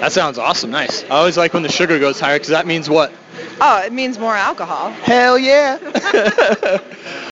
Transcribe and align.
That 0.00 0.12
sounds 0.12 0.38
awesome. 0.38 0.70
Nice. 0.70 1.04
I 1.04 1.10
always 1.10 1.36
like 1.36 1.52
when 1.54 1.62
the 1.62 1.68
sugar 1.68 1.98
goes 1.98 2.18
higher 2.18 2.36
because 2.36 2.48
that 2.48 2.66
means 2.66 2.88
what? 2.88 3.12
Oh, 3.60 3.82
it 3.84 3.92
means 3.92 4.18
more 4.18 4.34
alcohol. 4.34 4.90
Hell 4.90 5.38
yeah. 5.38 6.78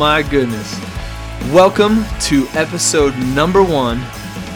my 0.00 0.22
goodness. 0.22 0.80
Welcome 1.52 2.06
to 2.20 2.46
episode 2.54 3.14
number 3.18 3.62
one 3.62 4.02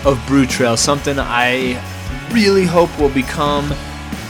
of 0.07 0.19
Brew 0.27 0.47
Trail. 0.47 0.75
Something 0.75 1.19
I 1.19 1.79
really 2.33 2.65
hope 2.65 2.89
will 2.99 3.11
become 3.11 3.71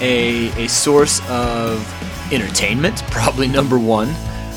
a, 0.01 0.49
a 0.61 0.67
source 0.67 1.21
of 1.31 1.87
entertainment, 2.33 3.05
probably 3.13 3.47
number 3.47 3.79
one, 3.79 4.09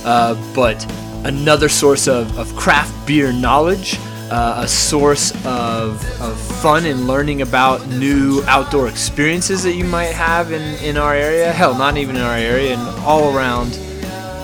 uh, 0.04 0.34
but 0.56 0.84
another 1.28 1.70
source 1.70 2.08
of, 2.08 2.36
of 2.40 2.56
craft 2.56 3.06
beer 3.06 3.32
knowledge, 3.32 4.00
uh, 4.32 4.62
a 4.64 4.67
source 4.67 5.30
of, 5.45 6.04
of 6.20 6.42
fun 6.60 6.88
and 6.88 7.06
learning 7.06 7.44
about 7.44 7.88
new 7.88 8.42
outdoor 8.48 8.88
experiences 8.88 9.62
that 9.62 9.73
you 9.73 9.84
might 9.84 10.06
have 10.06 10.52
in, 10.52 10.64
in 10.84 10.98
our 10.98 11.14
area. 11.14 11.52
Hell, 11.54 11.78
not 11.78 11.98
even 11.98 12.16
in 12.16 12.23
our 12.23 12.36
area, 12.36 12.76
and 12.76 13.00
all 13.06 13.38
around 13.38 13.78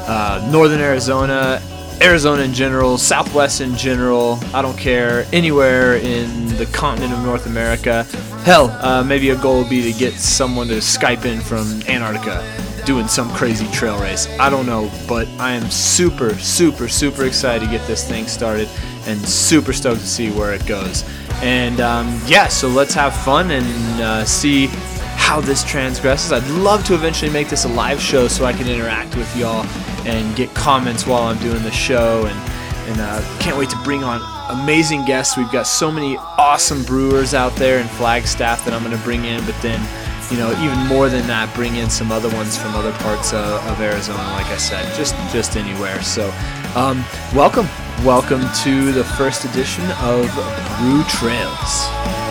uh, 0.08 0.48
northern 0.52 0.80
Arizona, 0.80 1.60
Arizona 2.02 2.44
in 2.44 2.54
general, 2.54 2.98
Southwest 2.98 3.62
in 3.62 3.76
general. 3.76 4.40
I 4.54 4.62
don't 4.62 4.78
care 4.78 5.26
anywhere 5.32 5.96
in 5.96 6.48
the 6.58 6.66
continent 6.68 7.14
of 7.14 7.24
North 7.24 7.46
America. 7.46 8.04
Hell, 8.44 8.70
uh, 8.86 9.04
maybe 9.04 9.30
a 9.30 9.36
goal 9.36 9.60
would 9.60 9.70
be 9.70 9.92
to 9.92 9.98
get 9.98 10.14
someone 10.14 10.68
to 10.68 10.76
Skype 10.76 11.26
in 11.26 11.40
from 11.42 11.82
Antarctica 11.88 12.44
doing 12.86 13.08
some 13.08 13.30
crazy 13.34 13.68
trail 13.72 14.00
race. 14.02 14.28
I 14.40 14.50
don't 14.50 14.66
know, 14.66 14.92
but 15.08 15.28
I 15.40 15.54
am 15.54 15.70
super, 15.70 16.34
super, 16.36 16.88
super 16.88 17.26
excited 17.26 17.66
to 17.66 17.72
get 17.72 17.86
this 17.88 18.08
thing 18.08 18.28
started 18.28 18.68
and 19.06 19.20
super 19.26 19.74
stoked 19.74 20.02
to 20.02 20.08
see 20.08 20.32
where 20.32 20.54
it 20.54 20.66
goes. 20.66 21.04
And 21.42 21.80
um, 21.80 22.20
yeah, 22.26 22.48
so 22.48 22.68
let's 22.68 22.94
have 22.94 23.16
fun 23.16 23.52
and 23.52 24.02
uh, 24.02 24.26
see 24.26 24.68
how 25.16 25.40
this 25.40 25.64
transgresses. 25.64 26.32
I'd 26.32 26.48
love 26.52 26.84
to 26.86 26.94
eventually 26.94 27.32
make 27.32 27.50
this 27.50 27.66
a 27.66 27.70
live 27.70 28.02
show 28.02 28.28
so 28.28 28.46
I 28.46 28.54
can 28.54 28.68
interact 28.68 29.16
with 29.16 29.34
y'all 29.38 29.64
and 30.06 30.36
get 30.36 30.54
comments 30.54 31.06
while 31.06 31.24
I'm 31.24 31.38
doing 31.40 31.64
the 31.64 31.72
show. 31.72 32.26
And, 32.26 32.52
and 32.90 33.02
uh, 33.02 33.40
can't 33.40 33.58
wait 33.58 33.70
to 33.70 33.78
bring 33.84 34.04
on 34.04 34.22
amazing 34.50 35.06
guests. 35.06 35.38
We've 35.38 35.52
got 35.52 35.68
so 35.68 35.92
many 35.92 36.18
awesome 36.38 36.84
brewers 36.84 37.34
out 37.34 37.56
there 37.56 37.80
in 37.80 37.88
Flagstaff 37.88 38.66
that 38.66 38.74
I'm 38.74 38.84
going 38.84 38.98
to 38.98 39.04
bring 39.04 39.26
in, 39.26 39.44
but 39.46 39.56
then, 39.62 39.80
you 40.32 40.38
know, 40.38 40.52
even 40.64 40.78
more 40.88 41.10
than 41.10 41.26
that, 41.28 41.54
bring 41.56 41.76
in 41.76 41.90
some 41.90 42.12
other 42.12 42.30
ones 42.30 42.58
from 42.58 42.76
other 42.76 42.92
parts 42.94 43.34
of, 43.34 43.66
of 43.68 43.80
Arizona, 43.80 44.24
like 44.34 44.48
I 44.48 44.58
said, 44.58 44.94
just, 44.96 45.16
just 45.32 45.56
anywhere. 45.56 46.02
So, 46.02 46.28
um, 46.76 47.04
welcome. 47.34 47.68
Welcome 48.04 48.42
to 48.64 48.92
the 48.92 49.04
first 49.04 49.46
edition 49.46 49.86
of 50.02 50.26
Brew 50.80 51.04
Trails. 51.04 52.23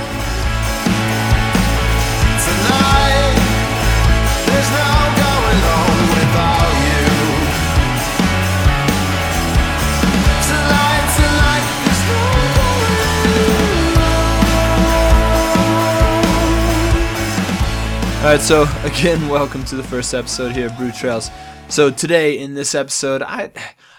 All 18.22 18.28
right, 18.28 18.41
so 18.41 18.62
again, 18.84 19.28
welcome 19.28 19.65
to 19.65 19.75
the 19.75 19.83
first 19.83 20.15
episode 20.15 20.53
here 20.53 20.66
of 20.66 20.77
Brew 20.77 20.93
Trails. 20.93 21.28
So 21.69 21.91
today 21.91 22.38
in 22.38 22.55
this 22.55 22.72
episode, 22.72 23.21
I 23.21 23.50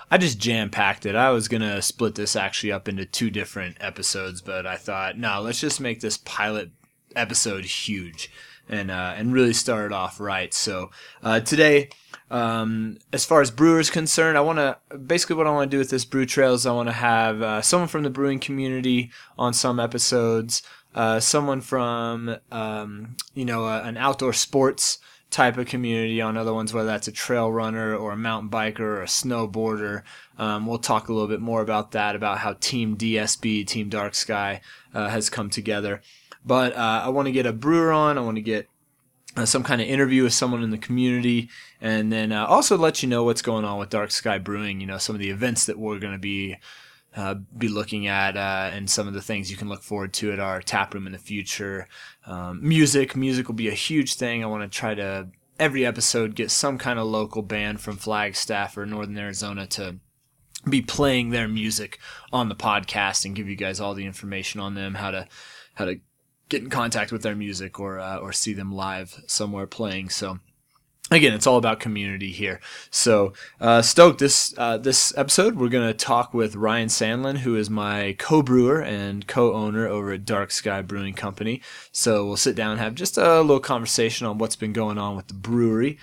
I 0.10 0.18
just 0.18 0.40
jam 0.40 0.70
packed 0.70 1.06
it. 1.06 1.14
I 1.14 1.32
was 1.32 1.50
gonna 1.50 1.82
split 1.82 2.16
this 2.16 2.38
actually 2.38 2.72
up 2.72 2.88
into 2.88 3.04
two 3.04 3.30
different 3.30 3.76
episodes, 3.82 4.42
but 4.42 4.66
I 4.66 4.78
thought, 4.78 5.18
no, 5.18 5.42
let's 5.42 5.60
just 5.60 5.82
make 5.82 6.00
this 6.00 6.16
pilot 6.16 6.72
episode 7.18 7.66
huge 7.66 8.32
and 8.70 8.90
uh, 8.90 9.14
and 9.18 9.34
really 9.34 9.52
start 9.52 9.88
it 9.88 9.92
off 9.92 10.22
right. 10.22 10.54
So 10.54 10.92
uh, 11.22 11.42
today, 11.42 11.90
um, 12.32 13.00
as 13.12 13.26
far 13.26 13.42
as 13.42 13.52
brewers 13.52 13.90
concerned, 13.90 14.38
I 14.38 14.42
want 14.42 14.58
to 14.58 14.78
basically 14.98 15.36
what 15.36 15.48
I 15.48 15.52
want 15.52 15.70
to 15.70 15.76
do 15.76 15.80
with 15.80 15.90
this 15.90 16.06
brew 16.06 16.26
trails. 16.26 16.66
I 16.66 16.72
want 16.72 16.88
to 16.88 16.94
have 16.94 17.42
uh, 17.42 17.62
someone 17.62 17.90
from 17.90 18.04
the 18.04 18.10
brewing 18.10 18.40
community 18.40 19.12
on 19.38 19.54
some 19.54 19.82
episodes, 19.82 20.64
uh, 20.96 21.20
someone 21.20 21.62
from 21.62 22.38
um, 22.52 23.16
you 23.34 23.46
know 23.46 23.68
an 23.68 23.98
outdoor 23.98 24.34
sports 24.34 25.00
type 25.34 25.58
of 25.58 25.66
community 25.66 26.22
on 26.22 26.38
other 26.38 26.54
ones, 26.54 26.74
whether 26.74 26.88
that's 26.88 27.08
a 27.08 27.12
trail 27.12 27.52
runner 27.52 27.96
or 27.96 28.12
a 28.12 28.18
mountain 28.18 28.50
biker 28.50 28.80
or 28.80 29.02
a 29.02 29.08
snowboarder. 29.08 30.04
Um, 30.38 30.68
we'll 30.68 30.78
talk 30.78 31.10
a 31.10 31.14
little 31.14 31.28
bit 31.28 31.42
more 31.42 31.62
about 31.62 31.92
that, 31.92 32.16
about 32.16 32.38
how 32.38 32.54
Team 32.54 32.96
DSB, 32.96 33.66
Team 33.66 33.90
Dark 33.90 34.14
Sky, 34.14 34.62
uh, 34.94 35.10
has 35.10 35.30
come 35.30 35.50
together. 35.50 36.02
But 36.46 36.76
uh, 36.76 37.02
I 37.04 37.10
want 37.10 37.26
to 37.28 37.32
get 37.32 37.46
a 37.46 37.54
brewer 37.54 37.92
on. 37.92 38.18
I 38.18 38.22
want 38.22 38.36
to 38.36 38.42
get 38.42 38.70
uh, 39.36 39.46
some 39.46 39.64
kind 39.64 39.82
of 39.82 39.88
interview 39.88 40.24
with 40.24 40.34
someone 40.34 40.62
in 40.62 40.70
the 40.70 40.78
community, 40.78 41.50
and 41.82 42.12
then 42.12 42.32
uh, 42.32 42.46
also 42.46 42.78
let 42.78 43.02
you 43.02 43.10
know 43.10 43.24
what's 43.24 43.42
going 43.42 43.66
on 43.66 43.80
with 43.80 43.90
Dark 43.90 44.12
Sky 44.12 44.38
Brewing. 44.38 44.80
You 44.80 44.88
know, 44.88 45.00
some 45.00 45.16
of 45.16 45.20
the 45.20 45.32
events 45.32 45.66
that 45.66 45.80
we're 45.80 46.00
going 46.00 46.14
to 46.14 46.20
be 46.20 46.58
uh, 47.16 47.36
be 47.58 47.68
looking 47.68 48.08
at, 48.08 48.36
uh, 48.36 48.70
and 48.74 48.90
some 48.90 49.08
of 49.08 49.14
the 49.14 49.22
things 49.22 49.52
you 49.52 49.58
can 49.58 49.70
look 49.70 49.84
forward 49.84 50.14
to 50.14 50.32
at 50.32 50.40
our 50.40 50.62
tap 50.62 50.94
room 50.94 51.06
in 51.06 51.14
the 51.14 51.20
future. 51.20 51.88
Um, 52.26 52.68
music, 52.68 53.16
music 53.16 53.48
will 53.48 53.56
be 53.56 53.70
a 53.70 53.74
huge 53.74 54.16
thing. 54.16 54.44
I 54.44 54.48
want 54.48 54.64
to 54.64 54.78
try 54.78 54.96
to 54.96 55.28
every 55.60 55.86
episode 55.86 56.36
get 56.36 56.52
some 56.52 56.78
kind 56.78 56.98
of 56.98 57.06
local 57.06 57.42
band 57.42 57.80
from 57.80 57.98
Flagstaff 57.98 58.78
or 58.78 58.86
Northern 58.86 59.18
Arizona 59.18 59.68
to 59.68 59.98
be 60.68 60.82
playing 60.82 61.30
their 61.30 61.48
music 61.48 62.00
on 62.32 62.50
the 62.50 62.56
podcast 62.56 63.26
and 63.26 63.36
give 63.36 63.48
you 63.48 63.56
guys 63.56 63.80
all 63.80 63.94
the 63.94 64.06
information 64.06 64.60
on 64.60 64.76
them, 64.76 64.96
how 64.96 65.12
to 65.12 65.28
how 65.76 65.86
to 65.86 66.00
get 66.50 66.64
in 66.64 66.70
contact 66.70 67.12
with 67.12 67.22
their 67.22 67.36
music 67.36 67.80
or 67.80 68.00
uh, 68.00 68.18
or 68.18 68.32
see 68.32 68.54
them 68.54 68.72
live 68.72 69.22
somewhere 69.28 69.68
playing. 69.68 70.10
So 70.10 70.40
again, 71.16 71.34
it's 71.34 71.48
all 71.48 71.58
about 71.58 71.80
community 71.80 72.32
here. 72.32 72.60
So 72.90 73.34
uh, 73.60 73.82
stoked 73.82 74.20
this 74.20 74.54
uh, 74.58 74.78
this 74.78 75.14
episode. 75.18 75.56
We're 75.56 75.70
gonna 75.70 75.94
talk 75.94 76.34
with 76.34 76.56
Ryan 76.56 76.90
Sandlin, 76.90 77.40
who 77.40 77.56
is 77.56 77.70
my 77.70 78.16
co-brewer 78.20 78.82
and 78.82 79.28
co-owner 79.28 79.88
over 79.88 80.12
at 80.12 80.26
Dark 80.26 80.52
Sky 80.52 80.82
Brewing 80.82 81.14
Company. 81.14 81.62
So 81.92 82.26
we'll 82.26 82.38
sit 82.38 82.56
down 82.56 82.72
and 82.72 82.80
have 82.80 82.96
just 82.96 83.18
a 83.18 83.42
little 83.42 83.60
conversation 83.60 84.28
on 84.28 84.38
what's 84.38 84.56
been 84.56 84.74
going 84.74 84.98
on 84.98 85.16
with 85.16 85.28
the 85.28 85.34
brewery. 85.34 85.98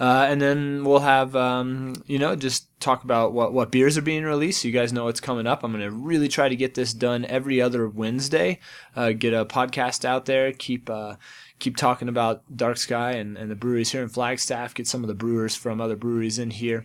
Uh, 0.00 0.26
and 0.28 0.42
then 0.42 0.82
we'll 0.84 0.98
have, 0.98 1.36
um, 1.36 1.94
you 2.06 2.18
know, 2.18 2.34
just 2.34 2.66
talk 2.80 3.04
about 3.04 3.32
what, 3.32 3.52
what 3.52 3.70
beers 3.70 3.96
are 3.96 4.02
being 4.02 4.24
released. 4.24 4.62
So 4.62 4.68
you 4.68 4.74
guys 4.74 4.92
know 4.92 5.04
what's 5.04 5.20
coming 5.20 5.46
up. 5.46 5.62
I'm 5.62 5.78
to 5.78 5.90
really 5.90 6.26
try 6.26 6.48
to 6.48 6.56
get 6.56 6.74
this 6.74 6.92
done 6.92 7.24
every 7.26 7.60
other 7.60 7.88
Wednesday. 7.88 8.58
Uh, 8.96 9.12
get 9.12 9.32
a 9.32 9.44
podcast 9.44 10.04
out 10.04 10.24
there. 10.24 10.52
Keep 10.52 10.90
uh, 10.90 11.16
keep 11.62 11.76
talking 11.76 12.08
about 12.08 12.42
Dark 12.54 12.76
Sky 12.76 13.12
and, 13.12 13.38
and 13.38 13.50
the 13.50 13.54
breweries 13.54 13.92
here 13.92 14.02
in 14.02 14.08
Flagstaff. 14.08 14.74
Get 14.74 14.86
some 14.86 15.02
of 15.02 15.08
the 15.08 15.14
brewers 15.14 15.54
from 15.54 15.80
other 15.80 15.96
breweries 15.96 16.38
in 16.38 16.50
here, 16.50 16.84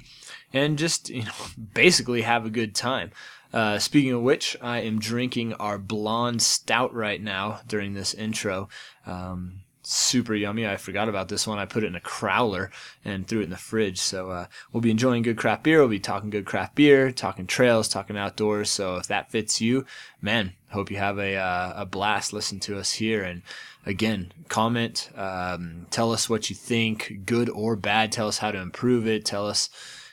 and 0.53 0.77
just 0.77 1.09
you 1.09 1.24
know, 1.24 1.31
basically 1.74 2.21
have 2.21 2.45
a 2.45 2.51
good 2.51 2.75
time. 2.75 3.12
Uh, 3.51 3.79
speaking 3.79 4.12
of 4.12 4.21
which, 4.21 4.56
I 4.62 4.81
am 4.81 5.00
drinking 5.00 5.53
our 5.53 5.77
blonde 5.77 6.41
stout 6.41 6.94
right 6.94 7.21
now 7.21 7.62
during 7.68 7.94
this 7.94 8.13
intro. 8.13 8.69
Um, 9.06 9.62
super 9.81 10.35
yummy. 10.35 10.68
I 10.68 10.75
forgot 10.75 11.07
about 11.07 11.30
this 11.30 11.47
one. 11.47 11.57
I 11.57 11.65
put 11.65 11.83
it 11.83 11.88
in 11.88 11.95
a 11.95 12.01
crowler 12.01 12.69
and 13.06 13.25
threw 13.25 13.39
it 13.39 13.45
in 13.45 13.50
the 13.50 13.57
fridge. 13.57 14.00
So 14.00 14.30
uh, 14.30 14.47
we'll 14.71 14.81
be 14.81 14.91
enjoying 14.91 15.23
good 15.23 15.38
craft 15.38 15.63
beer. 15.63 15.80
We'll 15.80 15.88
be 15.88 16.00
talking 16.00 16.30
good 16.30 16.45
craft 16.45 16.75
beer, 16.75 17.12
talking 17.12 17.47
trails, 17.47 17.88
talking 17.88 18.18
outdoors. 18.18 18.69
So 18.69 18.97
if 18.97 19.07
that 19.07 19.31
fits 19.31 19.62
you, 19.62 19.85
man, 20.21 20.53
hope 20.69 20.91
you 20.91 20.97
have 20.97 21.17
a 21.19 21.35
uh, 21.35 21.73
a 21.77 21.85
blast. 21.85 22.33
Listen 22.33 22.59
to 22.61 22.77
us 22.77 22.93
here 22.93 23.23
and. 23.23 23.41
Again, 23.85 24.33
comment, 24.49 25.09
um, 25.15 25.87
tell 25.91 26.11
us 26.11 26.29
what 26.29 26.49
you 26.49 26.57
think, 26.57 27.21
good 27.25 27.49
or 27.49 27.77
bad. 27.77 28.11
Tell 28.11 28.27
us 28.27 28.37
how 28.37 28.51
to 28.51 28.59
improve 28.59 29.07
it. 29.07 29.23
Tell 29.23 29.47
us, 29.47 29.69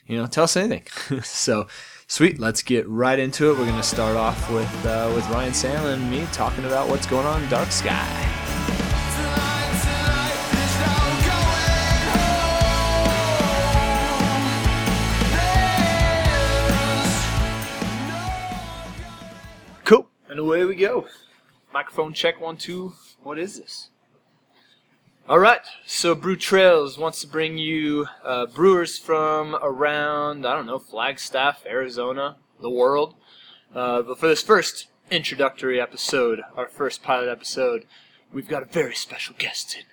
you 0.07 0.17
know, 0.17 0.29
tell 0.29 0.45
us 0.45 0.57
anything. 0.57 0.87
so, 1.25 1.67
sweet. 2.07 2.39
Let's 2.39 2.63
get 2.63 2.89
right 2.89 3.19
into 3.19 3.51
it. 3.51 3.59
We're 3.59 3.67
gonna 3.67 3.83
start 3.83 4.17
off 4.17 4.49
with 4.49 4.87
uh, 4.87 5.11
with 5.13 5.29
Ryan 5.29 5.53
Sandlin 5.53 5.95
and 5.95 6.09
me 6.09 6.25
talking 6.33 6.67
about 6.67 6.89
what's 6.89 7.09
going 7.09 7.27
on 7.27 7.43
in 7.43 7.51
Dark 7.51 7.73
Sky. 7.73 8.54
We 20.43 20.75
go. 20.75 21.07
Microphone 21.73 22.13
check 22.13 22.41
one, 22.41 22.57
two. 22.57 22.95
What 23.23 23.39
is 23.39 23.59
this? 23.59 23.91
All 25.29 25.39
right. 25.39 25.61
So 25.87 26.15
Brew 26.15 26.37
Trails 26.37 26.99
wants 26.99 27.21
to 27.21 27.27
bring 27.27 27.59
you 27.59 28.07
uh, 28.25 28.47
brewers 28.47 28.99
from 28.99 29.57
around, 29.63 30.47
I 30.47 30.55
don't 30.55 30.67
know, 30.67 30.79
Flagstaff, 30.79 31.65
Arizona, 31.67 32.37
the 32.61 32.71
world. 32.71 33.15
Uh, 33.75 34.03
but 34.03 34.19
for 34.19 34.29
this 34.29 34.43
first 34.43 34.89
introductory 35.11 35.81
episode, 35.81 36.43
our 36.57 36.69
first 36.69 37.03
pilot 37.03 37.29
episode, 37.29 37.87
we've 38.33 38.49
got 38.49 38.63
a 38.63 38.67
very 38.67 38.95
special 38.95 39.35
guest 39.39 39.77
in 39.77 39.85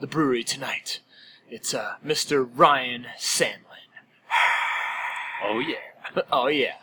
the 0.00 0.06
brewery 0.06 0.44
tonight. 0.44 1.00
It's 1.48 1.74
uh, 1.74 1.94
Mr. 2.04 2.48
Ryan 2.52 3.06
Sandlin. 3.18 3.56
Oh 5.42 5.58
yeah. 5.58 5.76
oh 6.32 6.48
yeah, 6.48 6.74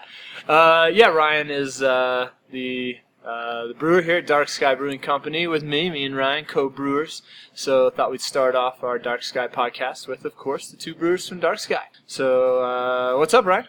uh, 0.47 0.89
yeah. 0.91 1.07
Ryan 1.07 1.51
is 1.51 1.81
uh, 1.81 2.29
the 2.49 2.97
uh, 3.27 3.67
the 3.67 3.73
brewer 3.73 4.01
here 4.01 4.17
at 4.17 4.27
Dark 4.27 4.47
Sky 4.47 4.73
Brewing 4.73 4.99
Company 4.99 5.47
with 5.47 5.61
me, 5.61 5.89
me 5.89 6.05
and 6.05 6.15
Ryan, 6.15 6.45
co-brewers. 6.45 7.23
So 7.53 7.89
thought 7.89 8.09
we'd 8.09 8.21
start 8.21 8.55
off 8.55 8.85
our 8.85 8.97
Dark 8.97 9.21
Sky 9.21 9.49
podcast 9.49 10.07
with, 10.07 10.23
of 10.23 10.37
course, 10.37 10.69
the 10.69 10.77
two 10.77 10.95
brewers 10.95 11.27
from 11.27 11.41
Dark 11.41 11.59
Sky. 11.59 11.83
So 12.05 12.63
uh, 12.63 13.17
what's 13.17 13.33
up, 13.33 13.43
Ryan? 13.45 13.67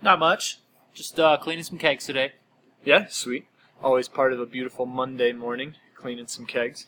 Not 0.00 0.18
much. 0.18 0.60
Just 0.94 1.20
uh, 1.20 1.36
cleaning 1.36 1.64
some 1.64 1.76
kegs 1.76 2.06
today. 2.06 2.32
Yeah, 2.86 3.06
sweet. 3.10 3.46
Always 3.82 4.08
part 4.08 4.32
of 4.32 4.40
a 4.40 4.46
beautiful 4.46 4.86
Monday 4.86 5.32
morning, 5.32 5.74
cleaning 5.94 6.26
some 6.26 6.46
kegs. 6.46 6.86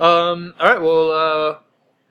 Um, 0.00 0.54
all 0.58 0.68
right, 0.68 0.82
well, 0.82 1.12
uh, 1.12 1.58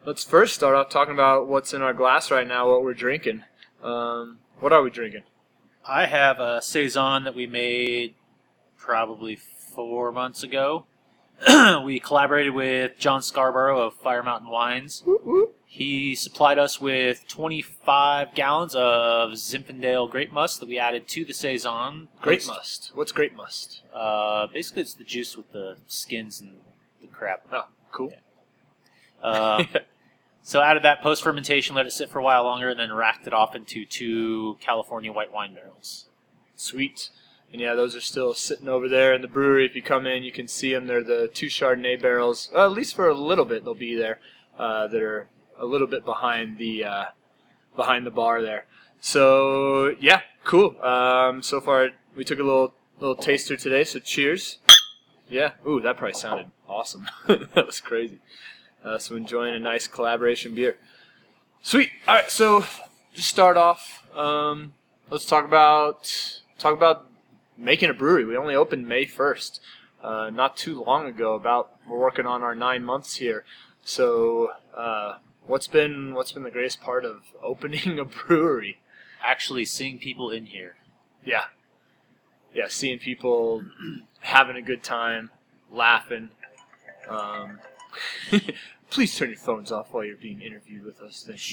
let's 0.05 0.23
first 0.23 0.55
start 0.55 0.73
off 0.73 0.89
talking 0.89 1.13
about 1.13 1.47
what's 1.49 1.73
in 1.73 1.81
our 1.81 1.93
glass 1.93 2.31
right 2.31 2.47
now, 2.47 2.69
what 2.69 2.81
we're 2.81 2.93
drinking. 2.93 3.43
Um, 3.83 4.37
what 4.61 4.71
are 4.71 4.81
we 4.81 4.89
drinking? 4.89 5.23
I 5.85 6.05
have 6.05 6.39
a 6.39 6.61
saison 6.61 7.25
that 7.25 7.35
we 7.35 7.45
made 7.45 8.15
probably 8.85 9.35
four 9.35 10.11
months 10.11 10.43
ago. 10.43 10.85
we 11.83 11.99
collaborated 11.99 12.53
with 12.53 12.97
John 12.99 13.21
Scarborough 13.21 13.81
of 13.81 13.95
Fire 13.95 14.23
Mountain 14.23 14.49
Wines. 14.49 15.03
He 15.65 16.15
supplied 16.15 16.59
us 16.59 16.79
with 16.79 17.27
25 17.27 18.35
gallons 18.35 18.75
of 18.75 19.31
Zinfandel 19.31 20.09
grape 20.09 20.31
must 20.31 20.59
that 20.59 20.69
we 20.69 20.77
added 20.79 21.07
to 21.09 21.25
the 21.25 21.33
saison. 21.33 22.07
Grape 22.21 22.47
must. 22.47 22.91
What's 22.93 23.11
grape 23.11 23.35
must? 23.35 23.81
Uh, 23.93 24.47
basically, 24.53 24.83
it's 24.83 24.93
the 24.93 25.03
juice 25.03 25.35
with 25.35 25.51
the 25.51 25.77
skins 25.87 26.39
and 26.39 26.57
the 27.01 27.07
crap. 27.07 27.47
Oh, 27.51 27.65
cool. 27.91 28.13
Uh, 29.21 29.65
so 30.43 30.61
added 30.61 30.83
that 30.83 31.01
post 31.01 31.23
fermentation, 31.23 31.75
let 31.75 31.87
it 31.87 31.91
sit 31.91 32.09
for 32.09 32.19
a 32.19 32.23
while 32.23 32.43
longer, 32.43 32.69
and 32.69 32.79
then 32.79 32.93
racked 32.93 33.27
it 33.27 33.33
off 33.33 33.55
into 33.55 33.83
two 33.83 34.57
California 34.61 35.11
white 35.11 35.33
wine 35.33 35.55
barrels. 35.55 36.05
Sweet. 36.55 37.09
And 37.51 37.61
yeah, 37.61 37.73
those 37.73 37.95
are 37.95 38.01
still 38.01 38.33
sitting 38.33 38.67
over 38.67 38.89
there 38.89 39.13
in 39.13 39.21
the 39.21 39.27
brewery. 39.27 39.65
If 39.65 39.75
you 39.75 39.81
come 39.81 40.05
in, 40.05 40.23
you 40.23 40.31
can 40.31 40.47
see 40.47 40.73
them. 40.73 40.87
They're 40.87 41.03
the 41.03 41.29
two 41.33 41.47
Chardonnay 41.47 42.01
barrels. 42.01 42.49
Uh, 42.53 42.65
at 42.65 42.71
least 42.71 42.95
for 42.95 43.07
a 43.07 43.13
little 43.13 43.45
bit, 43.45 43.63
they'll 43.63 43.73
be 43.73 43.95
there. 43.95 44.19
Uh, 44.57 44.87
that 44.87 45.01
are 45.01 45.27
a 45.59 45.65
little 45.65 45.87
bit 45.87 46.05
behind 46.05 46.57
the 46.57 46.83
uh, 46.83 47.05
behind 47.75 48.05
the 48.05 48.11
bar 48.11 48.41
there. 48.41 48.65
So 49.01 49.95
yeah, 49.99 50.21
cool. 50.43 50.81
Um, 50.81 51.41
so 51.41 51.61
far, 51.61 51.89
we 52.15 52.23
took 52.23 52.39
a 52.39 52.43
little 52.43 52.73
little 52.99 53.15
taster 53.15 53.55
today. 53.57 53.83
So 53.83 53.99
cheers. 53.99 54.59
Yeah. 55.29 55.51
Ooh, 55.67 55.81
that 55.81 55.97
probably 55.97 56.13
sounded 56.13 56.51
awesome. 56.67 57.07
that 57.27 57.65
was 57.65 57.81
crazy. 57.81 58.19
Uh, 58.83 58.97
so 58.97 59.15
enjoying 59.15 59.55
a 59.55 59.59
nice 59.59 59.87
collaboration 59.87 60.53
beer. 60.53 60.77
Sweet. 61.61 61.89
All 62.07 62.15
right. 62.15 62.29
So 62.29 62.65
just 63.13 63.29
start 63.29 63.57
off. 63.57 64.05
Um, 64.15 64.73
let's 65.09 65.25
talk 65.25 65.45
about 65.45 66.31
talk 66.59 66.73
about 66.73 67.09
making 67.57 67.89
a 67.89 67.93
brewery. 67.93 68.25
We 68.25 68.37
only 68.37 68.55
opened 68.55 68.87
May 68.87 69.05
first, 69.05 69.61
uh, 70.03 70.29
not 70.29 70.57
too 70.57 70.83
long 70.83 71.07
ago. 71.07 71.35
About 71.35 71.71
we're 71.87 71.99
working 71.99 72.25
on 72.25 72.43
our 72.43 72.55
nine 72.55 72.83
months 72.83 73.15
here. 73.17 73.45
So 73.83 74.51
uh, 74.75 75.17
what's 75.45 75.67
been 75.67 76.13
what's 76.13 76.31
been 76.31 76.43
the 76.43 76.51
greatest 76.51 76.81
part 76.81 77.05
of 77.05 77.23
opening 77.43 77.99
a 77.99 78.05
brewery? 78.05 78.79
Actually, 79.23 79.65
seeing 79.65 79.97
people 79.97 80.29
in 80.29 80.47
here. 80.47 80.75
Yeah, 81.23 81.45
yeah, 82.53 82.65
seeing 82.67 82.99
people 82.99 83.63
having 84.19 84.55
a 84.55 84.61
good 84.61 84.83
time, 84.83 85.31
laughing. 85.71 86.29
Um, 87.09 87.59
please 88.89 89.15
turn 89.15 89.29
your 89.29 89.37
phones 89.37 89.71
off 89.71 89.91
while 89.91 90.03
you're 90.03 90.15
being 90.15 90.41
interviewed 90.41 90.85
with 90.85 91.01
us. 91.01 91.25
Thank 91.27 91.51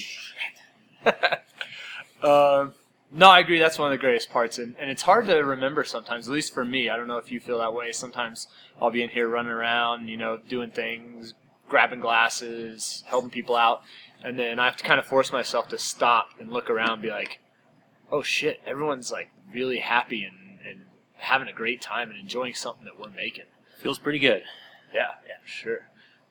you. 2.23 2.29
um, 2.29 2.73
no, 3.13 3.29
I 3.29 3.39
agree. 3.39 3.59
That's 3.59 3.77
one 3.77 3.91
of 3.91 3.97
the 3.97 4.01
greatest 4.01 4.31
parts, 4.31 4.57
and, 4.57 4.75
and 4.79 4.89
it's 4.89 5.03
hard 5.03 5.27
to 5.27 5.35
remember 5.35 5.83
sometimes. 5.83 6.27
At 6.27 6.33
least 6.33 6.53
for 6.53 6.65
me, 6.65 6.89
I 6.89 6.97
don't 6.97 7.07
know 7.07 7.17
if 7.17 7.31
you 7.31 7.39
feel 7.39 7.59
that 7.59 7.73
way. 7.73 7.91
Sometimes 7.91 8.47
I'll 8.81 8.89
be 8.89 9.03
in 9.03 9.09
here 9.09 9.27
running 9.27 9.51
around, 9.51 10.07
you 10.07 10.17
know, 10.17 10.37
doing 10.49 10.71
things, 10.71 11.35
grabbing 11.69 11.99
glasses, 11.99 13.03
helping 13.05 13.29
people 13.29 13.55
out, 13.55 13.83
and 14.23 14.37
then 14.37 14.59
I 14.59 14.65
have 14.65 14.77
to 14.77 14.83
kind 14.83 14.99
of 14.99 15.05
force 15.05 15.31
myself 15.31 15.67
to 15.69 15.77
stop 15.77 16.29
and 16.39 16.51
look 16.51 16.71
around, 16.71 16.93
and 16.93 17.01
be 17.03 17.09
like, 17.09 17.39
"Oh 18.11 18.23
shit, 18.23 18.61
everyone's 18.65 19.11
like 19.11 19.29
really 19.53 19.77
happy 19.77 20.23
and, 20.23 20.59
and 20.67 20.85
having 21.17 21.47
a 21.47 21.53
great 21.53 21.81
time 21.81 22.09
and 22.09 22.19
enjoying 22.19 22.55
something 22.55 22.85
that 22.85 22.99
we're 22.99 23.15
making." 23.15 23.45
Feels 23.79 23.99
pretty 23.99 24.19
good. 24.19 24.43
Yeah, 24.93 25.11
yeah, 25.27 25.37
sure. 25.45 25.87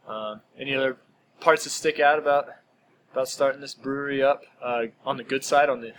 Um, 0.09 0.41
any 0.59 0.75
other 0.75 0.97
parts 1.41 1.65
that 1.65 1.71
stick 1.71 2.01
out 2.01 2.19
about 2.19 2.49
about 3.13 3.29
starting 3.29 3.61
this 3.61 3.75
brewery 3.75 4.23
up 4.23 4.43
uh, 4.63 4.85
on 5.05 5.17
the 5.17 5.25
good 5.25 5.45
side, 5.45 5.69
on 5.69 5.81
the 5.81 5.93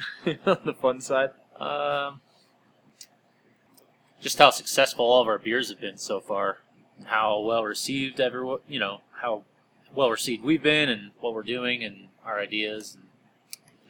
on 0.45 0.57
the 0.65 0.73
fun 0.73 0.99
side? 1.01 1.29
Um, 1.59 2.21
just 4.21 4.37
how 4.39 4.49
successful 4.49 5.05
all 5.05 5.21
of 5.21 5.27
our 5.27 5.39
beers 5.39 5.69
have 5.69 5.79
been 5.81 5.97
so 5.97 6.19
far, 6.19 6.59
and 6.97 7.07
how 7.07 7.39
well 7.39 7.63
received 7.63 8.19
everyone, 8.19 8.59
you 8.67 8.79
know, 8.79 9.01
how 9.21 9.43
well 9.93 10.09
received 10.09 10.43
we've 10.43 10.63
been, 10.63 10.89
and 10.89 11.11
what 11.19 11.33
we're 11.33 11.43
doing, 11.43 11.83
and 11.83 12.07
our 12.25 12.39
ideas, 12.39 12.95
and 12.95 13.03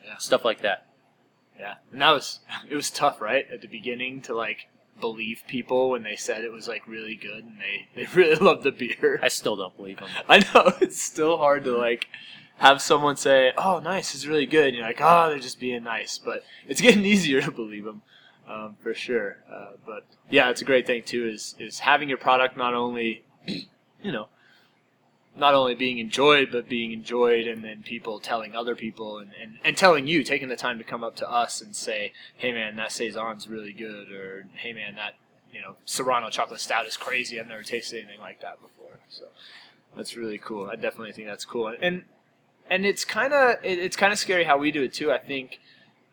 Yeah. 0.05 0.17
stuff 0.17 0.43
like 0.43 0.61
that. 0.61 0.87
Yeah, 1.59 1.75
and 1.91 2.01
that 2.01 2.11
was 2.11 2.39
it 2.69 2.75
was 2.75 2.89
tough, 2.89 3.21
right, 3.21 3.45
at 3.51 3.61
the 3.61 3.67
beginning 3.67 4.21
to 4.23 4.35
like 4.35 4.67
believe 4.99 5.41
people 5.47 5.89
when 5.89 6.03
they 6.03 6.15
said 6.15 6.43
it 6.43 6.51
was 6.51 6.67
like 6.67 6.87
really 6.87 7.15
good 7.15 7.43
and 7.43 7.57
they 7.59 7.87
they 7.95 8.07
really 8.13 8.35
loved 8.35 8.63
the 8.63 8.71
beer. 8.71 9.19
I 9.23 9.27
still 9.27 9.55
don't 9.55 9.75
believe 9.77 9.99
them. 9.99 10.09
I 10.27 10.39
know 10.39 10.73
it's 10.81 11.01
still 11.01 11.37
hard 11.37 11.63
to 11.65 11.75
like 11.77 12.07
have 12.57 12.81
someone 12.81 13.15
say, 13.15 13.53
"Oh, 13.57 13.79
nice, 13.79 14.13
it's 14.15 14.25
really 14.25 14.45
good." 14.45 14.67
And 14.67 14.77
you're 14.77 14.85
like, 14.85 15.01
"Oh, 15.01 15.29
they're 15.29 15.39
just 15.39 15.59
being 15.59 15.83
nice," 15.83 16.17
but 16.17 16.43
it's 16.67 16.81
getting 16.81 17.05
easier 17.13 17.41
to 17.41 17.51
believe 17.51 17.85
them 17.85 18.01
um, 18.47 18.75
for 18.81 18.93
sure. 18.93 19.37
Uh, 19.51 19.71
but 19.85 20.05
yeah, 20.29 20.49
it's 20.49 20.61
a 20.61 20.65
great 20.65 20.85
thing 20.85 21.03
too. 21.03 21.27
Is 21.27 21.55
is 21.59 21.79
having 21.79 22.09
your 22.09 22.17
product 22.17 22.57
not 22.57 22.73
only, 22.73 23.23
you 23.47 24.11
know, 24.11 24.27
not 25.35 25.53
only 25.53 25.75
being 25.75 25.97
enjoyed, 25.97 26.51
but 26.51 26.69
being 26.69 26.91
enjoyed, 26.91 27.47
and 27.47 27.63
then 27.63 27.83
people 27.83 28.19
telling 28.19 28.55
other 28.55 28.75
people 28.75 29.17
and, 29.17 29.31
and, 29.41 29.57
and 29.63 29.77
telling 29.77 30.07
you, 30.07 30.23
taking 30.23 30.49
the 30.49 30.55
time 30.55 30.77
to 30.77 30.83
come 30.83 31.03
up 31.03 31.15
to 31.17 31.29
us 31.29 31.61
and 31.61 31.75
say, 31.75 32.13
"Hey, 32.35 32.51
man, 32.51 32.75
that 32.75 32.91
saison's 32.91 33.47
really 33.47 33.73
good," 33.73 34.11
or 34.11 34.45
"Hey, 34.55 34.73
man, 34.73 34.95
that 34.95 35.15
you 35.51 35.61
know 35.61 35.75
Serrano 35.85 36.29
chocolate 36.29 36.59
stout 36.59 36.85
is 36.85 36.97
crazy. 36.97 37.39
I've 37.39 37.47
never 37.47 37.63
tasted 37.63 37.99
anything 38.03 38.19
like 38.19 38.41
that 38.41 38.61
before." 38.61 38.99
So 39.09 39.25
that's 39.95 40.15
really 40.15 40.37
cool. 40.37 40.69
I 40.69 40.75
definitely 40.75 41.13
think 41.13 41.27
that's 41.27 41.45
cool, 41.45 41.67
and 41.67 41.77
and 41.81 42.03
it's 42.69 43.05
kind 43.05 43.33
of 43.33 43.57
it, 43.63 43.79
it's 43.79 43.95
kind 43.95 44.11
of 44.11 44.19
scary 44.19 44.43
how 44.43 44.57
we 44.57 44.71
do 44.71 44.83
it 44.83 44.93
too. 44.93 45.11
I 45.11 45.19
think 45.19 45.59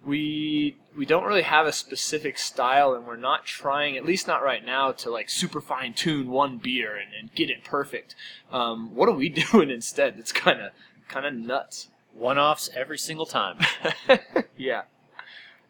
we 0.05 0.77
we 0.97 1.07
don't 1.07 1.25
really 1.25 1.43
have 1.43 1.67
a 1.67 1.73
specific 1.73 2.39
style, 2.39 2.95
and 2.95 3.07
we're 3.07 3.17
not 3.17 3.45
trying, 3.47 3.97
at 3.97 4.05
least 4.05 4.27
not 4.27 4.43
right 4.43 4.65
now, 4.65 4.93
to 4.93 5.11
like 5.11 5.31
super 5.31 5.61
fine 5.61 5.95
tune 5.95 6.29
one 6.29 6.59
beer 6.59 6.97
and, 6.97 7.13
and 7.19 7.35
get 7.35 7.51
it 7.51 7.65
perfect. 7.65 8.15
Um, 8.51 8.95
what 8.95 9.09
are 9.09 9.15
we 9.15 9.29
doing 9.53 9.71
instead? 9.71 10.17
It's 10.19 10.33
kind 10.33 10.61
of 10.61 10.73
kind 11.09 11.27
of 11.27 11.35
nuts. 11.35 11.89
One 12.13 12.39
offs 12.39 12.69
every 12.75 12.99
single 12.99 13.27
time. 13.27 13.59
yeah, 14.57 14.83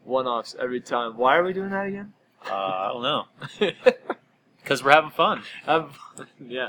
one 0.04 0.26
offs 0.26 0.56
every 0.58 0.80
time. 0.80 1.16
Why 1.16 1.36
are 1.36 1.44
we 1.44 1.52
doing 1.52 1.70
that 1.70 1.86
again? 1.86 2.12
Uh, 2.48 2.54
I 2.54 2.88
don't 2.92 3.02
know. 3.02 3.24
Because 4.62 4.84
we're 4.84 4.92
having 4.92 5.10
fun. 5.10 5.42
Yeah. 6.38 6.68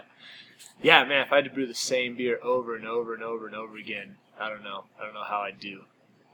Yeah, 0.82 1.04
man, 1.06 1.26
if 1.26 1.32
I 1.32 1.38
had 1.38 1.46
to 1.46 1.52
brew 1.52 1.68
the 1.68 1.76
same 1.76 2.16
beer 2.16 2.40
over 2.44 2.76
and 2.76 2.88
over 2.88 3.14
and 3.14 3.24
over 3.24 3.46
and 3.46 3.56
over 3.56 3.78
again, 3.78 4.16
I 4.40 4.50
don't 4.50 4.64
know. 4.64 4.86
I 5.00 5.06
don't 5.06 5.14
know 5.14 5.24
how 5.24 5.42
I'd 5.42 5.60
do 5.60 5.82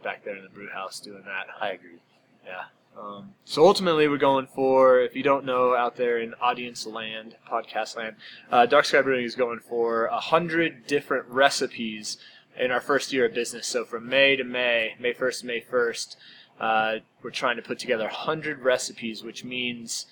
back 0.04 0.24
there 0.24 0.36
in 0.36 0.44
the 0.44 0.50
brew 0.50 0.70
house 0.70 1.00
doing 1.00 1.24
that. 1.26 1.48
I 1.60 1.72
agree. 1.72 2.00
Yeah. 2.46 2.66
Um, 2.98 3.34
so 3.46 3.66
ultimately, 3.66 4.08
we're 4.08 4.18
going 4.18 4.48
for, 4.48 5.00
if 5.00 5.16
you 5.16 5.22
don't 5.22 5.46
know 5.46 5.76
out 5.76 5.98
there 5.98 6.18
in 6.18 6.34
audience 6.42 6.86
land, 6.86 7.36
podcast 7.48 7.96
land, 7.96 8.16
uh, 8.52 8.66
Dark 8.66 8.86
Sky 8.86 9.02
Brewing 9.02 9.26
is 9.26 9.36
going 9.36 9.60
for 9.60 10.06
a 10.06 10.20
hundred 10.20 10.88
different 10.88 11.28
recipes 11.28 12.18
in 12.58 12.72
our 12.72 12.82
first 12.82 13.14
year 13.14 13.26
of 13.26 13.34
business. 13.34 13.68
So 13.68 13.86
from 13.86 14.10
May 14.10 14.36
to 14.36 14.44
May, 14.44 14.96
May 15.00 15.14
1st 15.14 15.44
May 15.44 15.62
1st, 15.62 16.16
uh, 16.60 16.96
we're 17.22 17.30
trying 17.30 17.58
to 17.58 17.62
put 17.62 17.78
together 17.78 18.08
a 18.08 18.14
hundred 18.14 18.60
recipes, 18.60 19.24
which 19.24 19.44
means 19.44 20.08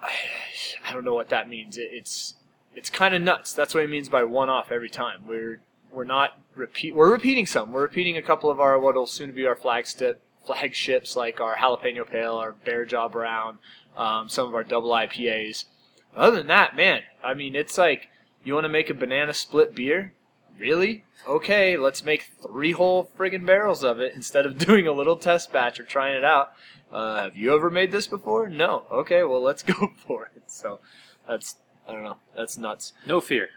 I, 0.00 0.12
I 0.88 0.92
don't 0.92 1.04
know 1.04 1.14
what 1.14 1.30
that 1.30 1.48
means. 1.48 1.76
It, 1.76 1.88
it's 1.92 2.34
it's 2.74 2.90
kind 2.90 3.14
of 3.14 3.22
nuts. 3.22 3.52
That's 3.52 3.74
what 3.74 3.84
it 3.84 3.90
means 3.90 4.08
by 4.08 4.24
one 4.24 4.48
off 4.48 4.70
every 4.70 4.90
time. 4.90 5.26
We're 5.26 5.60
we're 5.92 6.04
not 6.04 6.38
repeat. 6.54 6.94
We're 6.94 7.12
repeating 7.12 7.46
some. 7.46 7.72
We're 7.72 7.82
repeating 7.82 8.16
a 8.16 8.22
couple 8.22 8.50
of 8.50 8.60
our 8.60 8.78
what'll 8.78 9.06
soon 9.06 9.32
be 9.32 9.46
our 9.46 9.56
flagship 9.56 10.20
flagships 10.44 11.16
like 11.16 11.40
our 11.40 11.56
jalapeno 11.56 12.08
pale, 12.08 12.34
our 12.34 12.52
bear 12.52 12.84
jaw 12.84 13.08
brown, 13.08 13.58
um, 13.96 14.28
some 14.28 14.46
of 14.46 14.54
our 14.54 14.64
double 14.64 14.90
IPAs. 14.90 15.64
Other 16.14 16.36
than 16.36 16.46
that, 16.48 16.76
man, 16.76 17.02
I 17.22 17.34
mean, 17.34 17.56
it's 17.56 17.78
like 17.78 18.08
you 18.44 18.54
want 18.54 18.64
to 18.64 18.68
make 18.68 18.90
a 18.90 18.94
banana 18.94 19.32
split 19.34 19.74
beer. 19.74 20.12
Really? 20.58 21.04
Okay, 21.26 21.76
let's 21.76 22.04
make 22.04 22.30
three 22.46 22.72
whole 22.72 23.10
friggin' 23.18 23.44
barrels 23.44 23.82
of 23.82 23.98
it 23.98 24.14
instead 24.14 24.46
of 24.46 24.58
doing 24.66 24.86
a 24.86 24.92
little 24.92 25.16
test 25.16 25.52
batch 25.52 25.80
or 25.80 25.84
trying 25.84 26.16
it 26.16 26.24
out. 26.24 26.52
Uh, 26.92 27.24
have 27.24 27.36
you 27.36 27.54
ever 27.54 27.70
made 27.70 27.90
this 27.90 28.06
before? 28.06 28.48
No. 28.48 28.84
Okay, 28.90 29.24
well 29.24 29.42
let's 29.42 29.62
go 29.64 29.92
for 30.06 30.30
it. 30.36 30.44
So 30.46 30.80
that's 31.26 31.56
I 31.88 31.92
don't 31.92 32.04
know. 32.04 32.16
That's 32.36 32.56
nuts. 32.58 32.92
No 33.06 33.20
fear. 33.20 33.48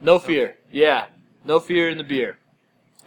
No 0.00 0.18
fear. 0.18 0.56
Yeah, 0.70 1.06
no 1.44 1.60
fear 1.60 1.88
in 1.88 1.98
the 1.98 2.04
beer. 2.04 2.38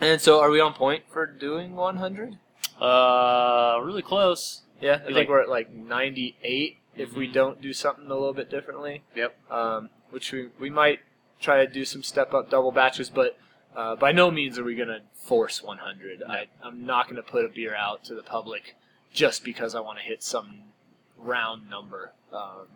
And 0.01 0.19
so, 0.21 0.39
are 0.39 0.49
we 0.49 0.59
on 0.59 0.73
point 0.73 1.03
for 1.09 1.25
doing 1.25 1.75
100? 1.75 2.37
Uh, 2.79 3.79
really 3.83 4.01
close. 4.01 4.61
Yeah, 4.81 4.95
I 4.95 4.97
think 4.99 5.15
like- 5.15 5.29
we're 5.29 5.41
at 5.41 5.49
like 5.49 5.69
98 5.71 6.77
if 6.95 7.13
we 7.13 7.27
Mhm. 7.27 7.33
don't 7.33 7.61
do 7.61 7.73
something 7.73 8.05
a 8.05 8.13
little 8.13 8.33
bit 8.33 8.49
differently. 8.49 9.03
Yep. 9.15 9.51
Um, 9.51 9.89
which 10.09 10.31
we 10.31 10.47
we 10.59 10.69
might 10.69 11.01
try 11.41 11.63
to 11.65 11.71
do 11.71 11.85
some 11.85 12.03
step 12.03 12.33
up 12.33 12.49
double 12.49 12.71
batches, 12.71 13.09
but 13.09 13.37
uh, 13.75 13.95
by 13.95 14.11
no 14.11 14.31
means 14.31 14.57
are 14.57 14.63
we 14.63 14.75
gonna 14.75 15.01
force 15.13 15.61
100. 15.61 16.23
I, 16.23 16.47
I'm 16.63 16.85
not 16.85 17.07
gonna 17.07 17.21
put 17.21 17.45
a 17.45 17.49
beer 17.49 17.75
out 17.75 18.03
to 18.05 18.15
the 18.15 18.23
public 18.23 18.75
just 19.13 19.43
because 19.43 19.75
I 19.75 19.79
want 19.81 19.99
to 19.99 20.03
hit 20.03 20.23
some 20.23 20.63
round 21.17 21.69
number. 21.69 22.13
Um, 22.33 22.67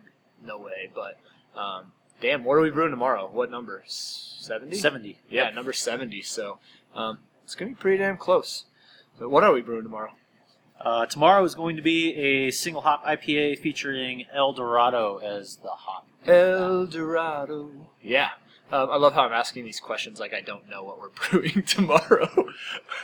no 0.42 0.58
way. 0.58 0.90
But 0.94 1.18
um, 1.56 1.92
damn, 2.20 2.44
what 2.44 2.54
are 2.54 2.60
we 2.60 2.70
brewing 2.70 2.90
tomorrow? 2.90 3.28
What 3.30 3.50
number? 3.50 3.84
70. 3.86 4.76
70. 4.76 5.18
Yeah, 5.28 5.50
number 5.50 5.72
70. 5.72 6.22
So 6.22 6.58
um, 6.94 7.18
it's 7.44 7.54
going 7.54 7.70
to 7.72 7.76
be 7.76 7.80
pretty 7.80 7.98
damn 7.98 8.16
close. 8.16 8.64
So 9.18 9.28
what 9.28 9.44
are 9.44 9.52
we 9.52 9.62
brewing 9.62 9.84
tomorrow? 9.84 10.12
Uh, 10.80 11.06
tomorrow 11.06 11.44
is 11.44 11.54
going 11.54 11.76
to 11.76 11.82
be 11.82 12.14
a 12.14 12.50
single 12.50 12.82
hop 12.82 13.04
IPA 13.04 13.58
featuring 13.60 14.24
El 14.34 14.52
Dorado 14.52 15.18
as 15.18 15.56
the 15.56 15.70
hop. 15.70 16.06
El 16.26 16.86
Dorado. 16.86 17.70
Yeah. 18.02 18.30
Um, 18.72 18.90
I 18.90 18.96
love 18.96 19.12
how 19.12 19.22
I'm 19.22 19.32
asking 19.32 19.64
these 19.64 19.78
questions 19.78 20.18
like 20.18 20.34
I 20.34 20.40
don't 20.40 20.68
know 20.68 20.82
what 20.82 20.98
we're 20.98 21.10
brewing 21.30 21.62
tomorrow. 21.62 22.28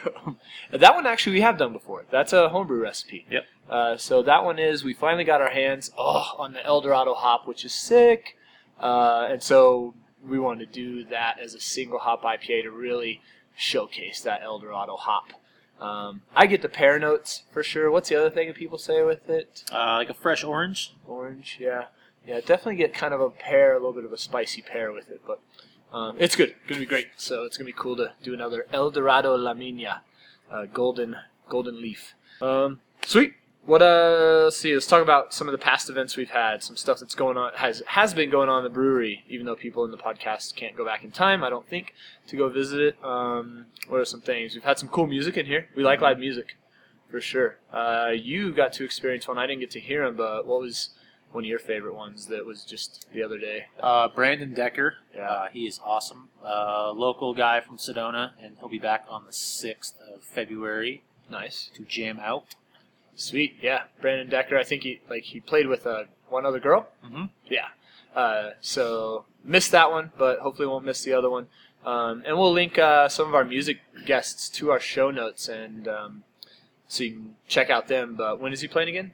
that 0.73 0.95
one 0.95 1.07
actually 1.07 1.35
we 1.35 1.41
have 1.43 1.59
done 1.59 1.73
before. 1.73 2.07
That's 2.11 2.33
a 2.33 2.49
homebrew 2.49 2.83
recipe. 2.83 3.27
Yep. 3.31 3.45
Uh, 3.69 3.97
so 3.97 4.23
that 4.23 4.45
one 4.45 4.59
is 4.59 4.83
we 4.83 4.95
finally 4.95 5.25
got 5.25 5.41
our 5.41 5.51
hands 5.51 5.93
oh, 5.97 6.35
on 6.39 6.55
the 6.55 6.65
El 6.65 6.81
Dorado 6.81 7.15
hop, 7.15 7.47
which 7.47 7.65
is 7.65 7.73
sick. 7.73 8.37
Uh, 8.81 9.29
and 9.31 9.43
so 9.43 9.95
we 10.27 10.39
wanted 10.39 10.73
to 10.73 10.73
do 10.73 11.05
that 11.05 11.39
as 11.39 11.55
a 11.55 11.61
single 11.61 11.99
hop 11.99 12.23
IPA 12.23 12.65
to 12.65 12.71
really 12.71 13.21
showcase 13.57 14.21
that 14.23 14.43
El 14.43 14.59
Dorado 14.59 14.97
hop. 14.97 15.33
Um, 15.81 16.23
I 16.37 16.47
get 16.47 16.63
the 16.63 16.69
pear 16.69 16.99
notes 16.99 17.45
for 17.53 17.63
sure. 17.63 17.91
What's 17.91 18.09
the 18.09 18.17
other 18.17 18.31
thing 18.31 18.49
that 18.49 18.57
people 18.57 18.79
say 18.79 19.03
with 19.03 19.29
it? 19.31 19.65
Uh, 19.73 19.97
like 19.97 20.11
a 20.11 20.15
fresh 20.15 20.45
orange. 20.45 20.95
Orange, 21.07 21.57
yeah, 21.59 21.87
yeah. 22.27 22.41
Definitely 22.41 22.77
get 22.77 22.93
kind 22.93 23.15
of 23.15 23.21
a 23.21 23.31
pear, 23.31 23.73
a 23.73 23.77
little 23.77 23.95
bit 23.95 24.05
of 24.05 24.13
a 24.13 24.19
spicy 24.19 24.61
pear 24.61 24.93
with 24.93 25.11
it, 25.11 25.23
but 25.27 25.41
um, 25.93 26.17
it's 26.19 26.37
good. 26.37 26.51
It's 26.51 26.69
Gonna 26.69 26.81
be 26.81 26.87
great. 26.87 27.09
So 27.17 27.45
it's 27.45 27.57
gonna 27.57 27.67
be 27.67 27.73
cool 27.73 27.97
to 27.97 28.13
do 28.23 28.35
another 28.35 28.67
El 28.73 28.91
Dorado 28.91 29.35
La 29.37 29.55
Mina, 29.55 30.03
uh, 30.51 30.67
golden 30.67 31.17
golden 31.49 31.81
leaf. 31.81 32.15
Um, 32.43 32.81
sweet. 33.05 33.35
What 33.67 33.83
uh? 33.83 34.43
Let's 34.45 34.57
see. 34.57 34.73
Let's 34.73 34.87
talk 34.87 35.03
about 35.03 35.35
some 35.35 35.47
of 35.47 35.53
the 35.53 35.59
past 35.59 35.91
events 35.91 36.17
we've 36.17 36.31
had. 36.31 36.63
Some 36.63 36.77
stuff 36.77 36.99
that's 36.99 37.15
going 37.15 37.37
on 37.37 37.53
has 37.57 37.83
has 37.87 38.15
been 38.15 38.31
going 38.31 38.49
on 38.49 38.59
in 38.59 38.65
the 38.65 38.71
brewery, 38.71 39.25
even 39.29 39.47
though 39.47 39.55
people 39.55 39.85
in 39.85 39.91
the 39.91 39.99
podcast 39.99 40.55
can't 40.57 40.77
go 40.77 40.85
back 40.85 41.05
in 41.05 41.11
time. 41.11 41.45
I 41.45 41.51
don't 41.51 41.69
think 41.69 41.95
to 42.29 42.37
go 42.37 42.49
visit 42.49 42.81
it. 42.81 43.05
Um, 43.05 43.67
what 43.89 44.01
are 44.01 44.05
some 44.05 44.23
things? 44.23 44.55
We've 44.55 44.65
had 44.65 44.79
some 44.79 44.89
cool 44.89 45.07
music 45.07 45.37
in 45.37 45.47
here. 45.47 45.69
We 45.77 45.85
like 45.85 46.01
live 46.01 46.19
music, 46.19 46.57
for 47.11 47.21
sure. 47.21 47.59
Uh, 47.73 48.11
you 48.15 48.53
got 48.53 48.73
to 48.75 48.85
experience 48.85 49.29
one. 49.29 49.39
I 49.39 49.47
didn't 49.47 49.61
get 49.61 49.71
to 49.73 49.81
hear 49.81 50.05
him, 50.05 50.17
but 50.17 50.47
what 50.47 50.61
was 50.61 50.91
one 51.33 51.45
of 51.45 51.49
your 51.49 51.59
favorite 51.61 51.95
ones 51.95 52.27
that 52.27 52.47
was 52.47 52.65
just 52.65 53.07
the 53.13 53.23
other 53.23 53.39
day? 53.39 53.67
Uh, 53.81 54.09
Brandon 54.09 54.55
Decker. 54.55 54.95
Yeah. 55.15 55.31
Uh, 55.31 55.49
he 55.53 55.67
is 55.67 55.79
awesome. 55.85 56.31
Uh, 56.45 56.93
local 56.93 57.35
guy 57.35 57.61
from 57.61 57.77
Sedona, 57.77 58.33
and 58.43 58.57
he'll 58.59 58.69
be 58.69 58.79
back 58.79 59.05
on 59.09 59.27
the 59.27 59.33
6th 59.33 59.93
of 60.13 60.23
February 60.23 61.05
Nice, 61.31 61.71
to 61.75 61.85
jam 61.85 62.19
out. 62.21 62.57
Sweet, 63.21 63.57
yeah. 63.63 63.83
Brandon 64.01 64.29
Decker. 64.29 64.59
I 64.59 64.65
think 64.65 64.83
he 64.83 65.01
like 65.09 65.25
he 65.25 65.41
played 65.41 65.67
with 65.67 65.87
uh, 65.87 66.05
one 66.29 66.47
other 66.47 66.61
girl. 66.61 66.89
Mm-hmm. 67.05 67.25
Yeah. 67.49 67.69
Uh, 68.15 68.51
so 68.61 69.25
missed 69.45 69.71
that 69.73 69.91
one, 69.91 70.13
but 70.19 70.41
hopefully 70.41 70.67
won't 70.67 70.85
miss 70.85 71.03
the 71.03 71.13
other 71.13 71.31
one. 71.31 71.47
Um, 71.85 72.23
and 72.27 72.37
we'll 72.37 72.53
link 72.53 72.79
uh, 72.79 73.09
some 73.09 73.29
of 73.29 73.35
our 73.35 73.45
music 73.45 73.79
guests 74.05 74.49
to 74.51 74.71
our 74.71 74.81
show 74.81 75.11
notes, 75.11 75.49
and 75.49 75.89
um, 75.89 76.25
so 76.89 77.05
you 77.05 77.13
can 77.13 77.37
check 77.49 77.71
out 77.71 77.89
them. 77.89 78.17
But 78.17 78.41
when 78.41 78.53
is 78.53 78.61
he 78.61 78.69
playing 78.69 78.91
again? 78.91 79.13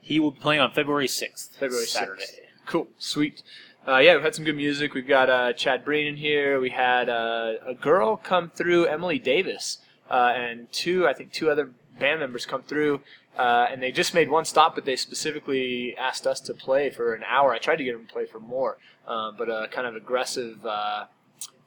He 0.00 0.18
will 0.18 0.30
be 0.30 0.40
playing 0.40 0.60
on 0.60 0.72
February 0.72 1.06
6th. 1.06 1.56
February 1.58 1.86
Saturday. 1.86 2.22
6th. 2.22 2.66
Cool, 2.66 2.88
sweet. 2.98 3.42
Uh, 3.86 3.98
yeah, 3.98 4.14
we've 4.14 4.24
had 4.24 4.34
some 4.34 4.44
good 4.44 4.56
music. 4.56 4.94
We've 4.94 5.06
got 5.06 5.30
uh, 5.30 5.52
Chad 5.52 5.84
Breen 5.84 6.06
in 6.06 6.16
here. 6.16 6.60
We 6.60 6.70
had 6.70 7.08
uh, 7.08 7.54
a 7.66 7.74
girl 7.74 8.16
come 8.16 8.50
through, 8.50 8.86
Emily 8.86 9.18
Davis, 9.18 9.78
uh, 10.10 10.32
and 10.34 10.70
two, 10.72 11.06
I 11.06 11.12
think, 11.12 11.32
two 11.32 11.50
other 11.50 11.70
band 11.98 12.20
members 12.20 12.46
come 12.46 12.62
through. 12.62 13.00
Uh, 13.36 13.66
and 13.70 13.80
they 13.82 13.92
just 13.92 14.14
made 14.14 14.28
one 14.28 14.44
stop, 14.44 14.74
but 14.74 14.84
they 14.84 14.96
specifically 14.96 15.96
asked 15.96 16.26
us 16.26 16.40
to 16.40 16.52
play 16.54 16.90
for 16.90 17.14
an 17.14 17.22
hour. 17.22 17.52
I 17.54 17.58
tried 17.58 17.76
to 17.76 17.84
get 17.84 17.92
them 17.92 18.06
to 18.06 18.12
play 18.12 18.26
for 18.26 18.40
more, 18.40 18.78
uh, 19.06 19.30
but 19.30 19.48
a 19.48 19.68
kind 19.70 19.86
of 19.86 19.94
aggressive, 19.94 20.66
uh, 20.66 21.04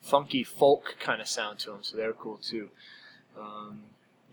funky 0.01 0.43
folk 0.43 0.95
kind 0.99 1.21
of 1.21 1.27
sound 1.29 1.59
to 1.59 1.69
them, 1.71 1.79
so 1.81 1.95
they 1.95 2.05
were 2.05 2.11
cool 2.13 2.37
too. 2.37 2.69
Um, 3.39 3.83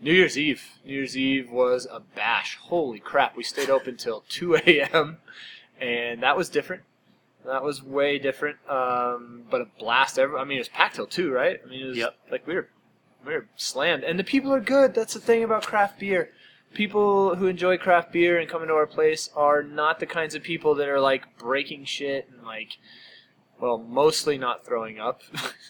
New 0.01 0.13
Year's 0.13 0.37
Eve. 0.37 0.63
New 0.85 0.93
Year's 0.93 1.15
Eve 1.17 1.49
was 1.49 1.87
a 1.89 1.99
bash. 2.01 2.57
Holy 2.61 2.99
crap! 2.99 3.37
We 3.37 3.43
stayed 3.43 3.69
open 3.69 3.95
till 3.97 4.23
2 4.29 4.55
a.m. 4.55 5.17
and 5.79 6.21
that 6.23 6.35
was 6.35 6.49
different. 6.49 6.83
That 7.45 7.63
was 7.63 7.81
way 7.83 8.19
different. 8.19 8.57
Um, 8.69 9.43
but 9.49 9.61
a 9.61 9.65
blast. 9.79 10.19
Every, 10.19 10.37
I 10.37 10.43
mean, 10.43 10.57
it 10.57 10.61
was 10.61 10.69
packed 10.69 10.95
till 10.95 11.07
two, 11.07 11.31
right? 11.31 11.59
I 11.65 11.69
mean, 11.69 11.81
it 11.81 11.87
was 11.87 11.97
Yep. 11.97 12.15
like 12.31 12.47
we 12.47 12.55
were 12.55 12.61
we 12.61 12.78
were 13.25 13.47
slammed, 13.55 14.03
and 14.03 14.17
the 14.19 14.23
people 14.23 14.53
are 14.53 14.59
good. 14.59 14.93
That's 14.93 15.13
the 15.13 15.19
thing 15.19 15.43
about 15.43 15.65
craft 15.65 15.99
beer. 15.99 16.31
People 16.73 17.35
who 17.35 17.47
enjoy 17.47 17.77
craft 17.77 18.11
beer 18.11 18.37
and 18.37 18.49
come 18.49 18.61
into 18.61 18.75
our 18.75 18.85
place 18.85 19.29
are 19.35 19.63
not 19.63 19.99
the 19.99 20.05
kinds 20.05 20.35
of 20.35 20.43
people 20.43 20.75
that 20.75 20.87
are 20.87 20.99
like 20.99 21.37
breaking 21.37 21.85
shit 21.85 22.29
and 22.31 22.45
like, 22.45 22.77
well, 23.59 23.77
mostly 23.77 24.37
not 24.37 24.65
throwing 24.65 24.99
up. 24.99 25.21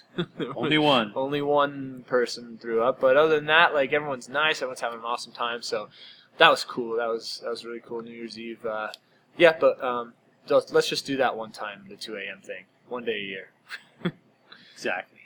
Only 0.55 0.77
one. 0.77 1.13
Only 1.15 1.41
one 1.41 2.03
person 2.07 2.57
threw 2.61 2.83
up, 2.83 2.99
but 2.99 3.15
other 3.15 3.35
than 3.35 3.45
that, 3.45 3.73
like 3.73 3.93
everyone's 3.93 4.27
nice. 4.29 4.57
Everyone's 4.57 4.81
having 4.81 4.99
an 4.99 5.05
awesome 5.05 5.31
time. 5.31 5.61
So 5.61 5.89
that 6.37 6.49
was 6.49 6.63
cool. 6.63 6.97
That 6.97 7.07
was 7.07 7.39
that 7.43 7.49
was 7.49 7.63
really 7.65 7.79
cool. 7.79 8.01
New 8.01 8.11
Year's 8.11 8.37
Eve. 8.37 8.65
Uh, 8.65 8.89
yeah, 9.37 9.55
but 9.59 9.81
um, 9.83 10.13
let's 10.49 10.71
let's 10.73 10.89
just 10.89 11.05
do 11.05 11.17
that 11.17 11.37
one 11.37 11.51
time, 11.51 11.85
the 11.87 11.95
2 11.95 12.15
a.m. 12.17 12.41
thing, 12.41 12.65
one 12.87 13.05
day 13.05 13.15
a 13.15 13.23
year. 13.23 13.49
Exactly. 14.73 15.18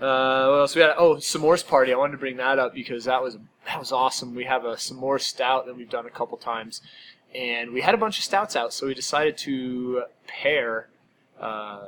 Uh, 0.00 0.46
what 0.48 0.58
else 0.60 0.76
we 0.76 0.82
had? 0.82 0.92
Oh, 0.96 1.16
s'mores 1.16 1.66
party. 1.66 1.92
I 1.92 1.96
wanted 1.96 2.12
to 2.12 2.18
bring 2.18 2.36
that 2.36 2.58
up 2.58 2.74
because 2.74 3.04
that 3.04 3.22
was 3.22 3.36
that 3.66 3.78
was 3.78 3.92
awesome. 3.92 4.34
We 4.34 4.44
have 4.44 4.64
a 4.64 4.74
s'more 4.74 5.20
stout 5.20 5.66
that 5.66 5.76
we've 5.76 5.90
done 5.90 6.06
a 6.06 6.10
couple 6.10 6.38
times, 6.38 6.80
and 7.34 7.72
we 7.72 7.80
had 7.80 7.94
a 7.94 7.98
bunch 7.98 8.18
of 8.18 8.24
stouts 8.24 8.54
out, 8.54 8.72
so 8.72 8.86
we 8.86 8.94
decided 8.94 9.36
to 9.38 10.04
pair 10.26 10.88
uh, 11.40 11.86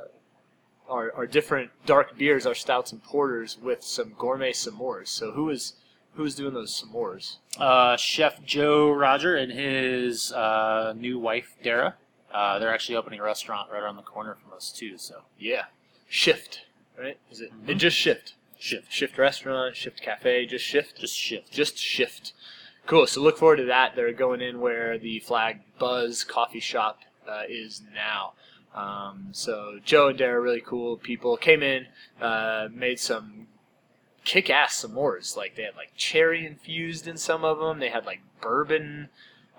our 0.88 1.12
our 1.14 1.26
different 1.26 1.70
dark 1.86 2.18
beers, 2.18 2.46
our 2.46 2.54
stouts 2.54 2.90
and 2.90 3.02
porters, 3.02 3.56
with 3.62 3.82
some 3.84 4.12
gourmet 4.18 4.52
s'mores. 4.52 5.08
So 5.08 5.30
who 5.32 5.44
was 5.44 5.74
who 6.14 6.24
was 6.24 6.34
doing 6.34 6.54
those 6.54 6.82
s'mores? 6.82 7.36
Uh, 7.58 7.96
Chef 7.96 8.44
Joe 8.44 8.90
Roger 8.90 9.36
and 9.36 9.52
his 9.52 10.32
uh, 10.32 10.94
new 10.96 11.18
wife 11.18 11.54
Dara. 11.62 11.94
Uh, 12.32 12.58
they're 12.58 12.72
actually 12.72 12.96
opening 12.96 13.20
a 13.20 13.24
restaurant 13.24 13.70
right 13.72 13.82
around 13.82 13.96
the 13.96 14.02
corner 14.02 14.36
from 14.36 14.52
us 14.52 14.72
too. 14.72 14.98
So 14.98 15.22
Yeah, 15.38 15.64
Shift. 16.08 16.62
Right? 17.00 17.18
Is 17.30 17.40
it? 17.40 17.50
Mhm. 17.52 17.68
It 17.70 17.74
just 17.76 17.96
Shift. 17.96 18.34
shift, 18.58 18.92
Shift 18.92 19.16
restaurant, 19.16 19.74
Shift 19.74 20.02
cafe, 20.02 20.44
just 20.44 20.64
Shift. 20.64 21.00
just 21.00 21.16
shift. 21.16 21.50
just 21.50 21.78
shift. 21.78 22.34
Cool. 22.86 23.06
So 23.06 23.20
look 23.22 23.38
forward 23.38 23.56
to 23.56 23.64
that. 23.66 23.94
They're 23.96 24.12
going 24.12 24.40
in 24.42 24.60
where 24.60 24.98
the 24.98 25.20
Flag 25.20 25.60
Buzz 25.78 26.24
coffee 26.24 26.60
shop 26.60 26.98
uh, 27.26 27.42
is 27.48 27.82
now. 27.94 28.34
Um, 28.74 29.28
so 29.32 29.78
Joe 29.84 30.08
and 30.08 30.18
Dara, 30.18 30.40
really 30.40 30.60
cool 30.60 30.96
people, 30.96 31.36
came 31.36 31.62
in, 31.62 31.86
uh, 32.20 32.68
made 32.72 33.00
some 33.00 33.46
kick-ass 34.24 34.84
s'mores. 34.84 35.36
Like 35.36 35.56
they 35.56 35.62
had 35.62 35.76
like 35.76 35.92
cherry 35.96 36.44
infused 36.46 37.06
in 37.06 37.16
some 37.16 37.44
of 37.44 37.58
them. 37.58 37.78
They 37.78 37.88
had 37.88 38.04
like 38.06 38.20
bourbon 38.40 39.08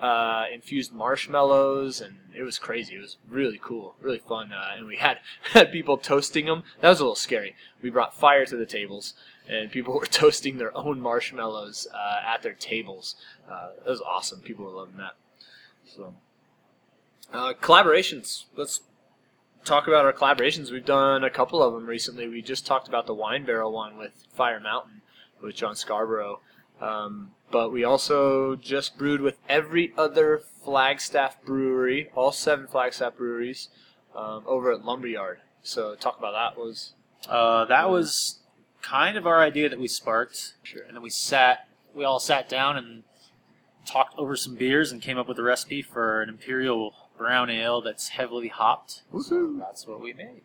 uh, 0.01 0.45
infused 0.51 0.91
marshmallows, 0.91 2.01
and 2.01 2.15
it 2.35 2.41
was 2.41 2.57
crazy. 2.57 2.95
It 2.95 3.01
was 3.01 3.17
really 3.29 3.59
cool, 3.61 3.95
really 4.01 4.17
fun. 4.17 4.51
Uh, 4.51 4.75
and 4.75 4.87
we 4.87 4.97
had 4.97 5.19
had 5.53 5.71
people 5.71 5.97
toasting 5.97 6.45
them. 6.45 6.63
That 6.81 6.89
was 6.89 6.99
a 6.99 7.03
little 7.03 7.15
scary. 7.15 7.55
We 7.81 7.91
brought 7.91 8.15
fire 8.15 8.45
to 8.45 8.57
the 8.57 8.65
tables, 8.65 9.13
and 9.47 9.71
people 9.71 9.93
were 9.99 10.05
toasting 10.05 10.57
their 10.57 10.75
own 10.75 10.99
marshmallows 10.99 11.87
uh, 11.93 12.21
at 12.25 12.41
their 12.41 12.53
tables. 12.53 13.15
Uh, 13.49 13.69
it 13.85 13.89
was 13.89 14.01
awesome. 14.01 14.41
People 14.41 14.65
were 14.65 14.71
loving 14.71 14.97
that. 14.97 15.15
So, 15.85 16.15
uh, 17.31 17.53
collaborations. 17.61 18.45
Let's 18.55 18.81
talk 19.63 19.87
about 19.87 20.05
our 20.05 20.13
collaborations. 20.13 20.71
We've 20.71 20.83
done 20.83 21.23
a 21.23 21.29
couple 21.29 21.61
of 21.61 21.73
them 21.73 21.85
recently. 21.85 22.27
We 22.27 22.41
just 22.41 22.65
talked 22.65 22.87
about 22.87 23.05
the 23.05 23.13
wine 23.13 23.45
barrel 23.45 23.71
one 23.71 23.97
with 23.97 24.25
Fire 24.33 24.59
Mountain 24.59 25.01
with 25.41 25.55
John 25.55 25.75
Scarborough. 25.75 26.39
Um, 26.81 27.31
but 27.51 27.71
we 27.71 27.83
also 27.83 28.55
just 28.55 28.97
brewed 28.97 29.21
with 29.21 29.37
every 29.47 29.93
other 29.97 30.41
Flagstaff 30.63 31.41
brewery, 31.43 32.09
all 32.15 32.31
seven 32.31 32.67
Flagstaff 32.67 33.17
breweries, 33.17 33.69
um, 34.15 34.43
over 34.47 34.71
at 34.71 34.83
Lumberyard. 34.85 35.39
So 35.63 35.95
talk 35.95 36.17
about 36.17 36.31
that 36.33 36.59
was 36.59 36.93
Uh, 37.29 37.65
that 37.65 37.89
was 37.89 38.39
kind 38.81 39.15
of 39.15 39.27
our 39.27 39.41
idea 39.41 39.69
that 39.69 39.79
we 39.79 39.87
sparked, 39.87 40.55
Sure. 40.63 40.81
and 40.83 40.95
then 40.95 41.03
we 41.03 41.09
sat, 41.11 41.67
we 41.93 42.03
all 42.03 42.19
sat 42.19 42.49
down 42.49 42.77
and 42.77 43.03
talked 43.85 44.17
over 44.17 44.35
some 44.35 44.55
beers 44.55 44.91
and 44.91 45.01
came 45.03 45.17
up 45.19 45.27
with 45.27 45.37
a 45.37 45.43
recipe 45.43 45.81
for 45.83 46.21
an 46.23 46.29
imperial 46.29 46.95
brown 47.17 47.49
ale 47.51 47.79
that's 47.81 48.09
heavily 48.09 48.47
hopped. 48.47 49.03
So 49.21 49.53
that's 49.59 49.85
what 49.85 49.99
we 49.99 50.13
made. 50.13 50.41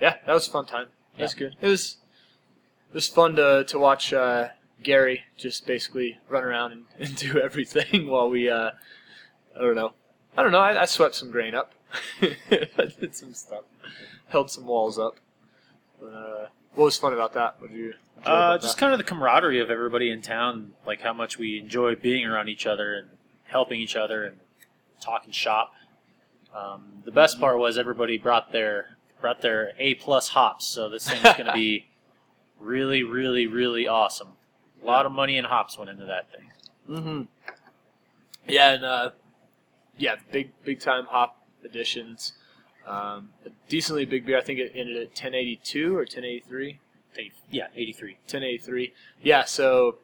yeah, 0.00 0.18
that 0.26 0.32
was 0.32 0.46
a 0.46 0.50
fun 0.50 0.66
time. 0.66 0.88
That's 1.18 1.32
Yeah. 1.34 1.38
good. 1.48 1.56
It 1.60 1.68
was 1.68 1.96
it 2.90 2.94
was 2.94 3.08
fun 3.08 3.34
to 3.36 3.64
to 3.64 3.78
watch 3.80 4.12
uh, 4.12 4.50
Gary 4.82 5.24
just 5.36 5.66
basically 5.66 6.18
run 6.28 6.44
around 6.44 6.72
and, 6.72 6.84
and 6.98 7.16
do 7.16 7.38
everything 7.40 8.08
while 8.08 8.28
we 8.28 8.48
uh, 8.50 8.70
I 9.56 9.60
don't 9.60 9.74
know 9.74 9.92
I 10.36 10.42
don't 10.42 10.52
know 10.52 10.60
I, 10.60 10.82
I 10.82 10.84
swept 10.84 11.14
some 11.14 11.30
grain 11.30 11.54
up, 11.54 11.72
I 12.22 12.92
did 13.00 13.14
some 13.14 13.34
stuff, 13.34 13.64
held 14.28 14.50
some 14.50 14.66
walls 14.66 14.98
up. 14.98 15.16
Uh, 16.02 16.46
what 16.74 16.84
was 16.84 16.98
fun 16.98 17.14
about 17.14 17.32
that? 17.34 17.56
What 17.58 17.70
did 17.70 17.78
you? 17.78 17.94
Uh, 18.24 18.58
just 18.58 18.76
that? 18.76 18.80
kind 18.80 18.92
of 18.92 18.98
the 18.98 19.04
camaraderie 19.04 19.60
of 19.60 19.70
everybody 19.70 20.10
in 20.10 20.20
town, 20.20 20.72
like 20.86 21.00
how 21.00 21.12
much 21.12 21.38
we 21.38 21.58
enjoy 21.58 21.94
being 21.94 22.26
around 22.26 22.48
each 22.48 22.66
other 22.66 22.94
and 22.94 23.08
helping 23.44 23.80
each 23.80 23.96
other 23.96 24.24
and 24.24 24.36
talking 25.00 25.32
shop. 25.32 25.72
Um, 26.54 27.02
the 27.04 27.10
best 27.10 27.40
part 27.40 27.58
was 27.58 27.78
everybody 27.78 28.18
brought 28.18 28.52
their 28.52 28.96
brought 29.20 29.40
their 29.40 29.72
A 29.78 29.94
plus 29.94 30.28
hops, 30.28 30.66
so 30.66 30.88
this 30.88 31.08
thing's 31.08 31.22
going 31.22 31.46
to 31.46 31.52
be 31.52 31.86
really, 32.58 33.02
really, 33.02 33.46
really 33.46 33.88
awesome. 33.88 34.32
A 34.82 34.86
lot 34.86 35.06
of 35.06 35.12
money 35.12 35.38
and 35.38 35.46
hops 35.46 35.78
went 35.78 35.90
into 35.90 36.04
that 36.04 36.30
thing. 36.30 36.50
Mm-hmm. 36.88 37.22
Yeah, 38.48 38.72
and 38.72 38.84
uh, 38.84 39.10
yeah, 39.98 40.16
big 40.30 40.52
big 40.64 40.80
time 40.80 41.06
hop 41.06 41.42
additions. 41.64 42.32
Um, 42.86 43.30
a 43.44 43.50
decently 43.68 44.04
big 44.04 44.26
beer. 44.26 44.38
I 44.38 44.42
think 44.42 44.60
it 44.60 44.72
ended 44.74 44.96
at 44.96 45.08
1082 45.08 45.92
or 45.92 46.00
1083. 46.00 46.78
They, 47.16 47.32
yeah, 47.50 47.66
eighty 47.74 47.92
three. 47.92 48.12
1083. 48.26 48.92
Yeah, 49.22 49.44
so 49.44 49.96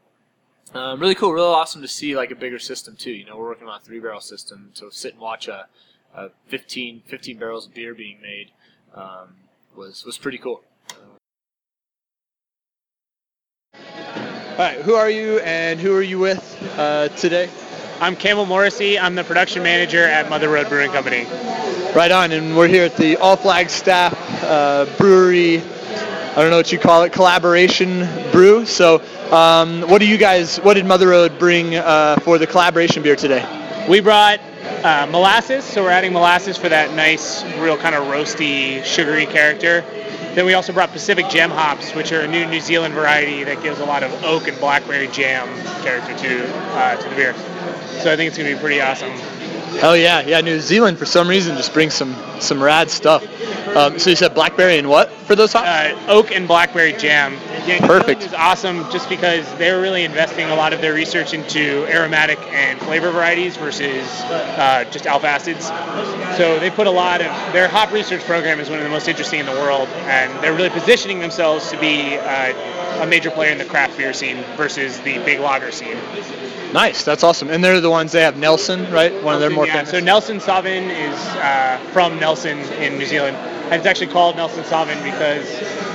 um, 0.75 1.01
really 1.01 1.15
cool, 1.15 1.33
really 1.33 1.47
awesome 1.47 1.83
to 1.83 1.89
see 1.89 2.17
like 2.17 2.31
a 2.31 2.35
bigger 2.35 2.59
system 2.59 2.97
too. 2.97 3.13
You 3.13 3.27
know, 3.27 3.37
we're 3.37 3.49
working 3.49 3.69
on 3.69 3.77
a 3.81 3.85
three 3.85 4.01
barrel 4.01 4.21
system, 4.21 4.71
so 4.73 4.89
sit 4.89 5.13
and 5.13 5.21
watch 5.21 5.47
a, 5.47 5.67
a 6.15 6.31
15, 6.49 7.03
15 7.07 7.39
barrels 7.39 7.67
of 7.67 7.75
beer 7.75 7.95
being 7.95 8.21
made 8.21 8.51
um, 8.95 9.35
was 9.77 10.05
was 10.05 10.19
pretty 10.19 10.39
cool. 10.39 10.63
All 14.53 14.59
right, 14.59 14.83
who 14.83 14.97
are 14.97 15.09
you 15.09 15.39
and 15.39 15.81
who 15.81 15.97
are 15.97 16.03
you 16.03 16.19
with 16.19 16.63
uh, 16.77 17.09
today? 17.09 17.49
I'm 18.03 18.15
Campbell 18.15 18.45
Morrissey. 18.45 18.99
I'm 18.99 19.15
the 19.15 19.25
production 19.25 19.63
manager 19.63 20.05
at 20.05 20.29
Mother 20.29 20.51
Road 20.51 20.69
Brewing 20.69 20.91
Company. 20.91 21.25
Right 21.97 22.11
on, 22.13 22.33
and 22.33 22.55
we're 22.55 22.69
here 22.69 22.85
at 22.85 22.95
the 22.99 23.17
All 23.17 23.37
Flagstaff 23.37 24.13
uh, 24.43 24.85
Brewery. 24.99 25.63
I 25.63 26.35
don't 26.35 26.51
know 26.51 26.59
what 26.59 26.71
you 26.71 26.79
call 26.79 27.05
it, 27.05 27.15
collaboration 27.15 28.07
brew. 28.31 28.67
So, 28.67 29.03
um, 29.31 29.89
what 29.89 30.01
do 30.01 30.07
you 30.07 30.19
guys? 30.19 30.59
What 30.59 30.75
did 30.75 30.85
Mother 30.85 31.09
Road 31.09 31.39
bring 31.39 31.75
uh, 31.75 32.17
for 32.21 32.37
the 32.37 32.47
collaboration 32.47 33.03
beer 33.03 33.17
today? 33.17 33.87
We 33.89 34.01
brought 34.01 34.39
uh, 34.85 35.09
molasses, 35.11 35.65
so 35.65 35.83
we're 35.83 35.91
adding 35.91 36.13
molasses 36.13 36.59
for 36.59 36.69
that 36.69 36.93
nice, 36.93 37.43
real 37.59 37.79
kind 37.79 37.95
of 37.95 38.05
roasty, 38.05 38.85
sugary 38.85 39.25
character. 39.25 39.83
Then 40.35 40.47
we 40.47 40.55
also 40.55 40.73
brought 40.73 40.91
Pacific 40.91 41.29
Gem 41.29 41.51
hops, 41.51 41.95
which 41.95 42.11
are 42.13 42.21
a 42.21 42.29
new 42.29 42.47
New 42.47 42.61
Zealand 42.61 42.95
variety 42.95 43.45
that 43.45 43.63
gives 43.63 43.81
a 43.81 43.85
lot 43.85 44.03
of 44.03 44.13
oak 44.25 44.49
and 44.49 44.59
blackberry 44.59 45.09
jam 45.09 45.47
character 45.83 46.17
to 46.17 46.55
uh, 46.75 46.97
to 46.97 47.09
the 47.09 47.15
beer. 47.15 47.35
So 48.01 48.11
I 48.13 48.17
think 48.17 48.29
it's 48.29 48.39
going 48.39 48.49
to 48.49 48.57
be 48.57 48.61
pretty 48.61 48.81
awesome. 48.81 49.11
Hell 49.79 49.97
yeah, 49.97 50.21
yeah. 50.21 50.41
New 50.41 50.59
Zealand 50.61 50.99
for 50.99 51.05
some 51.07 51.29
reason 51.29 51.57
just 51.57 51.75
brings 51.75 51.95
some 51.95 52.15
some 52.43 52.63
rad 52.63 52.91
stuff. 52.91 53.25
Um, 53.77 53.99
so 53.99 54.11
you 54.11 54.17
said 54.17 54.35
blackberry 54.35 54.79
and 54.79 54.89
what 54.89 55.11
for 55.11 55.35
those 55.35 55.53
hops? 55.53 55.67
uh, 55.67 56.05
oak 56.09 56.31
and 56.33 56.47
blackberry 56.47 56.93
jam. 56.93 57.35
Yeah, 57.67 57.87
Perfect. 57.87 58.23
Is 58.23 58.35
awesome 58.35 58.91
just 58.91 59.09
because 59.09 59.47
they're 59.55 59.81
really 59.81 60.05
investing 60.05 60.51
a 60.51 60.55
lot 60.55 60.73
of 60.73 60.81
their 60.81 60.95
research 60.95 61.33
into 61.33 61.87
aromatic 61.87 62.39
and 62.53 62.79
flavor 62.81 63.11
varieties 63.13 63.57
versus 63.57 64.09
uh, 64.23 64.85
just 64.91 65.07
alpha 65.07 65.29
acids. 65.29 65.67
So 66.37 66.59
they 66.59 66.71
put 66.71 66.87
a 66.87 66.91
lot 66.91 67.21
of 67.21 67.29
their 67.53 67.69
hop 67.69 67.93
research 67.93 68.23
program 68.23 68.59
is 68.59 68.69
one 68.69 68.79
of 68.79 68.85
the 68.85 68.91
most 68.91 69.07
interesting 69.07 69.41
in 69.41 69.47
the 69.47 69.53
world, 69.53 69.89
and 70.07 70.33
they're 70.43 70.55
really 70.55 70.71
positioning 70.71 71.21
themselves 71.21 71.71
to 71.71 71.79
be 71.79 72.19
uh, 72.19 73.03
a 73.03 73.07
major 73.07 73.31
player 73.31 73.53
in 73.53 73.59
the 73.59 73.65
craft 73.65 73.97
beer 73.97 74.13
scene 74.13 74.43
versus 74.57 74.99
the 75.01 75.19
big 75.25 75.41
lager 75.41 75.71
scene. 75.71 75.97
Nice, 76.73 77.05
that's 77.05 77.23
awesome. 77.23 77.51
And 77.51 77.63
they're 77.63 77.81
the 77.83 77.91
ones 77.91 78.13
they 78.13 78.23
have 78.23 78.39
Nelson, 78.39 78.91
right? 78.91 79.13
One 79.23 79.35
of 79.35 79.41
their 79.41 79.51
more 79.51 79.67
yeah, 79.67 79.75
famous. 79.75 79.91
So 79.91 80.01
Nelson 80.01 80.39
Sauvin 80.39 80.89
is 80.89 81.19
uh, 81.37 81.79
from 81.93 82.19
Nelson 82.19 82.32
in 82.33 82.99
New 82.99 83.05
Zealand, 83.05 83.37
and 83.37 83.75
it's 83.75 83.87
actually 83.87 84.09
called 84.09 84.37
Nelson 84.37 84.65
Sauvin 84.65 85.03
because 85.05 85.47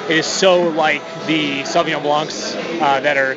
it 0.10 0.17
is 0.17 0.26
so 0.26 0.69
like 0.69 1.02
the 1.26 1.63
Sauvignon 1.63 2.04
Blancs 2.04 2.54
uh, 2.56 3.00
that 3.02 3.17
are 3.17 3.36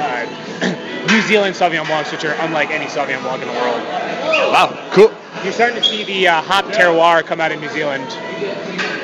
uh, 0.00 1.06
New 1.12 1.20
Zealand 1.22 1.54
Sauvignon 1.54 1.86
Blancs, 1.86 2.10
which 2.10 2.24
are 2.24 2.34
unlike 2.40 2.70
any 2.70 2.86
Sauvignon 2.86 3.22
Blanc 3.22 3.42
in 3.42 3.48
the 3.48 3.54
world. 3.54 3.82
wow, 3.82 4.90
cool. 4.92 5.12
You're 5.44 5.52
starting 5.52 5.76
to 5.76 5.84
see 5.84 6.04
the 6.04 6.28
uh, 6.28 6.42
hop 6.42 6.64
terroir 6.66 7.22
come 7.22 7.40
out 7.40 7.52
in 7.52 7.60
New 7.60 7.68
Zealand. 7.68 8.04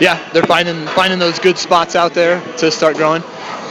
Yeah, 0.01 0.19
they're 0.33 0.43
finding 0.43 0.87
finding 0.89 1.19
those 1.19 1.39
good 1.39 1.59
spots 1.59 1.95
out 1.95 2.15
there 2.15 2.41
to 2.57 2.71
start 2.71 2.97
growing. 2.97 3.23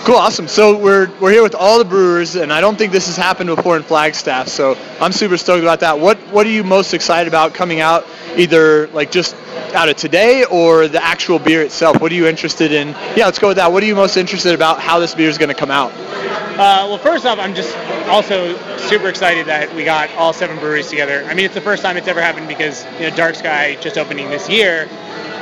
Cool, 0.06 0.18
awesome. 0.18 0.48
So 0.48 0.78
we're 0.78 1.10
we're 1.20 1.32
here 1.32 1.42
with 1.42 1.56
all 1.56 1.80
the 1.80 1.86
brewers, 1.86 2.36
and 2.36 2.54
I 2.54 2.62
don't 2.62 2.78
think 2.78 2.92
this 2.92 3.08
has 3.08 3.18
happened 3.18 3.48
before 3.56 3.76
in 3.76 3.82
Flagstaff. 3.82 4.48
So 4.48 4.78
I'm 5.02 5.12
super 5.12 5.36
stoked 5.36 5.64
about 5.64 5.80
that. 5.80 6.00
What 6.00 6.20
what 6.32 6.46
are 6.46 6.52
you 6.52 6.64
most 6.64 6.94
excited 6.94 7.28
about 7.28 7.56
coming 7.56 7.80
out, 7.80 8.06
either 8.38 8.88
like 8.90 9.10
just 9.10 9.36
out 9.74 9.90
of 9.90 9.98
today 9.98 10.46
or 10.46 10.88
the 10.88 11.04
actual 11.04 11.40
beer 11.40 11.62
itself? 11.62 12.02
What 12.02 12.12
are 12.12 12.16
you 12.16 12.28
interested 12.28 12.72
in? 12.72 12.90
Yeah, 13.16 13.26
let's 13.26 13.40
go 13.40 13.50
with 13.50 13.58
that. 13.58 13.72
What 13.72 13.84
are 13.84 13.86
you 13.86 13.96
most 13.96 14.18
interested 14.18 14.54
about 14.54 14.80
how 14.80 15.00
this 15.00 15.14
beer 15.16 15.30
is 15.30 15.38
going 15.38 15.50
to 15.50 15.56
come 15.56 15.72
out? 15.72 15.92
Uh, 16.56 16.88
well, 16.88 16.98
first 16.98 17.26
off, 17.26 17.38
I'm 17.38 17.54
just 17.54 17.76
also 18.08 18.56
super 18.78 19.10
excited 19.10 19.46
that 19.48 19.74
we 19.76 19.84
got 19.84 20.10
all 20.16 20.32
seven 20.32 20.58
breweries 20.58 20.88
together. 20.88 21.26
I 21.26 21.34
mean, 21.34 21.46
it's 21.46 21.54
the 21.54 21.62
first 21.62 21.84
time 21.84 21.98
it's 21.98 22.08
ever 22.08 22.22
happened 22.22 22.48
because 22.48 22.86
you 22.94 23.10
know 23.10 23.16
Dark 23.16 23.36
Sky 23.36 23.76
just 23.82 23.98
opening 23.98 24.30
this 24.30 24.48
year, 24.50 24.88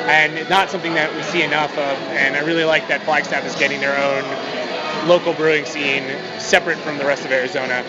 and 0.08 0.50
not 0.50 0.72
something 0.72 0.94
that 0.96 1.14
we 1.16 1.22
see 1.24 1.44
enough 1.44 1.72
of. 1.74 1.98
And 2.10 2.36
I 2.36 2.40
really 2.40 2.64
like 2.64 2.88
that 2.88 3.04
Flagstaff 3.04 3.46
is 3.46 3.56
getting 3.56 3.80
their 3.80 3.96
own 3.96 5.08
local 5.08 5.34
brewing 5.34 5.66
scene 5.66 6.04
separate 6.40 6.78
from 6.80 6.98
the 6.98 7.06
rest 7.06 7.26
of 7.26 7.32
Arizona. 7.32 7.84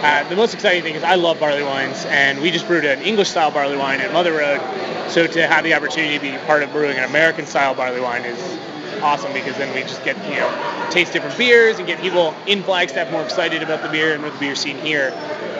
Uh, 0.00 0.22
the 0.28 0.36
most 0.36 0.54
exciting 0.54 0.80
thing 0.84 0.94
is 0.94 1.02
I 1.02 1.16
love 1.16 1.40
barley 1.40 1.64
wines, 1.64 2.04
and 2.06 2.40
we 2.40 2.52
just 2.52 2.68
brewed 2.68 2.84
an 2.84 3.02
English 3.02 3.30
style 3.30 3.50
barley 3.50 3.76
wine 3.76 4.00
at 4.00 4.12
Mother 4.12 4.32
Road. 4.32 4.60
So 5.10 5.26
to 5.26 5.46
have 5.48 5.64
the 5.64 5.74
opportunity 5.74 6.16
to 6.16 6.20
be 6.20 6.38
part 6.46 6.62
of 6.62 6.70
brewing 6.70 6.96
an 6.98 7.02
American 7.02 7.46
style 7.46 7.74
barley 7.74 8.00
wine 8.00 8.24
is 8.24 8.38
awesome 9.02 9.32
because 9.32 9.56
then 9.56 9.74
we 9.74 9.80
just 9.82 10.04
get 10.04 10.16
you 10.28 10.36
know 10.36 10.88
taste 10.90 11.12
different 11.12 11.36
beers 11.36 11.78
and 11.78 11.86
get 11.88 12.00
people 12.00 12.32
in 12.46 12.62
Flagstaff 12.62 13.10
more 13.10 13.22
excited 13.22 13.60
about 13.60 13.82
the 13.82 13.88
beer 13.88 14.14
and 14.14 14.22
with 14.22 14.32
the 14.34 14.38
beer 14.38 14.54
scene 14.54 14.78
here. 14.78 15.10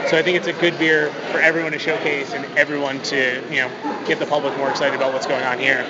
So 0.08 0.16
I 0.16 0.22
think 0.22 0.36
it's 0.36 0.46
a 0.46 0.52
good 0.52 0.78
beer 0.78 1.10
for 1.32 1.40
everyone 1.40 1.72
to 1.72 1.78
showcase 1.78 2.32
and 2.32 2.44
everyone 2.56 3.02
to 3.04 3.42
you 3.50 3.56
know 3.56 4.04
get 4.06 4.20
the 4.20 4.26
public 4.26 4.56
more 4.56 4.70
excited 4.70 4.94
about 4.94 5.12
what's 5.12 5.26
going 5.26 5.44
on 5.44 5.58
here. 5.58 5.84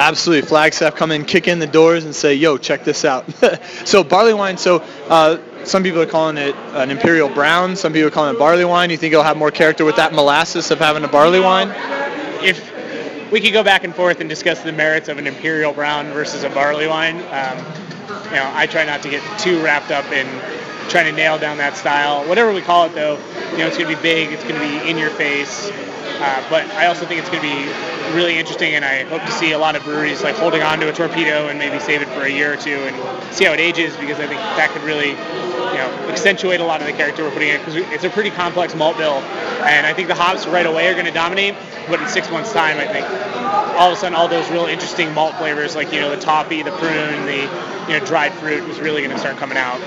Absolutely. 0.00 0.48
Flagstaff 0.48 0.96
come 0.96 1.10
in, 1.10 1.26
kick 1.26 1.46
in 1.46 1.58
the 1.58 1.66
doors, 1.66 2.06
and 2.06 2.14
say, 2.14 2.34
"Yo, 2.34 2.56
check 2.56 2.84
this 2.84 3.04
out." 3.04 3.30
so 3.84 4.02
barley 4.02 4.32
wine. 4.32 4.56
So 4.56 4.82
uh, 5.10 5.38
some 5.64 5.82
people 5.82 6.00
are 6.00 6.06
calling 6.06 6.38
it 6.38 6.54
an 6.72 6.90
imperial 6.90 7.28
brown. 7.28 7.76
Some 7.76 7.92
people 7.92 8.08
are 8.08 8.10
calling 8.10 8.34
it 8.34 8.38
barley 8.38 8.64
wine. 8.64 8.88
You 8.88 8.96
think 8.96 9.12
it'll 9.12 9.24
have 9.24 9.36
more 9.36 9.50
character 9.50 9.84
with 9.84 9.96
that 9.96 10.14
molasses 10.14 10.70
of 10.70 10.78
having 10.78 11.04
a 11.04 11.08
barley 11.08 11.38
wine? 11.38 11.68
if 12.42 13.30
we 13.30 13.40
could 13.40 13.52
go 13.52 13.62
back 13.62 13.84
and 13.84 13.94
forth 13.94 14.20
and 14.20 14.28
discuss 14.28 14.62
the 14.62 14.72
merits 14.72 15.08
of 15.08 15.18
an 15.18 15.26
imperial 15.26 15.74
brown 15.74 16.06
versus 16.06 16.44
a 16.44 16.48
barley 16.48 16.86
wine, 16.86 17.16
um, 17.16 17.58
you 18.24 18.36
know, 18.36 18.50
I 18.54 18.66
try 18.66 18.86
not 18.86 19.02
to 19.02 19.10
get 19.10 19.22
too 19.38 19.62
wrapped 19.62 19.90
up 19.90 20.06
in 20.06 20.26
trying 20.88 21.04
to 21.04 21.12
nail 21.12 21.38
down 21.38 21.58
that 21.58 21.76
style. 21.76 22.26
Whatever 22.26 22.52
we 22.54 22.62
call 22.62 22.86
it, 22.86 22.94
though, 22.94 23.18
you 23.52 23.58
know, 23.58 23.66
it's 23.66 23.76
going 23.76 23.90
to 23.90 23.96
be 23.96 24.02
big. 24.02 24.32
It's 24.32 24.42
going 24.44 24.54
to 24.54 24.60
be 24.60 24.88
in 24.88 24.96
your 24.96 25.10
face. 25.10 25.70
Uh, 26.20 26.44
but 26.50 26.66
I 26.72 26.86
also 26.86 27.06
think 27.06 27.20
it's 27.20 27.30
going 27.30 27.42
to 27.42 27.48
be 27.48 28.14
really 28.14 28.38
interesting, 28.38 28.74
and 28.74 28.84
I 28.84 29.04
hope 29.04 29.22
to 29.22 29.32
see 29.32 29.52
a 29.52 29.58
lot 29.58 29.74
of 29.74 29.82
breweries 29.84 30.22
like 30.22 30.34
holding 30.36 30.62
on 30.62 30.78
to 30.80 30.88
a 30.90 30.92
torpedo 30.92 31.48
and 31.48 31.58
maybe 31.58 31.80
save 31.80 32.02
it 32.02 32.08
for 32.08 32.22
a 32.22 32.28
year 32.28 32.52
or 32.52 32.56
two 32.56 32.76
and 32.76 33.34
see 33.34 33.44
how 33.44 33.52
it 33.52 33.60
ages 33.60 33.96
because 33.96 34.18
I 34.18 34.26
think 34.26 34.40
that 34.60 34.70
could 34.70 34.82
really, 34.82 35.10
you 35.10 35.80
know, 35.80 35.88
accentuate 36.10 36.60
a 36.60 36.64
lot 36.64 36.82
of 36.82 36.86
the 36.86 36.92
character 36.92 37.24
we're 37.24 37.30
putting 37.30 37.48
in 37.48 37.58
because 37.60 37.76
it's 37.76 38.04
a 38.04 38.10
pretty 38.10 38.30
complex 38.30 38.74
malt 38.74 38.98
bill, 38.98 39.22
and 39.64 39.86
I 39.86 39.94
think 39.94 40.08
the 40.08 40.14
hops 40.14 40.46
right 40.46 40.66
away 40.66 40.88
are 40.88 40.94
going 40.94 41.06
to 41.06 41.12
dominate. 41.12 41.54
But 41.88 42.00
in 42.00 42.08
six 42.08 42.30
months' 42.30 42.52
time, 42.52 42.76
I 42.76 42.86
think 42.86 43.06
all 43.78 43.90
of 43.90 43.96
a 43.96 44.00
sudden 44.00 44.14
all 44.14 44.28
those 44.28 44.48
real 44.50 44.66
interesting 44.66 45.14
malt 45.14 45.34
flavors 45.36 45.74
like 45.74 45.90
you 45.92 46.00
know 46.00 46.10
the 46.14 46.20
toffee, 46.20 46.62
the 46.62 46.72
prune, 46.72 47.24
the 47.24 47.42
you 47.88 47.98
know 47.98 48.04
dried 48.04 48.32
fruit 48.34 48.66
was 48.68 48.78
really 48.78 49.00
going 49.00 49.14
to 49.14 49.18
start 49.18 49.36
coming 49.38 49.56
out. 49.56 49.80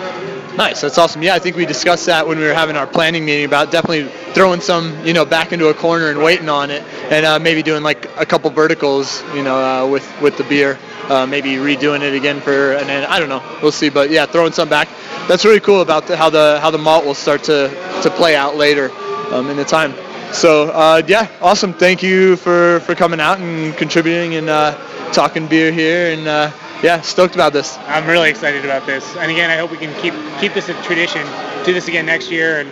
Nice, 0.56 0.82
that's 0.82 1.00
awesome. 1.00 1.24
Yeah, 1.24 1.34
I 1.34 1.40
think 1.40 1.56
we 1.56 1.66
discussed 1.66 2.06
that 2.06 2.28
when 2.28 2.38
we 2.38 2.46
were 2.46 2.54
having 2.54 2.76
our 2.76 2.86
planning 2.86 3.26
meeting 3.26 3.46
about 3.46 3.72
definitely 3.72 4.04
throwing 4.34 4.62
some, 4.62 5.04
you 5.04 5.12
know, 5.12 5.26
back 5.26 5.52
into 5.52 5.70
a 5.70 5.74
corner 5.74 6.10
and 6.10 6.20
waiting 6.22 6.48
on 6.48 6.70
it, 6.70 6.84
and 7.10 7.26
uh, 7.26 7.40
maybe 7.40 7.64
doing 7.64 7.82
like 7.82 8.06
a 8.20 8.26
couple 8.26 8.52
verticals, 8.52 9.24
you 9.34 9.42
know, 9.42 9.58
uh, 9.58 9.88
with 9.88 10.08
with 10.22 10.38
the 10.38 10.44
beer. 10.44 10.78
Uh, 11.10 11.26
maybe 11.26 11.56
redoing 11.56 12.02
it 12.02 12.14
again 12.14 12.40
for, 12.40 12.74
and 12.74 12.88
then 12.88 13.04
I 13.04 13.20
don't 13.20 13.28
know, 13.28 13.44
we'll 13.62 13.74
see. 13.74 13.90
But 13.90 14.10
yeah, 14.10 14.26
throwing 14.26 14.54
some 14.54 14.70
back. 14.70 14.88
That's 15.28 15.44
really 15.44 15.60
cool 15.60 15.82
about 15.82 16.08
the, 16.08 16.16
how 16.16 16.30
the 16.30 16.60
how 16.62 16.70
the 16.72 16.78
malt 16.78 17.04
will 17.04 17.16
start 17.16 17.44
to 17.46 17.68
to 18.04 18.10
play 18.12 18.36
out 18.36 18.56
later 18.56 18.90
um, 19.32 19.50
in 19.50 19.58
the 19.58 19.66
time. 19.66 19.94
So 20.34 20.70
uh, 20.70 21.04
yeah, 21.08 21.30
awesome. 21.42 21.74
Thank 21.74 22.02
you 22.02 22.36
for 22.38 22.80
for 22.82 22.96
coming 22.96 23.20
out 23.20 23.40
and 23.40 23.76
contributing 23.78 24.36
and 24.36 24.50
uh, 24.50 24.76
talking 25.12 25.48
beer 25.48 25.72
here, 25.72 26.12
and 26.12 26.28
uh, 26.28 26.52
yeah, 26.82 27.02
stoked 27.02 27.36
about 27.36 27.54
this. 27.54 27.78
I'm 27.88 28.08
really 28.08 28.32
excited 28.32 28.66
about 28.66 28.86
this. 28.88 29.16
And 29.18 29.32
again, 29.32 29.52
I 29.52 29.58
hope 29.58 29.70
we 29.70 29.78
can 29.78 29.94
keep 30.02 30.14
keep 30.40 30.54
this 30.54 30.70
a 30.70 30.74
tradition. 30.82 31.26
Do 31.64 31.72
this 31.72 31.88
again 31.88 32.08
next 32.08 32.32
year, 32.32 32.62
and 32.62 32.72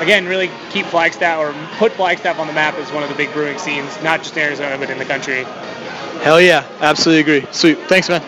again, 0.00 0.26
really 0.26 0.50
keep 0.68 0.84
Flagstaff 0.86 1.38
or 1.38 1.54
put 1.78 1.92
Flagstaff 1.92 2.38
on 2.38 2.46
the 2.46 2.52
map 2.52 2.74
as 2.74 2.92
one 2.92 3.02
of 3.02 3.08
the 3.08 3.16
big 3.16 3.32
brewing 3.32 3.58
scenes, 3.58 3.90
not 4.02 4.20
just 4.22 4.36
in 4.36 4.42
Arizona 4.42 4.76
but 4.78 4.90
in 4.90 4.98
the 4.98 5.06
country. 5.06 5.44
Hell 6.22 6.40
yeah, 6.40 6.66
absolutely 6.80 7.20
agree. 7.22 7.50
Sweet. 7.50 7.78
Thanks, 7.88 8.10
man. 8.10 8.22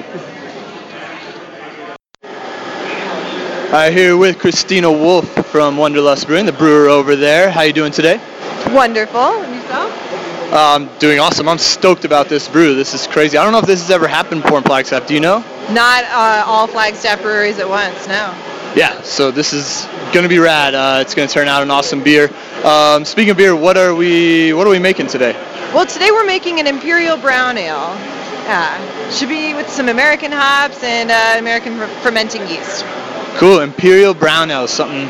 All 3.67 3.79
right, 3.79 3.93
here 3.93 4.17
with 4.17 4.39
Christina 4.39 4.91
Wolf 4.91 5.27
from 5.47 5.77
Wanderlust 5.77 6.27
Brewing, 6.27 6.47
the 6.47 6.53
brewer 6.53 6.89
over 6.89 7.17
there. 7.17 7.51
How 7.51 7.63
you 7.63 7.73
doing 7.73 7.93
today? 7.93 8.21
Wonderful. 8.73 9.21
And 9.21 9.55
yourself? 9.55 10.53
Um, 10.53 10.91
doing 10.99 11.19
awesome. 11.19 11.49
I'm 11.49 11.59
stoked 11.59 12.05
about 12.05 12.29
this 12.29 12.49
brew. 12.49 12.75
This 12.75 12.93
is 12.93 13.07
crazy. 13.07 13.39
I 13.39 13.45
don't 13.45 13.53
know 13.53 13.59
if 13.59 13.67
this 13.67 13.81
has 13.81 13.91
ever 13.91 14.07
happened 14.07 14.43
before 14.43 14.59
in 14.59 14.65
Flagstaff. 14.65 15.07
Do 15.07 15.15
you 15.15 15.21
know? 15.21 15.39
Not 15.71 16.05
uh, 16.05 16.45
all 16.47 16.67
Flagstaff 16.67 17.23
breweries 17.23 17.59
at 17.59 17.69
once, 17.69 18.07
no. 18.07 18.35
Yeah. 18.77 19.01
So 19.03 19.31
this 19.31 19.53
is 19.53 19.87
gonna 20.13 20.29
be 20.29 20.39
rad. 20.39 20.75
Uh, 20.75 20.99
it's 21.01 21.15
gonna 21.15 21.29
turn 21.29 21.49
out 21.49 21.63
an 21.63 21.71
awesome 21.71 22.03
beer. 22.03 22.31
Um, 22.65 23.05
speaking 23.05 23.31
of 23.31 23.37
beer, 23.37 23.57
what 23.57 23.77
are 23.77 23.95
we 23.95 24.53
what 24.53 24.67
are 24.67 24.71
we 24.71 24.79
making 24.79 25.07
today? 25.07 25.33
Well, 25.75 25.87
today 25.87 26.11
we're 26.11 26.27
making 26.27 26.61
an 26.61 26.67
Imperial 26.67 27.17
Brown 27.17 27.57
Ale. 27.57 27.97
Yeah. 28.45 29.11
Should 29.11 29.29
be 29.29 29.55
with 29.55 29.71
some 29.71 29.89
American 29.89 30.33
hops 30.33 30.83
and 30.83 31.11
uh, 31.11 31.39
American 31.39 31.79
fermenting 32.03 32.47
yeast. 32.49 32.85
Cool. 33.37 33.61
Imperial 33.61 34.13
Brown 34.13 34.51
Ale. 34.51 34.69
Something 34.69 35.09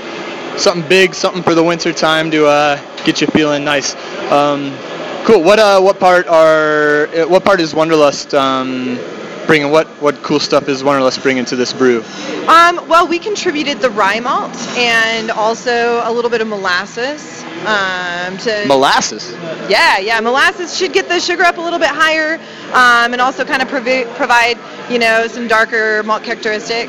something 0.57 0.89
big. 0.89 1.15
Something 1.15 1.43
for 1.43 1.55
the 1.55 1.63
winter 1.63 1.93
time 1.93 2.31
to 2.31 2.47
uh, 2.47 3.05
get 3.05 3.21
you 3.21 3.27
feeling 3.29 3.65
nice. 3.65 3.95
Um, 4.31 4.77
cool. 5.25 5.43
What 5.43 5.59
uh 5.59 5.81
what 5.81 5.99
part 5.99 6.27
are 6.27 7.07
uh, 7.09 7.29
what 7.29 7.45
part 7.45 7.61
is 7.61 7.75
Wanderlust 7.75 8.35
um, 8.35 8.99
bringing? 9.47 9.71
What 9.71 9.89
what 10.03 10.23
cool 10.23 10.41
stuff 10.41 10.69
is 10.69 10.83
Wanderlust 10.83 11.23
bringing 11.23 11.45
to 11.47 11.57
this 11.57 11.73
brew? 11.73 12.03
Um, 12.49 12.89
well, 12.89 13.07
we 13.07 13.19
contributed 13.19 13.79
the 13.79 13.91
rye 13.91 14.21
malt 14.21 14.57
and 14.77 15.31
also 15.31 16.01
a 16.05 16.13
little 16.13 16.31
bit 16.31 16.41
of 16.41 16.49
molasses. 16.49 17.43
Um, 17.63 18.39
to 18.39 18.65
Molasses. 18.67 19.31
Yeah, 19.69 19.99
yeah. 19.99 20.19
Molasses 20.19 20.77
should 20.77 20.93
get 20.93 21.09
the 21.09 21.21
sugar 21.21 21.45
up 21.45 21.59
a 21.59 21.61
little 21.61 21.79
bit 21.79 21.91
higher, 21.91 22.41
um, 22.73 23.13
and 23.13 23.21
also 23.21 23.45
kind 23.45 23.63
of 23.63 23.69
provi- 23.69 24.05
provide, 24.17 24.59
you 24.91 24.99
know, 24.99 25.29
some 25.29 25.47
darker 25.47 26.03
malt 26.03 26.25
characteristic. 26.25 26.89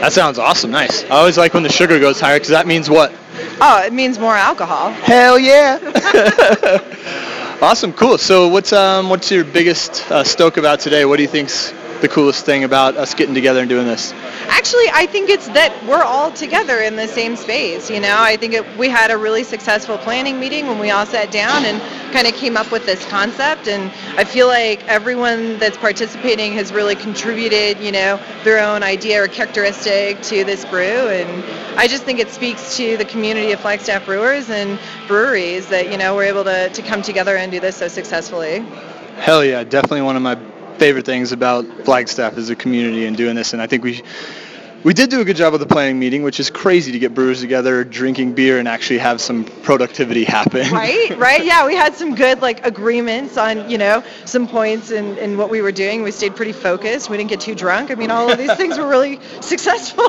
That 0.00 0.12
sounds 0.12 0.38
awesome. 0.38 0.70
Nice. 0.70 1.04
I 1.04 1.10
always 1.10 1.38
like 1.38 1.54
when 1.54 1.62
the 1.62 1.72
sugar 1.72 1.98
goes 1.98 2.20
higher 2.20 2.36
because 2.36 2.50
that 2.50 2.66
means 2.66 2.90
what? 2.90 3.12
Oh, 3.60 3.82
it 3.84 3.92
means 3.92 4.18
more 4.18 4.34
alcohol. 4.34 4.90
Hell 4.90 5.38
yeah! 5.38 5.78
awesome, 7.62 7.92
cool. 7.92 8.18
So 8.18 8.48
what's 8.48 8.72
um 8.72 9.08
what's 9.08 9.30
your 9.30 9.44
biggest 9.44 10.10
uh, 10.10 10.24
stoke 10.24 10.56
about 10.56 10.80
today? 10.80 11.04
What 11.04 11.16
do 11.16 11.22
you 11.22 11.28
think's 11.28 11.72
the 12.04 12.08
coolest 12.14 12.44
thing 12.44 12.64
about 12.64 12.98
us 12.98 13.14
getting 13.14 13.34
together 13.34 13.60
and 13.60 13.68
doing 13.70 13.86
this? 13.86 14.12
Actually, 14.48 14.84
I 14.92 15.06
think 15.06 15.30
it's 15.30 15.48
that 15.48 15.72
we're 15.86 16.02
all 16.02 16.30
together 16.30 16.80
in 16.80 16.96
the 16.96 17.08
same 17.08 17.34
space. 17.34 17.90
You 17.90 17.98
know, 17.98 18.16
I 18.18 18.36
think 18.36 18.52
it, 18.52 18.76
we 18.76 18.90
had 18.90 19.10
a 19.10 19.16
really 19.16 19.42
successful 19.42 19.96
planning 19.96 20.38
meeting 20.38 20.66
when 20.66 20.78
we 20.78 20.90
all 20.90 21.06
sat 21.06 21.30
down 21.30 21.64
and 21.64 21.80
kind 22.12 22.26
of 22.26 22.34
came 22.34 22.58
up 22.58 22.70
with 22.70 22.84
this 22.84 23.02
concept. 23.06 23.68
And 23.68 23.90
I 24.18 24.24
feel 24.24 24.48
like 24.48 24.86
everyone 24.86 25.58
that's 25.58 25.78
participating 25.78 26.52
has 26.52 26.74
really 26.74 26.94
contributed, 26.94 27.80
you 27.80 27.90
know, 27.90 28.20
their 28.44 28.62
own 28.62 28.82
idea 28.82 29.22
or 29.24 29.26
characteristic 29.26 30.20
to 30.24 30.44
this 30.44 30.66
brew. 30.66 31.08
And 31.08 31.42
I 31.78 31.88
just 31.88 32.04
think 32.04 32.18
it 32.18 32.28
speaks 32.28 32.76
to 32.76 32.98
the 32.98 33.06
community 33.06 33.52
of 33.52 33.60
Flagstaff 33.60 34.04
brewers 34.04 34.50
and 34.50 34.78
breweries 35.06 35.68
that, 35.68 35.90
you 35.90 35.96
know, 35.96 36.14
we're 36.14 36.24
able 36.24 36.44
to, 36.44 36.68
to 36.68 36.82
come 36.82 37.00
together 37.00 37.38
and 37.38 37.50
do 37.50 37.60
this 37.60 37.76
so 37.76 37.88
successfully. 37.88 38.62
Hell 39.16 39.42
yeah, 39.42 39.64
definitely 39.64 40.02
one 40.02 40.16
of 40.16 40.22
my 40.22 40.34
favorite 40.78 41.06
things 41.06 41.32
about 41.32 41.64
Flagstaff 41.84 42.36
is 42.38 42.48
the 42.48 42.56
community 42.56 43.06
and 43.06 43.16
doing 43.16 43.34
this. 43.34 43.52
And 43.52 43.62
I 43.62 43.66
think 43.66 43.84
we 43.84 44.02
we 44.82 44.92
did 44.92 45.08
do 45.08 45.22
a 45.22 45.24
good 45.24 45.36
job 45.36 45.54
of 45.54 45.60
the 45.60 45.66
planning 45.66 45.98
meeting, 45.98 46.22
which 46.24 46.38
is 46.38 46.50
crazy 46.50 46.92
to 46.92 46.98
get 46.98 47.14
brewers 47.14 47.40
together, 47.40 47.84
drinking 47.84 48.34
beer, 48.34 48.58
and 48.58 48.68
actually 48.68 48.98
have 48.98 49.18
some 49.18 49.44
productivity 49.62 50.24
happen. 50.38 50.70
right 50.72 51.16
right 51.16 51.42
yeah 51.44 51.64
we 51.66 51.74
had 51.74 51.94
some 51.94 52.14
good 52.14 52.42
like 52.42 52.66
agreements 52.66 53.38
on 53.38 53.70
you 53.70 53.78
know 53.78 54.04
some 54.26 54.46
points 54.46 54.90
in, 54.90 55.16
in 55.16 55.38
what 55.38 55.48
we 55.48 55.62
were 55.62 55.72
doing 55.72 56.02
we 56.02 56.10
stayed 56.10 56.36
pretty 56.36 56.52
focused 56.52 57.08
we 57.08 57.16
didn't 57.16 57.30
get 57.30 57.40
too 57.40 57.54
drunk 57.54 57.90
i 57.90 57.94
mean 57.94 58.10
all 58.10 58.30
of 58.30 58.36
these 58.36 58.52
things 58.56 58.76
were 58.76 58.86
really 58.86 59.18
successful 59.40 60.04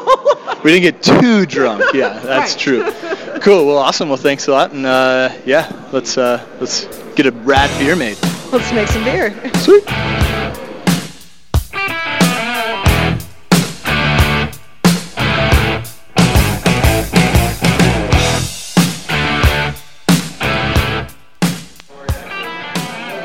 We 0.64 0.72
didn't 0.78 0.82
get 0.82 1.02
too 1.22 1.46
drunk. 1.46 1.84
Yeah, 1.94 2.20
that's 2.24 2.54
Right. 2.54 2.60
true. 2.60 3.40
Cool. 3.40 3.66
Well, 3.68 3.78
awesome. 3.78 4.10
Well, 4.10 4.18
thanks 4.18 4.48
a 4.48 4.52
lot. 4.52 4.72
And 4.72 4.86
uh, 4.86 5.30
yeah, 5.46 5.72
let's 5.94 6.18
uh, 6.18 6.44
let's 6.60 6.86
get 7.16 7.28
a 7.28 7.32
rad 7.32 7.70
beer 7.80 7.96
made. 7.96 8.18
let's 8.52 8.72
make 8.74 8.88
some 8.88 9.04
beer 9.04 9.32
Sweet. 9.60 9.84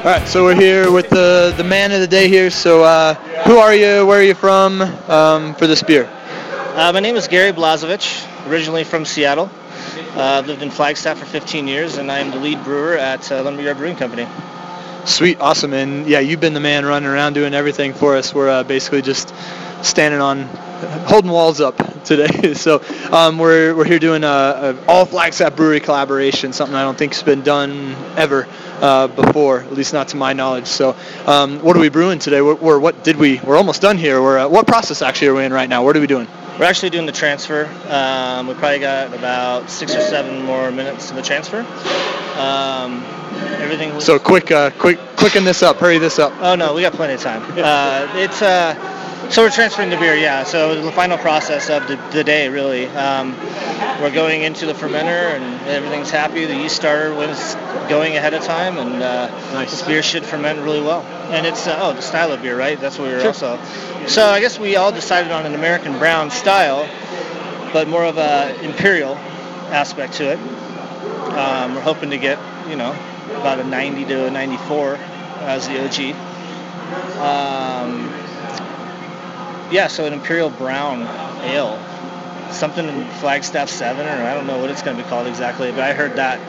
All 0.00 0.06
right, 0.06 0.26
so 0.26 0.44
we're 0.44 0.58
here 0.58 0.90
with 0.90 1.10
the 1.10 1.52
the 1.58 1.62
man 1.62 1.92
of 1.92 2.00
the 2.00 2.06
day 2.06 2.26
here. 2.26 2.48
So, 2.48 2.82
uh, 2.82 3.12
who 3.44 3.58
are 3.58 3.74
you? 3.74 4.06
Where 4.06 4.18
are 4.18 4.22
you 4.22 4.32
from? 4.32 4.80
Um, 4.80 5.54
for 5.56 5.66
this 5.66 5.82
beer? 5.82 6.08
Uh, 6.74 6.90
my 6.94 7.00
name 7.00 7.16
is 7.16 7.28
Gary 7.28 7.52
Blazovich, 7.52 8.26
originally 8.48 8.82
from 8.82 9.04
Seattle. 9.04 9.50
Uh, 10.16 10.22
I've 10.22 10.46
lived 10.46 10.62
in 10.62 10.70
Flagstaff 10.70 11.18
for 11.18 11.26
15 11.26 11.68
years, 11.68 11.98
and 11.98 12.10
I 12.10 12.20
am 12.20 12.30
the 12.30 12.38
lead 12.38 12.64
brewer 12.64 12.96
at 12.96 13.30
uh, 13.30 13.42
Lumberyard 13.42 13.76
Brewing 13.76 13.96
Company. 13.96 14.26
Sweet, 15.04 15.38
awesome, 15.38 15.74
and 15.74 16.06
yeah, 16.06 16.20
you've 16.20 16.40
been 16.40 16.54
the 16.54 16.60
man 16.60 16.86
running 16.86 17.06
around 17.06 17.34
doing 17.34 17.52
everything 17.52 17.92
for 17.92 18.16
us. 18.16 18.32
We're 18.32 18.48
uh, 18.48 18.62
basically 18.62 19.02
just 19.02 19.34
standing 19.82 20.20
on, 20.20 20.44
holding 21.06 21.30
walls 21.30 21.60
up 21.60 21.76
today. 22.04 22.54
so 22.54 22.82
um, 23.10 23.38
we're 23.38 23.74
we're 23.74 23.84
here 23.84 23.98
doing 23.98 24.24
a, 24.24 24.26
a 24.26 24.84
all 24.86 25.04
Flagstaff 25.04 25.56
Brewery 25.56 25.80
collaboration, 25.80 26.52
something 26.52 26.74
I 26.74 26.82
don't 26.82 26.98
think's 26.98 27.22
been 27.22 27.42
done 27.42 27.94
ever 28.16 28.46
uh, 28.80 29.08
before, 29.08 29.60
at 29.60 29.72
least 29.72 29.92
not 29.92 30.08
to 30.08 30.16
my 30.16 30.32
knowledge. 30.32 30.66
So 30.66 30.96
um, 31.26 31.60
what 31.60 31.76
are 31.76 31.80
we 31.80 31.88
brewing 31.88 32.18
today? 32.18 32.42
We're, 32.42 32.54
we're 32.54 32.78
what 32.78 33.04
did 33.04 33.16
we? 33.16 33.40
We're 33.40 33.56
almost 33.56 33.82
done 33.82 33.98
here. 33.98 34.20
We're 34.22 34.38
uh, 34.38 34.48
what 34.48 34.66
process 34.66 35.02
actually 35.02 35.28
are 35.28 35.34
we 35.34 35.44
in 35.44 35.52
right 35.52 35.68
now? 35.68 35.84
What 35.84 35.96
are 35.96 36.00
we 36.00 36.06
doing? 36.06 36.26
We're 36.58 36.66
actually 36.66 36.90
doing 36.90 37.06
the 37.06 37.12
transfer. 37.12 37.64
Um, 37.88 38.46
we 38.46 38.54
probably 38.54 38.80
got 38.80 39.14
about 39.14 39.70
six 39.70 39.94
or 39.94 40.00
seven 40.02 40.44
more 40.44 40.70
minutes 40.70 41.08
to 41.08 41.14
the 41.14 41.22
transfer. 41.22 41.60
Um, 42.38 43.02
everything 43.62 43.94
was. 43.94 44.04
So 44.04 44.18
quick, 44.18 44.50
uh, 44.50 44.70
quick, 44.72 44.98
quicken 45.16 45.44
this 45.44 45.62
up. 45.62 45.76
Hurry 45.76 45.98
this 45.98 46.18
up. 46.18 46.32
Oh 46.40 46.56
no, 46.56 46.74
we 46.74 46.82
got 46.82 46.92
plenty 46.92 47.14
of 47.14 47.20
time. 47.20 47.42
Uh, 47.56 48.06
it's 48.16 48.42
uh, 48.42 48.74
so 49.30 49.42
we're 49.42 49.50
transferring 49.50 49.90
the 49.90 49.96
beer, 49.96 50.16
yeah. 50.16 50.44
So 50.44 50.80
the 50.82 50.92
final 50.92 51.16
process 51.18 51.70
of 51.70 51.86
the, 51.86 51.96
the 52.12 52.24
day, 52.24 52.48
really. 52.48 52.86
Um, 52.88 53.36
we're 54.00 54.12
going 54.12 54.42
into 54.42 54.66
the 54.66 54.72
fermenter, 54.72 55.36
and 55.36 55.68
everything's 55.68 56.10
happy. 56.10 56.46
The 56.46 56.56
yeast 56.56 56.76
starter 56.76 57.14
was 57.14 57.54
going 57.88 58.16
ahead 58.16 58.34
of 58.34 58.42
time, 58.42 58.78
and 58.78 59.02
uh, 59.02 59.28
Nice. 59.52 59.70
this 59.70 59.82
beer 59.82 60.02
should 60.02 60.24
ferment 60.24 60.60
really 60.60 60.80
well. 60.80 61.02
And 61.30 61.46
it's 61.46 61.66
uh, 61.66 61.78
oh, 61.80 61.92
the 61.92 62.02
style 62.02 62.32
of 62.32 62.42
beer, 62.42 62.58
right? 62.58 62.80
That's 62.80 62.98
what 62.98 63.08
we 63.08 63.14
were 63.14 63.26
also. 63.26 63.58
So 64.06 64.26
I 64.26 64.40
guess 64.40 64.58
we 64.58 64.76
all 64.76 64.90
decided 64.90 65.30
on 65.30 65.46
an 65.46 65.54
American 65.54 65.98
brown 65.98 66.30
style, 66.30 66.88
but 67.72 67.88
more 67.88 68.04
of 68.04 68.18
a 68.18 68.58
imperial 68.64 69.14
aspect 69.70 70.14
to 70.14 70.32
it. 70.32 70.38
Um, 71.36 71.74
we're 71.76 71.82
hoping 71.82 72.10
to 72.10 72.18
get, 72.18 72.38
you 72.68 72.74
know, 72.76 72.90
about 73.36 73.60
a 73.60 73.64
90 73.64 74.06
to 74.06 74.26
a 74.26 74.30
94 74.30 74.96
as 74.96 75.68
the 75.68 75.84
OG. 75.84 76.16
Um, 77.20 77.99
yeah, 79.70 79.86
so 79.86 80.04
an 80.04 80.12
imperial 80.12 80.50
brown 80.50 81.02
ale, 81.44 81.78
something 82.52 82.86
in 82.86 83.06
Flagstaff 83.20 83.68
Seven, 83.68 84.06
or 84.06 84.24
I 84.24 84.34
don't 84.34 84.46
know 84.46 84.58
what 84.58 84.70
it's 84.70 84.82
going 84.82 84.96
to 84.96 85.02
be 85.02 85.08
called 85.08 85.26
exactly, 85.26 85.70
but 85.70 85.80
I 85.80 85.92
heard 85.92 86.16
that. 86.16 86.40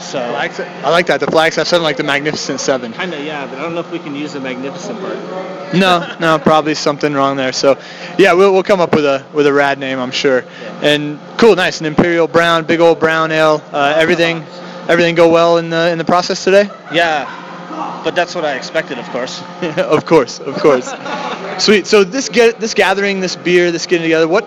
So 0.00 0.18
I 0.18 0.90
like 0.90 1.06
that. 1.06 1.20
The 1.20 1.26
Flagstaff 1.26 1.68
Seven, 1.68 1.82
like 1.82 1.96
the 1.96 2.02
Magnificent 2.02 2.60
Seven. 2.60 2.92
kind 2.92 3.14
of 3.14 3.24
yeah, 3.24 3.46
but 3.46 3.58
I 3.58 3.62
don't 3.62 3.74
know 3.74 3.80
if 3.80 3.90
we 3.90 3.98
can 3.98 4.14
use 4.14 4.32
the 4.32 4.40
magnificent 4.40 4.98
part. 5.00 5.74
no, 5.74 6.16
no, 6.20 6.38
probably 6.38 6.74
something 6.74 7.12
wrong 7.14 7.36
there. 7.36 7.52
So, 7.52 7.78
yeah, 8.18 8.32
we'll, 8.32 8.52
we'll 8.52 8.64
come 8.64 8.80
up 8.80 8.94
with 8.94 9.04
a 9.04 9.24
with 9.32 9.46
a 9.46 9.52
rad 9.52 9.78
name, 9.78 9.98
I'm 9.98 10.10
sure. 10.10 10.44
And 10.82 11.20
cool, 11.38 11.54
nice, 11.54 11.80
an 11.80 11.86
imperial 11.86 12.26
brown, 12.26 12.64
big 12.64 12.80
old 12.80 12.98
brown 12.98 13.30
ale. 13.30 13.62
Uh, 13.72 13.94
everything, 13.96 14.42
everything 14.88 15.14
go 15.14 15.30
well 15.30 15.58
in 15.58 15.70
the 15.70 15.90
in 15.90 15.98
the 15.98 16.04
process 16.04 16.42
today. 16.42 16.68
Yeah, 16.92 18.02
but 18.04 18.14
that's 18.14 18.34
what 18.34 18.44
I 18.44 18.56
expected, 18.56 18.98
of 18.98 19.08
course. 19.10 19.42
of 19.78 20.04
course, 20.04 20.40
of 20.40 20.56
course. 20.56 20.92
Sweet. 21.58 21.86
So 21.86 22.04
this 22.04 22.28
get 22.28 22.58
this 22.58 22.74
gathering, 22.74 23.20
this 23.20 23.36
beer, 23.36 23.70
this 23.70 23.86
getting 23.86 24.02
together. 24.02 24.26
What? 24.26 24.46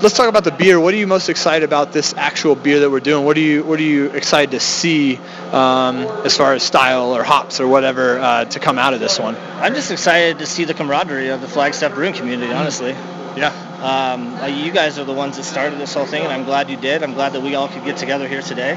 Let's 0.00 0.16
talk 0.16 0.28
about 0.28 0.44
the 0.44 0.52
beer. 0.52 0.78
What 0.78 0.94
are 0.94 0.96
you 0.96 1.06
most 1.06 1.28
excited 1.28 1.64
about 1.64 1.92
this 1.92 2.14
actual 2.14 2.54
beer 2.54 2.80
that 2.80 2.90
we're 2.90 3.00
doing? 3.00 3.24
What 3.24 3.36
are 3.36 3.40
you 3.40 3.64
What 3.64 3.78
are 3.78 3.84
you 3.84 4.06
excited 4.10 4.52
to 4.52 4.60
see 4.60 5.18
um, 5.52 5.98
as 6.24 6.36
far 6.36 6.54
as 6.54 6.62
style 6.62 7.14
or 7.14 7.22
hops 7.22 7.60
or 7.60 7.68
whatever 7.68 8.18
uh, 8.18 8.44
to 8.46 8.60
come 8.60 8.78
out 8.78 8.94
of 8.94 9.00
this 9.00 9.18
one? 9.18 9.36
I'm 9.56 9.74
just 9.74 9.90
excited 9.90 10.38
to 10.38 10.46
see 10.46 10.64
the 10.64 10.74
camaraderie 10.74 11.28
of 11.28 11.40
the 11.40 11.48
Flagstaff 11.48 11.94
brewing 11.94 12.14
community, 12.14 12.52
honestly. 12.52 12.94
Yeah. 13.38 13.52
Um, 13.80 14.34
you 14.52 14.72
guys 14.72 14.98
are 14.98 15.04
the 15.04 15.12
ones 15.12 15.36
that 15.36 15.44
started 15.44 15.78
this 15.78 15.94
whole 15.94 16.06
thing, 16.06 16.24
and 16.24 16.32
I'm 16.32 16.44
glad 16.44 16.68
you 16.68 16.76
did. 16.76 17.04
I'm 17.04 17.14
glad 17.14 17.32
that 17.34 17.40
we 17.40 17.54
all 17.54 17.68
could 17.68 17.84
get 17.84 17.96
together 17.96 18.26
here 18.26 18.42
today. 18.42 18.76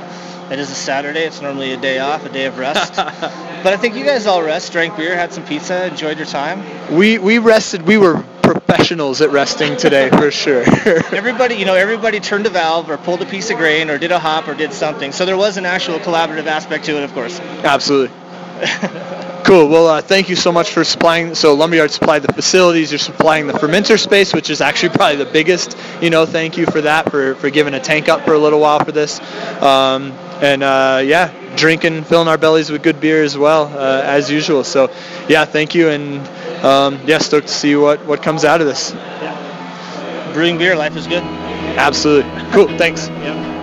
It 0.52 0.60
is 0.60 0.69
a 0.69 0.76
Saturday. 0.76 1.21
It's 1.21 1.41
normally 1.41 1.74
a 1.74 1.78
day 1.78 1.97
off, 1.97 2.26
a 2.26 2.30
day 2.30 2.45
of 2.45 2.60
rest. 2.60 2.95
but 2.95 3.74
I 3.74 3.78
think 3.78 3.95
you 3.95 4.06
guys 4.06 4.28
all 4.28 4.43
rest, 4.43 4.71
drank 4.71 4.95
beer, 4.97 5.15
had 5.15 5.34
some 5.34 5.43
pizza, 5.45 5.88
enjoyed 5.88 6.17
your 6.17 6.28
time. 6.28 6.63
We 6.95 7.17
we 7.17 7.39
rested. 7.39 7.88
We 7.88 7.97
were 7.97 8.24
professionals 8.43 9.21
at 9.21 9.32
resting 9.32 9.78
today 9.78 10.10
for 10.10 10.30
sure. 10.30 10.63
Everybody, 11.15 11.56
you 11.56 11.65
know, 11.65 11.76
everybody 11.76 12.19
turned 12.19 12.45
a 12.45 12.50
valve 12.50 12.89
or 12.89 12.97
pulled 12.97 13.21
a 13.21 13.26
piece 13.26 13.50
of 13.50 13.58
grain 13.58 13.89
or 13.89 13.97
did 13.97 14.12
a 14.12 14.19
hop 14.19 14.47
or 14.47 14.54
did 14.54 14.74
something. 14.74 15.12
So 15.12 15.26
there 15.26 15.38
was 15.38 15.58
an 15.58 15.65
actual 15.65 16.00
collaborative 16.00 16.45
aspect 16.45 16.86
to 16.86 16.97
it, 16.97 17.04
of 17.04 17.13
course. 17.13 17.39
Absolutely. 17.39 18.15
Cool. 19.43 19.67
Well, 19.69 19.88
uh, 19.88 20.01
thank 20.01 20.30
you 20.30 20.36
so 20.36 20.51
much 20.51 20.71
for 20.71 20.84
supplying. 20.84 21.36
So 21.36 21.56
Lumberyard 21.56 21.91
supplied 21.91 22.21
the 22.21 22.32
facilities. 22.32 22.91
You're 22.91 22.99
supplying 22.99 23.47
the 23.47 23.54
fermenter 23.54 23.99
space, 23.99 24.34
which 24.34 24.49
is 24.49 24.62
actually 24.62 24.89
probably 24.89 25.23
the 25.23 25.32
biggest. 25.32 25.77
You 26.01 26.10
know, 26.10 26.25
thank 26.25 26.58
you 26.58 26.65
for 26.67 26.82
that 26.82 27.10
for, 27.12 27.36
for 27.36 27.49
giving 27.49 27.73
a 27.73 27.80
tank 27.80 28.08
up 28.08 28.23
for 28.23 28.34
a 28.34 28.38
little 28.38 28.60
while 28.60 28.80
for 28.84 28.91
this. 28.91 29.19
Um, 29.62 30.12
and 30.41 30.63
uh, 30.63 31.01
yeah, 31.04 31.34
drinking, 31.56 32.04
filling 32.04 32.27
our 32.27 32.38
bellies 32.38 32.69
with 32.69 32.84
good 32.84 33.01
beer 33.01 33.23
as 33.23 33.38
well 33.38 33.65
uh, 33.65 34.01
as 34.04 34.30
usual. 34.30 34.63
So 34.63 34.91
yeah, 35.27 35.45
thank 35.45 35.75
you, 35.75 35.89
and 35.89 36.19
um, 36.63 36.99
yeah, 37.06 37.17
stoked 37.17 37.47
to 37.47 37.54
see 37.54 37.75
what 37.75 38.06
what 38.06 38.21
comes 38.23 38.45
out 38.45 38.62
of 38.62 38.67
this. 38.67 38.93
Yeah. 38.93 40.34
Brewing 40.34 40.58
beer, 40.58 40.75
life 40.75 40.95
is 40.95 41.08
good. 41.08 41.23
Absolutely. 41.23 42.32
Cool. 42.51 42.67
Thanks. 42.77 43.08
Yep. 43.10 43.61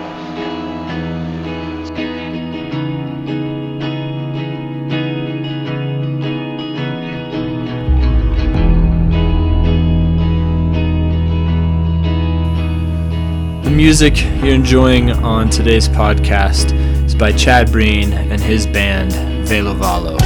Music 13.79 14.25
you're 14.43 14.53
enjoying 14.53 15.09
on 15.09 15.49
today's 15.49 15.87
podcast 15.87 16.73
is 17.05 17.15
by 17.15 17.31
Chad 17.31 17.71
Breen 17.71 18.11
and 18.11 18.41
his 18.41 18.67
band 18.67 19.13
Velo 19.47 19.73
Valo. 19.73 20.19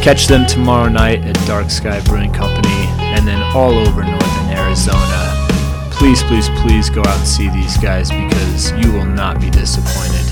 Catch 0.00 0.28
them 0.28 0.46
tomorrow 0.46 0.88
night 0.88 1.24
at 1.24 1.34
Dark 1.44 1.70
Sky 1.70 2.00
Brewing 2.04 2.32
Company 2.32 2.86
and 3.00 3.26
then 3.26 3.42
all 3.52 3.76
over 3.76 4.04
northern 4.04 4.48
Arizona. 4.56 5.48
Please, 5.90 6.22
please, 6.22 6.48
please 6.60 6.88
go 6.88 7.00
out 7.00 7.18
and 7.18 7.26
see 7.26 7.50
these 7.50 7.76
guys 7.78 8.12
because 8.12 8.70
you 8.70 8.92
will 8.92 9.06
not 9.06 9.40
be 9.40 9.50
disappointed. 9.50 10.24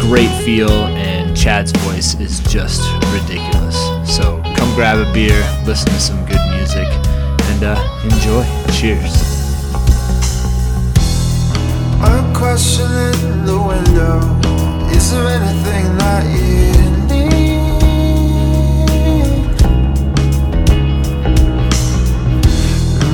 Great 0.00 0.28
feel, 0.44 0.70
and 0.70 1.34
Chad's 1.34 1.72
voice 1.78 2.14
is 2.20 2.40
just 2.40 2.82
ridiculous. 3.10 3.78
So 4.04 4.42
come 4.54 4.74
grab 4.74 4.98
a 4.98 5.10
beer, 5.14 5.40
listen 5.64 5.88
to 5.88 5.98
some 5.98 6.26
good 6.26 6.46
music, 6.50 6.88
and 7.48 7.64
uh, 7.64 8.00
enjoy. 8.04 8.44
Cheers. 8.70 9.29
A 12.02 12.32
question 12.34 12.86
in 12.90 13.44
the 13.44 13.58
window. 13.60 14.20
Is 14.90 15.12
there 15.12 15.28
anything 15.28 15.98
that 15.98 16.24
you 16.34 16.72
need? 17.08 17.50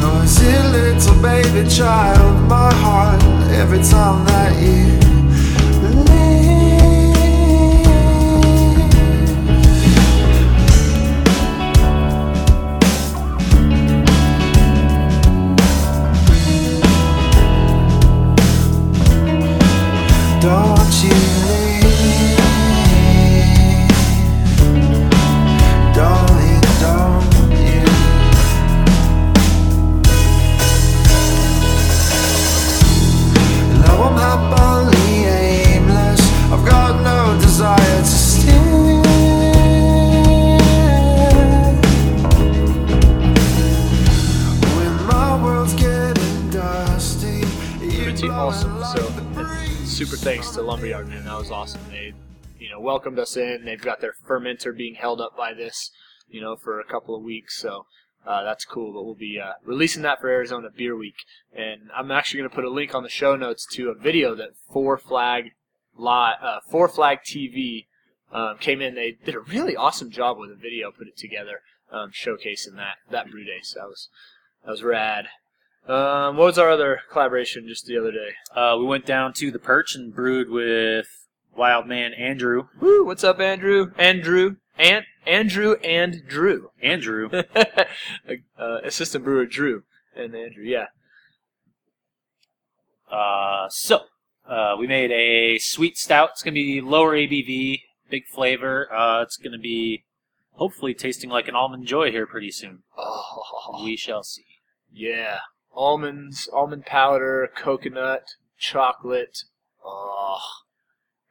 Noisy 0.01 0.53
little 0.70 1.20
baby 1.20 1.68
child, 1.68 2.49
my 2.49 2.72
heart 2.75 3.22
every 3.51 3.83
time 3.83 4.25
that 4.27 4.55
you 4.62 5.15
welcomed 53.07 53.21
us 53.21 53.37
in. 53.37 53.64
They've 53.64 53.81
got 53.81 54.01
their 54.01 54.14
fermenter 54.27 54.77
being 54.77 54.97
held 54.97 55.21
up 55.21 55.37
by 55.37 55.55
this, 55.55 55.92
you 56.29 56.40
know, 56.40 56.57
for 56.57 56.81
a 56.81 56.85
couple 56.85 57.14
of 57.14 57.23
weeks. 57.23 57.61
So 57.61 57.87
uh, 58.27 58.42
that's 58.42 58.64
cool. 58.64 58.92
But 58.92 59.05
we'll 59.05 59.14
be 59.14 59.38
uh, 59.42 59.53
releasing 59.64 60.03
that 60.03 60.21
for 60.21 60.29
Arizona 60.29 60.69
Beer 60.77 60.97
Week, 60.97 61.14
and 61.55 61.83
I'm 61.97 62.11
actually 62.11 62.38
going 62.38 62.51
to 62.51 62.57
put 62.57 62.64
a 62.64 62.71
link 62.71 62.95
on 62.95 63.05
the 63.05 63.09
show 63.09 63.37
notes 63.37 63.64
to 63.75 63.90
a 63.90 63.95
video 63.95 64.35
that 64.35 64.51
Four 64.73 64.99
Flag, 64.99 65.53
Li- 65.97 66.35
uh, 66.42 66.59
Four 66.69 66.88
Flag 66.88 67.21
TV 67.25 67.87
um, 68.33 68.59
came 68.59 68.81
in. 68.81 68.97
They 68.97 69.16
did 69.25 69.37
a 69.37 69.40
really 69.40 69.77
awesome 69.77 70.11
job 70.11 70.37
with 70.38 70.51
the 70.51 70.57
video, 70.57 70.90
put 70.90 71.07
it 71.07 71.16
together, 71.16 71.61
um, 71.92 72.11
showcasing 72.11 72.75
that 72.75 72.97
that 73.11 73.31
brew 73.31 73.45
day. 73.45 73.61
So 73.62 73.81
that 73.81 73.88
was 73.88 74.09
that 74.64 74.71
was 74.73 74.83
rad. 74.83 75.27
Um, 75.87 76.37
what 76.37 76.47
was 76.47 76.59
our 76.59 76.71
other 76.71 77.03
collaboration 77.12 77.69
just 77.69 77.87
the 77.87 77.97
other 77.97 78.11
day? 78.11 78.31
Uh, 78.53 78.77
we 78.77 78.85
went 78.85 79.07
down 79.07 79.33
to 79.35 79.53
the 79.53 79.61
Perch 79.61 79.95
and 79.95 80.12
brewed 80.12 80.51
with 80.51 81.07
Wild 81.57 81.87
Man 81.87 82.12
Andrew. 82.14 82.64
Woo, 82.81 83.05
what's 83.05 83.25
up, 83.25 83.40
Andrew? 83.40 83.92
Andrew, 83.99 84.57
and 84.79 85.05
Andrew 85.27 85.75
and 85.83 86.23
Drew. 86.27 86.71
Andrew. 86.83 87.31
uh, 87.59 88.79
assistant 88.85 89.25
brewer 89.25 89.47
Drew 89.47 89.85
and 90.14 90.35
Andrew. 90.35 90.64
Yeah. 90.64 90.87
Uh, 93.11 93.69
so, 93.71 94.01
uh, 94.49 94.75
we 94.79 94.87
made 94.87 95.11
a 95.11 95.59
sweet 95.59 95.97
stout. 95.97 96.31
It's 96.33 96.42
going 96.42 96.55
to 96.55 96.61
be 96.61 96.81
lower 96.81 97.14
ABV, 97.16 97.81
big 98.11 98.27
flavor. 98.27 98.92
Uh, 98.92 99.23
it's 99.23 99.37
going 99.37 99.53
to 99.53 99.59
be 99.59 100.05
hopefully 100.53 100.95
tasting 100.95 101.31
like 101.31 101.49
an 101.49 101.55
almond 101.55 101.87
joy 101.87 102.11
here 102.11 102.27
pretty 102.27 102.51
soon. 102.51 102.83
Oh, 102.99 103.83
We 103.85 103.97
shall 103.97 104.23
see. 104.23 104.45
yeah. 104.92 105.38
Almonds, 105.73 106.49
almond 106.55 106.87
powder, 106.87 107.51
coconut, 107.55 108.23
chocolate. 108.59 109.40
Oh, 109.85 110.38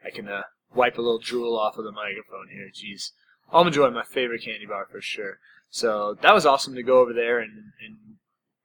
I 0.05 0.11
can 0.11 0.27
uh, 0.27 0.43
wipe 0.73 0.97
a 0.97 1.01
little 1.01 1.19
drool 1.19 1.57
off 1.57 1.77
of 1.77 1.83
the 1.83 1.91
microphone 1.91 2.49
here. 2.51 2.69
Jeez. 2.69 3.11
Almond 3.51 3.75
Joy, 3.75 3.89
my 3.89 4.03
favorite 4.03 4.43
candy 4.43 4.65
bar 4.65 4.87
for 4.91 5.01
sure. 5.01 5.39
So 5.69 6.17
that 6.21 6.33
was 6.33 6.45
awesome 6.45 6.75
to 6.75 6.83
go 6.83 6.99
over 6.99 7.13
there 7.13 7.39
and, 7.39 7.51
and 7.85 7.97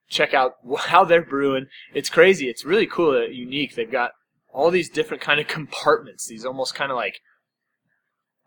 check 0.09 0.35
out 0.35 0.57
how 0.79 1.05
they're 1.05 1.22
brewing. 1.22 1.66
It's 1.94 2.11
crazy. 2.11 2.48
It's 2.48 2.64
really 2.64 2.87
cool, 2.87 3.16
uh, 3.16 3.26
unique. 3.26 3.74
They've 3.74 3.90
got 3.90 4.12
all 4.53 4.70
these 4.70 4.90
different 4.90 5.22
kind 5.22 5.40
of 5.40 5.48
compartments. 5.48 6.26
These 6.26 6.44
almost 6.44 6.74
kind 6.74 6.90
of 6.90 6.96
like 6.96 7.20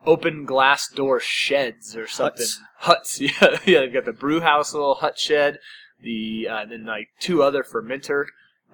open 0.05 0.45
glass 0.45 0.89
door 0.89 1.19
sheds 1.19 1.95
or 1.95 2.07
something. 2.07 2.47
Huts. 2.79 3.19
Yeah, 3.21 3.59
yeah. 3.65 3.79
They've 3.81 3.93
got 3.93 4.05
the 4.05 4.13
brew 4.13 4.41
house 4.41 4.73
a 4.73 4.77
little 4.77 4.95
hut 4.95 5.17
shed. 5.17 5.59
The 6.01 6.47
uh, 6.49 6.65
then 6.65 6.85
like 6.85 7.09
two 7.19 7.41
other 7.41 7.63
fermenter 7.63 8.25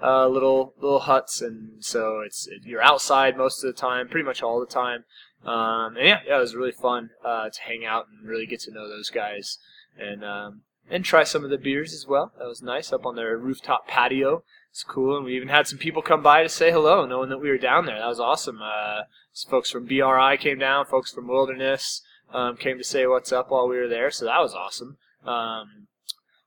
uh, 0.01 0.27
little 0.27 0.73
little 0.81 0.99
huts, 0.99 1.41
and 1.41 1.83
so 1.83 2.21
it's 2.25 2.47
it, 2.47 2.63
you're 2.65 2.81
outside 2.81 3.37
most 3.37 3.63
of 3.63 3.73
the 3.73 3.79
time, 3.79 4.07
pretty 4.07 4.25
much 4.25 4.41
all 4.41 4.59
the 4.59 4.65
time. 4.65 5.03
Um, 5.45 5.97
and 5.97 6.07
yeah, 6.07 6.19
yeah, 6.27 6.37
it 6.37 6.41
was 6.41 6.55
really 6.55 6.71
fun 6.71 7.11
uh, 7.23 7.49
to 7.49 7.61
hang 7.61 7.85
out 7.85 8.07
and 8.09 8.27
really 8.27 8.45
get 8.45 8.61
to 8.61 8.71
know 8.71 8.87
those 8.87 9.09
guys, 9.09 9.57
and 9.97 10.23
um, 10.23 10.61
and 10.89 11.05
try 11.05 11.23
some 11.23 11.43
of 11.43 11.49
the 11.49 11.57
beers 11.57 11.93
as 11.93 12.07
well. 12.07 12.33
That 12.37 12.47
was 12.47 12.61
nice 12.61 12.91
up 12.91 13.05
on 13.05 13.15
their 13.15 13.37
rooftop 13.37 13.87
patio. 13.87 14.43
It's 14.71 14.83
cool, 14.83 15.17
and 15.17 15.25
we 15.25 15.35
even 15.35 15.47
had 15.47 15.67
some 15.67 15.79
people 15.79 16.01
come 16.01 16.21
by 16.21 16.43
to 16.43 16.49
say 16.49 16.71
hello, 16.71 17.05
knowing 17.05 17.29
that 17.29 17.39
we 17.39 17.49
were 17.49 17.57
down 17.57 17.85
there. 17.85 17.97
That 17.97 18.07
was 18.07 18.19
awesome. 18.19 18.59
Uh, 18.61 19.01
folks 19.49 19.71
from 19.71 19.85
BRI 19.85 20.37
came 20.37 20.59
down, 20.59 20.85
folks 20.85 21.11
from 21.11 21.27
Wilderness 21.27 22.03
um, 22.33 22.57
came 22.57 22.77
to 22.77 22.83
say 22.83 23.07
what's 23.07 23.31
up 23.31 23.51
while 23.51 23.67
we 23.67 23.77
were 23.77 23.87
there, 23.87 24.11
so 24.11 24.25
that 24.25 24.39
was 24.39 24.53
awesome. 24.53 24.97
Um, 25.25 25.87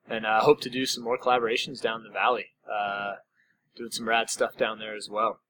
and 0.08 0.26
I 0.26 0.38
uh, 0.38 0.42
hope 0.42 0.60
to 0.62 0.70
do 0.70 0.86
some 0.86 1.04
more 1.04 1.18
collaborations 1.18 1.80
down 1.80 2.02
the 2.02 2.10
valley, 2.10 2.46
uh, 2.70 3.14
doing 3.76 3.90
some 3.90 4.08
rad 4.08 4.30
stuff 4.30 4.56
down 4.56 4.78
there 4.78 4.94
as 4.94 5.08
well. 5.10 5.40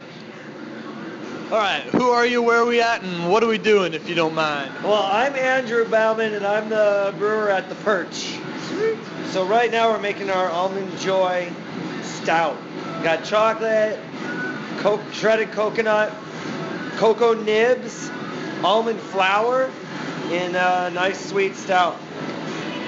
All 0.00 1.58
right, 1.58 1.82
who 1.82 2.08
are 2.08 2.24
you, 2.24 2.40
where 2.40 2.62
are 2.62 2.66
we 2.66 2.80
at, 2.80 3.02
and 3.02 3.30
what 3.30 3.44
are 3.44 3.46
we 3.46 3.58
doing, 3.58 3.92
if 3.92 4.08
you 4.08 4.14
don't 4.14 4.34
mind? 4.34 4.72
Well, 4.82 5.02
I'm 5.02 5.34
Andrew 5.34 5.86
Bauman, 5.86 6.32
and 6.32 6.46
I'm 6.46 6.70
the 6.70 7.14
brewer 7.18 7.50
at 7.50 7.68
the 7.68 7.74
Perch. 7.76 8.38
So 9.26 9.44
right 9.46 9.70
now 9.70 9.90
we're 9.90 10.00
making 10.00 10.30
our 10.30 10.48
almond 10.48 10.96
joy 10.98 11.52
stout. 12.02 12.56
Got 13.02 13.24
chocolate, 13.24 14.00
co- 14.78 15.02
shredded 15.12 15.52
coconut, 15.52 16.10
cocoa 16.96 17.34
nibs, 17.34 18.10
almond 18.64 19.00
flour, 19.00 19.70
in 20.30 20.54
a 20.54 20.88
nice 20.88 21.28
sweet 21.28 21.54
stout. 21.54 21.98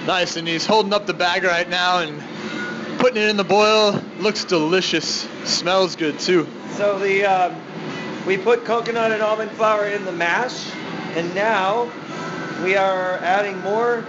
Nice, 0.07 0.37
and 0.37 0.49
he's 0.49 0.65
holding 0.65 0.95
up 0.95 1.05
the 1.05 1.13
bag 1.13 1.45
right 1.45 1.69
now 1.69 1.99
and 1.99 2.23
putting 3.05 3.23
it 3.23 3.29
in 3.29 3.37
the 3.37 3.45
boil. 3.45 4.01
Looks 4.19 4.47
delicious. 4.47 5.29
Smells 5.45 5.95
good 5.95 6.19
too. 6.19 6.49
So 6.71 6.99
the 6.99 7.23
um, 7.27 7.55
we 8.27 8.39
put 8.39 8.65
coconut 8.65 9.13
and 9.13 9.21
almond 9.21 9.51
flour 9.51 9.89
in 9.89 10.07
the 10.07 10.13
mash, 10.13 10.71
and 11.15 11.35
now 11.35 11.93
we 12.63 12.77
are 12.77 13.17
adding 13.17 13.61
more 13.61 14.03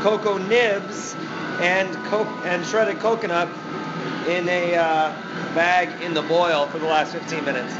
cocoa 0.00 0.36
nibs 0.36 1.14
and 1.60 1.94
co- 2.10 2.28
and 2.44 2.62
shredded 2.66 2.98
coconut 2.98 3.48
in 4.28 4.46
a 4.50 4.76
uh, 4.76 5.08
bag 5.54 5.88
in 6.02 6.12
the 6.12 6.20
boil 6.20 6.66
for 6.66 6.78
the 6.78 6.84
last 6.84 7.12
15 7.12 7.46
minutes. 7.46 7.74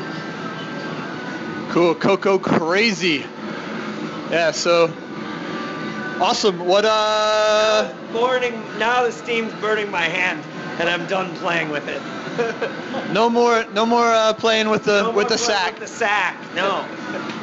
Cool, 1.70 1.94
cocoa 1.94 2.38
Crazy. 2.38 3.26
Yeah, 4.30 4.52
so 4.52 4.86
awesome. 6.18 6.60
What 6.60 6.86
uh? 6.86 7.92
Burning 8.14 8.54
now 8.78 9.02
the 9.02 9.12
steam's 9.12 9.52
burning 9.60 9.90
my 9.90 10.04
hand, 10.04 10.42
and 10.78 10.88
I'm 10.88 11.06
done 11.06 11.34
playing 11.36 11.70
with 11.70 11.88
it. 11.88 12.02
No 13.12 13.28
more, 13.28 13.64
no 13.74 13.84
more 13.84 14.06
uh, 14.06 14.32
playing 14.32 14.70
with 14.70 14.84
the 14.84 15.02
No 15.02 15.08
with 15.08 15.14
more 15.14 15.24
the 15.24 15.36
playing 15.36 15.38
sack. 15.38 15.72
With 15.72 15.80
the 15.80 15.86
sack, 15.86 16.54
no. 16.54 16.82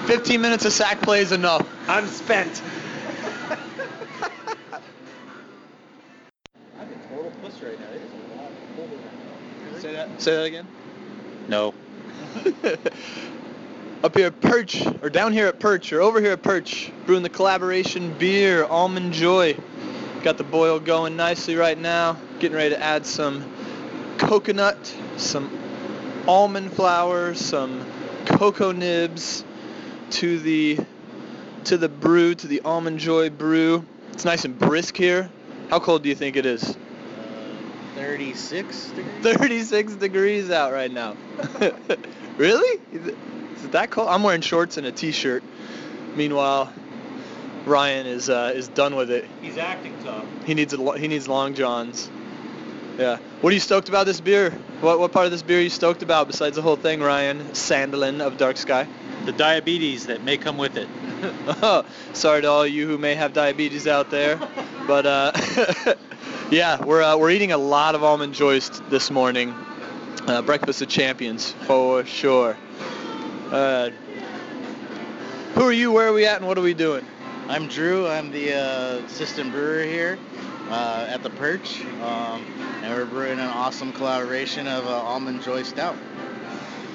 15 0.07 0.41
minutes 0.41 0.65
of 0.65 0.73
sack 0.73 0.99
play 1.01 1.21
is 1.21 1.31
enough. 1.31 1.67
I'm 1.87 2.07
spent. 2.07 2.63
I'm 6.79 6.87
a 6.87 6.95
total 7.07 7.31
puss 7.43 7.61
right 7.61 7.79
now. 7.79 7.85
It 7.89 8.01
is 8.01 8.11
a 8.11 8.41
lot 8.41 8.51
colder 8.75 8.95
right 8.95 9.81
Say 9.81 9.93
that. 9.93 10.19
Say 10.19 10.35
that 10.35 10.45
again. 10.45 10.67
No. 11.47 11.75
Up 14.03 14.15
here 14.15 14.27
at 14.27 14.41
Perch, 14.41 14.83
or 15.03 15.09
down 15.09 15.33
here 15.33 15.47
at 15.47 15.59
Perch, 15.59 15.93
or 15.93 16.01
over 16.01 16.19
here 16.19 16.31
at 16.31 16.41
Perch, 16.41 16.91
brewing 17.05 17.21
the 17.21 17.29
collaboration 17.29 18.15
beer, 18.17 18.65
Almond 18.65 19.13
Joy. 19.13 19.55
Got 20.23 20.37
the 20.37 20.43
boil 20.43 20.79
going 20.79 21.15
nicely 21.15 21.55
right 21.55 21.77
now. 21.77 22.17
Getting 22.39 22.55
ready 22.55 22.69
to 22.69 22.81
add 22.81 23.05
some 23.05 23.43
coconut, 24.17 24.95
some 25.17 25.49
almond 26.25 26.71
flour, 26.71 27.33
some 27.35 27.85
cocoa 28.25 28.71
nibs 28.71 29.43
to 30.11 30.39
the 30.39 30.79
to 31.65 31.77
the 31.77 31.89
brew, 31.89 32.33
to 32.35 32.47
the 32.47 32.61
Almond 32.61 32.99
Joy 32.99 33.29
brew. 33.29 33.85
It's 34.13 34.23
nice 34.23 34.45
and 34.45 34.57
brisk 34.57 34.95
here. 34.95 35.29
How 35.69 35.79
cold 35.79 36.03
do 36.03 36.09
you 36.09 36.15
think 36.15 36.37
it 36.37 36.45
is? 36.45 36.77
36 37.95 38.91
degrees? 38.91 39.23
36 39.23 39.95
degrees 39.95 40.49
out 40.49 40.71
right 40.71 40.91
now. 40.91 41.17
really? 42.37 42.79
Is 42.93 43.07
it, 43.07 43.17
is 43.55 43.65
it 43.65 43.71
that 43.73 43.91
cold? 43.91 44.07
I'm 44.07 44.23
wearing 44.23 44.41
shorts 44.41 44.77
and 44.77 44.87
a 44.87 44.91
t-shirt. 44.93 45.43
Meanwhile, 46.15 46.71
Ryan 47.65 48.07
is 48.07 48.29
uh, 48.29 48.53
is 48.55 48.69
done 48.69 48.95
with 48.95 49.11
it. 49.11 49.25
He's 49.41 49.57
acting 49.57 49.93
tough. 50.03 50.25
He 50.45 50.53
needs 50.53 50.73
a, 50.73 50.97
he 50.97 51.09
needs 51.09 51.27
long 51.27 51.53
johns. 51.53 52.09
Yeah. 52.99 53.17
What 53.39 53.51
are 53.51 53.53
you 53.53 53.61
stoked 53.61 53.87
about 53.87 54.05
this 54.07 54.19
beer? 54.19 54.51
What 54.81 54.99
what 54.99 55.13
part 55.13 55.25
of 55.25 55.31
this 55.31 55.41
beer 55.41 55.59
are 55.59 55.61
you 55.61 55.69
stoked 55.69 56.03
about 56.03 56.27
besides 56.27 56.57
the 56.57 56.61
whole 56.61 56.75
thing, 56.75 56.99
Ryan 56.99 57.39
Sandelin 57.53 58.19
of 58.19 58.37
Dark 58.37 58.57
Sky? 58.57 58.85
The 59.23 59.31
diabetes 59.31 60.07
that 60.07 60.21
may 60.21 60.37
come 60.37 60.57
with 60.57 60.75
it. 60.75 60.87
Oh, 61.61 61.83
sorry 62.13 62.41
to 62.43 62.47
all 62.49 62.65
you 62.65 62.87
who 62.87 62.97
may 62.97 63.13
have 63.15 63.33
diabetes 63.33 63.87
out 63.87 64.09
there, 64.09 64.39
but 64.87 65.05
uh, 65.05 65.33
yeah, 66.51 66.81
we're 66.81 67.01
uh, 67.01 67.17
we're 67.17 67.31
eating 67.31 67.51
a 67.51 67.57
lot 67.57 67.95
of 67.95 68.03
almond 68.03 68.33
joys 68.33 68.69
t- 68.69 68.81
this 68.89 69.11
morning. 69.11 69.53
Uh, 70.27 70.41
breakfast 70.41 70.81
of 70.81 70.87
champions 70.87 71.51
for 71.67 72.05
sure. 72.05 72.55
Uh, 73.51 73.89
who 75.55 75.63
are 75.63 75.73
you? 75.73 75.91
Where 75.91 76.07
are 76.07 76.13
we 76.13 76.25
at? 76.25 76.37
And 76.37 76.47
what 76.47 76.57
are 76.57 76.61
we 76.61 76.73
doing? 76.73 77.05
I'm 77.49 77.67
Drew. 77.67 78.07
I'm 78.07 78.31
the 78.31 78.53
uh, 78.53 79.05
assistant 79.05 79.51
brewer 79.51 79.83
here 79.83 80.17
uh, 80.69 81.07
at 81.09 81.23
the 81.23 81.29
Perch. 81.31 81.81
Um, 82.01 82.43
and 82.83 82.93
we're 82.93 83.05
brewing 83.05 83.39
an 83.39 83.47
awesome 83.47 83.91
collaboration 83.93 84.67
of 84.67 84.85
uh, 84.85 84.89
Almond 84.89 85.41
Joy 85.41 85.63
Stout. 85.63 85.95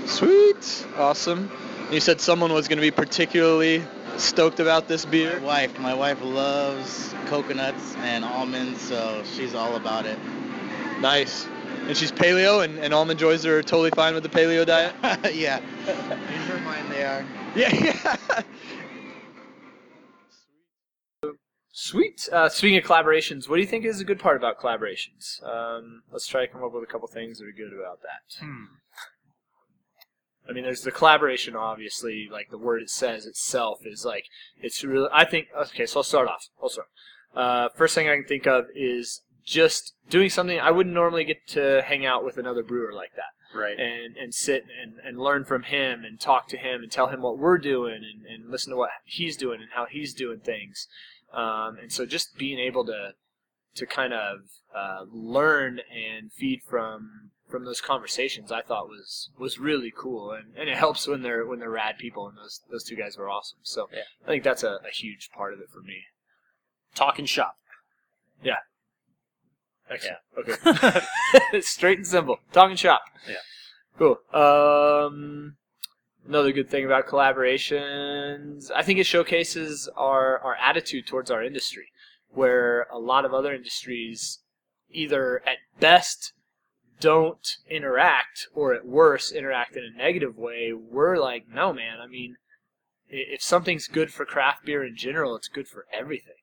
Sweet, 0.06 0.86
awesome. 0.96 1.50
You 1.90 2.00
said 2.00 2.20
someone 2.20 2.52
was 2.52 2.68
going 2.68 2.78
to 2.78 2.82
be 2.82 2.90
particularly 2.90 3.82
stoked 4.16 4.60
about 4.60 4.88
this 4.88 5.04
beer. 5.04 5.38
My 5.40 5.46
wife, 5.46 5.78
my 5.78 5.94
wife 5.94 6.22
loves 6.22 7.14
coconuts 7.26 7.94
and 7.96 8.24
almonds, 8.24 8.80
so 8.80 9.22
she's 9.34 9.54
all 9.54 9.76
about 9.76 10.06
it. 10.06 10.18
Nice. 11.00 11.46
And 11.86 11.96
she's 11.96 12.12
paleo, 12.12 12.64
and, 12.64 12.78
and 12.78 12.94
almond 12.94 13.18
joys 13.18 13.44
are 13.44 13.62
totally 13.62 13.90
fine 13.90 14.14
with 14.14 14.22
the 14.22 14.28
paleo 14.28 14.64
diet. 14.64 14.94
yeah. 15.34 15.58
In 15.58 16.40
her 16.48 16.58
mind, 16.60 16.90
they 16.90 17.04
are. 17.04 17.24
Yeah, 17.54 17.72
yeah. 17.72 18.16
Sweet. 21.76 22.28
Uh, 22.30 22.48
speaking 22.48 22.78
of 22.78 22.84
collaborations, 22.84 23.48
what 23.48 23.56
do 23.56 23.60
you 23.62 23.66
think 23.66 23.84
is 23.84 24.00
a 24.00 24.04
good 24.04 24.20
part 24.20 24.36
about 24.36 24.60
collaborations? 24.60 25.42
Um, 25.42 26.04
let's 26.12 26.24
try 26.28 26.46
to 26.46 26.52
come 26.52 26.62
up 26.62 26.72
with 26.72 26.84
a 26.84 26.86
couple 26.86 27.08
things 27.08 27.38
that 27.40 27.46
are 27.48 27.52
good 27.52 27.72
about 27.72 27.98
that. 28.02 28.46
I 30.48 30.52
mean, 30.52 30.62
there's 30.62 30.82
the 30.82 30.92
collaboration, 30.92 31.56
obviously. 31.56 32.28
Like 32.30 32.50
the 32.50 32.58
word 32.58 32.80
it 32.82 32.90
says 32.90 33.26
itself 33.26 33.80
is 33.84 34.04
like 34.04 34.26
it's 34.62 34.84
really. 34.84 35.08
I 35.12 35.24
think. 35.24 35.48
Okay, 35.62 35.84
so 35.84 35.98
I'll 35.98 36.04
start 36.04 36.28
off. 36.28 36.48
I'll 36.62 36.68
start. 36.68 36.86
Uh, 37.34 37.68
first 37.74 37.96
thing 37.96 38.08
I 38.08 38.14
can 38.14 38.24
think 38.24 38.46
of 38.46 38.66
is 38.76 39.22
just 39.44 39.94
doing 40.08 40.30
something 40.30 40.60
I 40.60 40.70
wouldn't 40.70 40.94
normally 40.94 41.24
get 41.24 41.44
to 41.48 41.82
hang 41.84 42.06
out 42.06 42.24
with 42.24 42.38
another 42.38 42.62
brewer 42.62 42.92
like 42.94 43.10
that 43.16 43.58
Right. 43.58 43.78
and 43.78 44.16
and 44.16 44.32
sit 44.32 44.64
and, 44.80 44.94
and 45.04 45.18
learn 45.18 45.44
from 45.44 45.64
him 45.64 46.04
and 46.04 46.20
talk 46.20 46.46
to 46.48 46.56
him 46.56 46.82
and 46.84 46.90
tell 46.92 47.08
him 47.08 47.20
what 47.20 47.36
we're 47.36 47.58
doing 47.58 47.96
and, 48.04 48.24
and 48.26 48.50
listen 48.50 48.70
to 48.70 48.76
what 48.76 48.90
he's 49.04 49.36
doing 49.36 49.60
and 49.60 49.70
how 49.74 49.86
he's 49.90 50.14
doing 50.14 50.38
things. 50.38 50.86
Um, 51.34 51.78
and 51.80 51.92
so 51.92 52.06
just 52.06 52.36
being 52.38 52.58
able 52.58 52.84
to 52.86 53.12
to 53.76 53.86
kind 53.86 54.12
of 54.12 54.38
uh, 54.74 55.04
learn 55.10 55.80
and 55.92 56.32
feed 56.32 56.62
from 56.68 57.30
from 57.48 57.64
those 57.64 57.80
conversations, 57.80 58.50
I 58.52 58.62
thought 58.62 58.88
was 58.88 59.30
was 59.38 59.58
really 59.58 59.92
cool, 59.96 60.32
and, 60.32 60.56
and 60.56 60.68
it 60.68 60.76
helps 60.76 61.06
when 61.06 61.22
they're 61.22 61.44
when 61.46 61.58
they're 61.58 61.70
rad 61.70 61.98
people, 61.98 62.28
and 62.28 62.36
those 62.36 62.60
those 62.70 62.84
two 62.84 62.96
guys 62.96 63.16
were 63.16 63.28
awesome. 63.28 63.58
So 63.62 63.88
Yeah. 63.92 64.02
I 64.24 64.28
think 64.28 64.44
that's 64.44 64.62
a, 64.62 64.78
a 64.86 64.90
huge 64.92 65.30
part 65.36 65.52
of 65.52 65.60
it 65.60 65.68
for 65.72 65.80
me. 65.80 66.04
Talking 66.94 67.26
shop. 67.26 67.56
Yeah. 68.42 68.58
Excellent. 69.90 70.18
Okay. 70.38 71.60
Straight 71.60 71.98
and 71.98 72.06
simple. 72.06 72.38
Talking 72.52 72.76
shop. 72.76 73.02
Yeah. 73.28 73.36
Cool. 73.98 74.18
Um, 74.32 75.56
another 76.26 76.52
good 76.52 76.68
thing 76.68 76.84
about 76.84 77.06
collaborations, 77.06 78.70
I 78.74 78.82
think 78.82 78.98
it 78.98 79.06
showcases 79.06 79.88
our, 79.96 80.38
our 80.38 80.56
attitude 80.56 81.06
towards 81.06 81.30
our 81.30 81.42
industry, 81.42 81.88
where 82.30 82.86
a 82.92 82.98
lot 82.98 83.24
of 83.24 83.34
other 83.34 83.54
industries 83.54 84.40
either 84.90 85.42
at 85.46 85.58
best 85.80 86.32
don't 87.00 87.56
interact 87.68 88.48
or 88.54 88.74
at 88.74 88.86
worst 88.86 89.32
interact 89.32 89.76
in 89.76 89.84
a 89.84 89.98
negative 89.98 90.36
way. 90.36 90.72
We're 90.72 91.18
like, 91.18 91.48
no, 91.48 91.72
man. 91.72 91.98
I 92.00 92.06
mean, 92.06 92.36
if 93.08 93.42
something's 93.42 93.88
good 93.88 94.12
for 94.12 94.24
craft 94.24 94.64
beer 94.64 94.84
in 94.84 94.96
general, 94.96 95.36
it's 95.36 95.48
good 95.48 95.68
for 95.68 95.86
everything. 95.92 96.34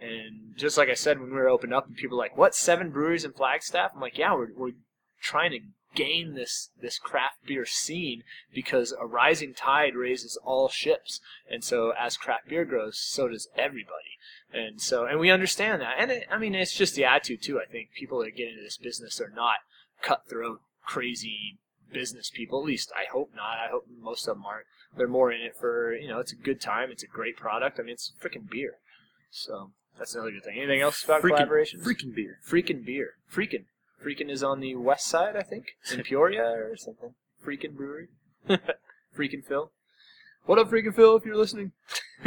And 0.00 0.56
just 0.56 0.76
like 0.76 0.88
I 0.88 0.94
said, 0.94 1.20
when 1.20 1.30
we 1.30 1.36
were 1.36 1.48
opened 1.48 1.72
up 1.72 1.86
and 1.86 1.94
people 1.94 2.16
were 2.16 2.24
like, 2.24 2.36
what, 2.36 2.54
seven 2.54 2.90
breweries 2.90 3.24
in 3.24 3.32
Flagstaff? 3.32 3.92
I'm 3.94 4.00
like, 4.00 4.18
yeah, 4.18 4.34
we're, 4.34 4.48
we're 4.56 4.72
trying 5.20 5.52
to 5.52 5.60
gain 5.94 6.34
this, 6.34 6.70
this 6.80 6.98
craft 6.98 7.46
beer 7.46 7.66
scene 7.66 8.22
because 8.54 8.92
a 8.98 9.06
rising 9.06 9.54
tide 9.54 9.94
raises 9.94 10.38
all 10.44 10.68
ships. 10.68 11.20
And 11.50 11.62
so 11.62 11.92
as 11.98 12.16
craft 12.16 12.48
beer 12.48 12.64
grows, 12.64 12.98
so 12.98 13.28
does 13.28 13.48
everybody. 13.56 14.18
And 14.52 14.80
so, 14.80 15.06
and 15.06 15.18
we 15.18 15.30
understand 15.30 15.80
that. 15.82 15.94
And 15.98 16.10
it, 16.10 16.26
I 16.30 16.38
mean, 16.38 16.54
it's 16.54 16.74
just 16.74 16.94
the 16.94 17.04
attitude 17.04 17.42
too. 17.42 17.60
I 17.60 17.70
think 17.70 17.90
people 17.94 18.18
that 18.20 18.36
get 18.36 18.48
into 18.48 18.62
this 18.62 18.76
business 18.76 19.20
are 19.20 19.32
not 19.34 19.56
cutthroat, 20.02 20.60
crazy 20.84 21.58
business 21.92 22.30
people. 22.30 22.60
At 22.60 22.66
least 22.66 22.92
I 22.96 23.10
hope 23.10 23.30
not. 23.34 23.58
I 23.58 23.70
hope 23.70 23.86
most 24.00 24.26
of 24.28 24.36
them 24.36 24.44
aren't. 24.46 24.66
They're 24.96 25.08
more 25.08 25.32
in 25.32 25.40
it 25.40 25.56
for, 25.58 25.94
you 25.94 26.08
know, 26.08 26.18
it's 26.18 26.32
a 26.32 26.36
good 26.36 26.60
time. 26.60 26.90
It's 26.90 27.02
a 27.02 27.06
great 27.06 27.36
product. 27.36 27.80
I 27.80 27.82
mean, 27.82 27.94
it's 27.94 28.12
freaking 28.22 28.48
beer. 28.48 28.74
So 29.30 29.70
that's 29.98 30.14
another 30.14 30.32
good 30.32 30.44
thing. 30.44 30.58
Anything 30.58 30.82
else 30.82 31.02
about 31.04 31.22
Freaking- 31.22 31.48
collaborations? 31.48 31.82
Freaking 31.82 32.14
beer. 32.14 32.38
Freaking 32.46 32.84
beer. 32.84 33.14
Freaking. 33.32 33.64
Freaking 34.04 34.30
is 34.30 34.42
on 34.42 34.60
the 34.60 34.74
west 34.74 35.06
side, 35.06 35.36
I 35.36 35.42
think, 35.42 35.76
in 35.92 36.02
Peoria 36.04 36.42
or 36.44 36.76
something. 36.76 37.14
Freakin' 37.44 37.74
Brewery. 37.76 38.08
Freakin' 39.16 39.44
Phil. 39.44 39.70
What 40.46 40.58
up, 40.58 40.70
Freakin' 40.70 40.94
Phil, 40.94 41.16
if 41.16 41.24
you're 41.24 41.36
listening? 41.36 41.72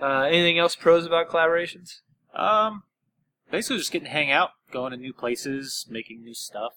uh, 0.00 0.06
anything 0.22 0.58
else 0.58 0.76
pros 0.76 1.04
about 1.06 1.28
collaborations? 1.28 2.00
Um, 2.34 2.84
basically 3.50 3.78
just 3.78 3.92
getting 3.92 4.06
to 4.06 4.12
hang 4.12 4.30
out, 4.30 4.50
going 4.70 4.92
to 4.92 4.96
new 4.96 5.12
places, 5.12 5.86
making 5.90 6.22
new 6.22 6.34
stuff. 6.34 6.72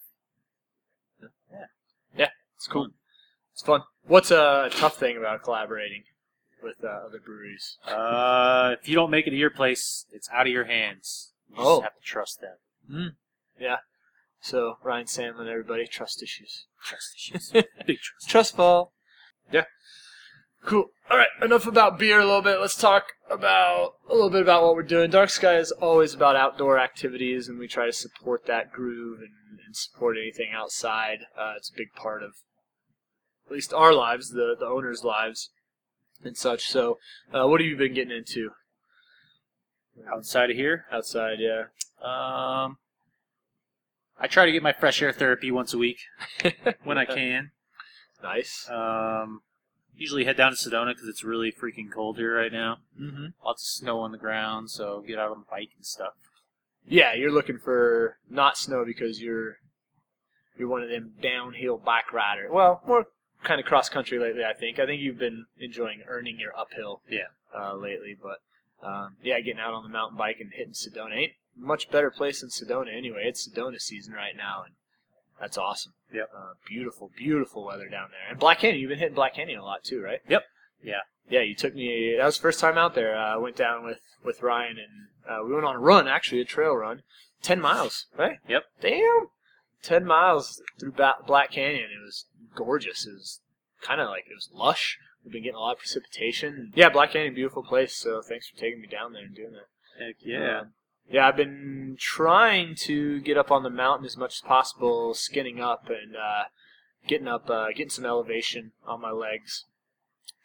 Yeah. 1.52 1.66
Yeah, 2.16 2.28
it's 2.56 2.66
cool. 2.66 2.88
It's 3.52 3.62
fun. 3.62 3.82
What's 4.06 4.30
a 4.30 4.68
tough 4.72 4.96
thing 4.98 5.16
about 5.16 5.42
collaborating 5.42 6.02
with 6.62 6.76
uh, 6.84 6.88
other 7.06 7.20
breweries? 7.24 7.78
Uh, 7.86 8.74
if 8.80 8.88
you 8.88 8.94
don't 8.94 9.10
make 9.10 9.26
it 9.26 9.30
to 9.30 9.36
your 9.36 9.50
place, 9.50 10.06
it's 10.12 10.28
out 10.32 10.46
of 10.46 10.52
your 10.52 10.64
hands. 10.64 11.32
You 11.50 11.56
Oh. 11.58 11.80
have 11.80 11.94
to 11.94 12.02
trust 12.02 12.40
them. 12.40 13.16
Yeah. 13.58 13.76
So 14.46 14.78
Ryan 14.84 15.06
Sandlin, 15.06 15.48
everybody, 15.50 15.88
trust 15.88 16.22
issues. 16.22 16.66
Trust 16.80 17.16
issues. 17.16 17.50
Big 17.86 17.98
trust. 17.98 18.28
Trust 18.28 18.54
fall. 18.54 18.92
Yeah. 19.52 19.64
Cool. 20.64 20.90
All 21.10 21.16
right. 21.16 21.26
Enough 21.42 21.66
about 21.66 21.98
beer 21.98 22.20
a 22.20 22.24
little 22.24 22.42
bit. 22.42 22.60
Let's 22.60 22.76
talk 22.76 23.06
about 23.28 23.94
a 24.08 24.14
little 24.14 24.30
bit 24.30 24.42
about 24.42 24.62
what 24.62 24.76
we're 24.76 24.84
doing. 24.84 25.10
Dark 25.10 25.30
Sky 25.30 25.56
is 25.56 25.72
always 25.72 26.14
about 26.14 26.36
outdoor 26.36 26.78
activities, 26.78 27.48
and 27.48 27.58
we 27.58 27.66
try 27.66 27.86
to 27.86 27.92
support 27.92 28.46
that 28.46 28.70
groove 28.70 29.18
and, 29.18 29.58
and 29.66 29.74
support 29.74 30.16
anything 30.16 30.52
outside. 30.54 31.22
Uh, 31.36 31.54
it's 31.56 31.70
a 31.70 31.76
big 31.76 31.92
part 31.94 32.22
of 32.22 32.34
at 33.46 33.52
least 33.52 33.72
our 33.72 33.92
lives, 33.92 34.30
the 34.30 34.54
the 34.56 34.66
owners' 34.66 35.02
lives, 35.02 35.50
and 36.22 36.36
such. 36.36 36.68
So, 36.68 36.98
uh, 37.34 37.48
what 37.48 37.60
have 37.60 37.68
you 37.68 37.76
been 37.76 37.94
getting 37.94 38.16
into 38.16 38.50
Outside 40.12 40.50
of 40.50 40.56
here, 40.56 40.84
outside? 40.92 41.38
Yeah. 41.40 41.64
um, 42.00 42.76
I 44.18 44.26
try 44.28 44.46
to 44.46 44.52
get 44.52 44.62
my 44.62 44.72
fresh 44.72 45.02
air 45.02 45.12
therapy 45.12 45.50
once 45.50 45.74
a 45.74 45.78
week 45.78 45.98
when 46.84 46.98
I 46.98 47.04
can. 47.04 47.50
Nice. 48.22 48.68
Um, 48.70 49.42
usually 49.94 50.24
head 50.24 50.36
down 50.36 50.52
to 50.52 50.56
Sedona 50.56 50.94
because 50.94 51.08
it's 51.08 51.22
really 51.22 51.52
freaking 51.52 51.90
cold 51.92 52.16
here 52.16 52.36
right 52.36 52.52
now. 52.52 52.78
mm-hmm. 53.00 53.26
Lots 53.44 53.62
of 53.62 53.68
snow 53.68 54.00
on 54.00 54.12
the 54.12 54.18
ground, 54.18 54.70
so 54.70 55.02
get 55.06 55.18
out 55.18 55.30
on 55.30 55.40
the 55.40 55.50
bike 55.50 55.70
and 55.76 55.84
stuff. 55.84 56.14
Yeah, 56.88 57.14
you're 57.14 57.32
looking 57.32 57.58
for 57.58 58.18
not 58.30 58.56
snow 58.56 58.84
because 58.84 59.20
you're 59.20 59.58
you're 60.56 60.68
one 60.68 60.82
of 60.82 60.88
them 60.88 61.12
downhill 61.20 61.76
bike 61.76 62.12
rider. 62.12 62.48
Well, 62.50 62.80
more 62.86 63.06
kind 63.42 63.60
of 63.60 63.66
cross 63.66 63.88
country 63.88 64.18
lately. 64.18 64.44
I 64.44 64.54
think. 64.54 64.78
I 64.78 64.86
think 64.86 65.02
you've 65.02 65.18
been 65.18 65.46
enjoying 65.58 66.02
earning 66.06 66.38
your 66.38 66.56
uphill. 66.56 67.02
Yeah. 67.08 67.28
Uh, 67.54 67.74
lately, 67.74 68.16
but 68.20 68.38
um, 68.86 69.16
yeah, 69.22 69.40
getting 69.40 69.60
out 69.60 69.74
on 69.74 69.82
the 69.82 69.88
mountain 69.88 70.16
bike 70.16 70.38
and 70.40 70.52
hitting 70.52 70.74
Sedona 70.74 71.16
ain't 71.16 71.32
much 71.56 71.90
better 71.90 72.10
place 72.10 72.40
than 72.40 72.50
Sedona 72.50 72.96
anyway. 72.96 73.24
It's 73.24 73.48
Sedona 73.48 73.80
season 73.80 74.12
right 74.12 74.36
now, 74.36 74.62
and 74.64 74.74
that's 75.40 75.58
awesome. 75.58 75.92
Yep. 76.12 76.30
Uh, 76.36 76.52
beautiful, 76.66 77.10
beautiful 77.16 77.64
weather 77.64 77.88
down 77.88 78.08
there. 78.10 78.30
And 78.30 78.38
Black 78.38 78.60
Canyon, 78.60 78.80
you've 78.80 78.90
been 78.90 78.98
hitting 78.98 79.14
Black 79.14 79.34
Canyon 79.34 79.58
a 79.60 79.64
lot 79.64 79.84
too, 79.84 80.00
right? 80.02 80.20
Yep. 80.28 80.44
Yeah. 80.82 81.00
Yeah, 81.28 81.40
you 81.40 81.54
took 81.54 81.74
me. 81.74 82.14
That 82.16 82.24
was 82.24 82.36
the 82.36 82.42
first 82.42 82.60
time 82.60 82.78
out 82.78 82.94
there. 82.94 83.16
Uh, 83.16 83.34
I 83.34 83.36
went 83.36 83.56
down 83.56 83.84
with 83.84 83.98
with 84.24 84.42
Ryan, 84.42 84.76
and 84.78 85.08
uh, 85.28 85.44
we 85.44 85.52
went 85.52 85.64
on 85.66 85.76
a 85.76 85.80
run, 85.80 86.06
actually 86.06 86.40
a 86.40 86.44
trail 86.44 86.74
run, 86.74 87.02
ten 87.42 87.60
miles, 87.60 88.06
right? 88.16 88.38
Yep. 88.48 88.62
Damn, 88.80 89.28
ten 89.82 90.04
miles 90.04 90.62
through 90.78 90.92
ba- 90.92 91.16
Black 91.26 91.50
Canyon. 91.50 91.90
It 91.90 92.04
was 92.04 92.26
gorgeous. 92.54 93.06
It 93.06 93.14
was 93.14 93.40
kind 93.82 94.00
of 94.00 94.08
like 94.08 94.26
it 94.30 94.34
was 94.34 94.50
lush. 94.52 94.98
We've 95.24 95.32
been 95.32 95.42
getting 95.42 95.56
a 95.56 95.60
lot 95.60 95.72
of 95.72 95.78
precipitation. 95.78 96.72
Yeah, 96.76 96.88
Black 96.90 97.10
Canyon, 97.12 97.34
beautiful 97.34 97.64
place. 97.64 97.96
So 97.96 98.22
thanks 98.22 98.48
for 98.48 98.56
taking 98.56 98.80
me 98.80 98.86
down 98.86 99.12
there 99.12 99.24
and 99.24 99.34
doing 99.34 99.52
that. 99.52 99.66
Heck 99.98 100.16
yeah. 100.20 100.60
Um, 100.60 100.72
yeah, 101.08 101.28
I've 101.28 101.36
been 101.36 101.96
trying 101.98 102.74
to 102.76 103.20
get 103.20 103.38
up 103.38 103.50
on 103.50 103.62
the 103.62 103.70
mountain 103.70 104.06
as 104.06 104.16
much 104.16 104.36
as 104.36 104.40
possible, 104.40 105.14
skinning 105.14 105.60
up 105.60 105.88
and 105.88 106.16
uh, 106.16 106.44
getting 107.06 107.28
up, 107.28 107.48
uh, 107.48 107.68
getting 107.68 107.90
some 107.90 108.04
elevation 108.04 108.72
on 108.84 109.00
my 109.00 109.12
legs, 109.12 109.64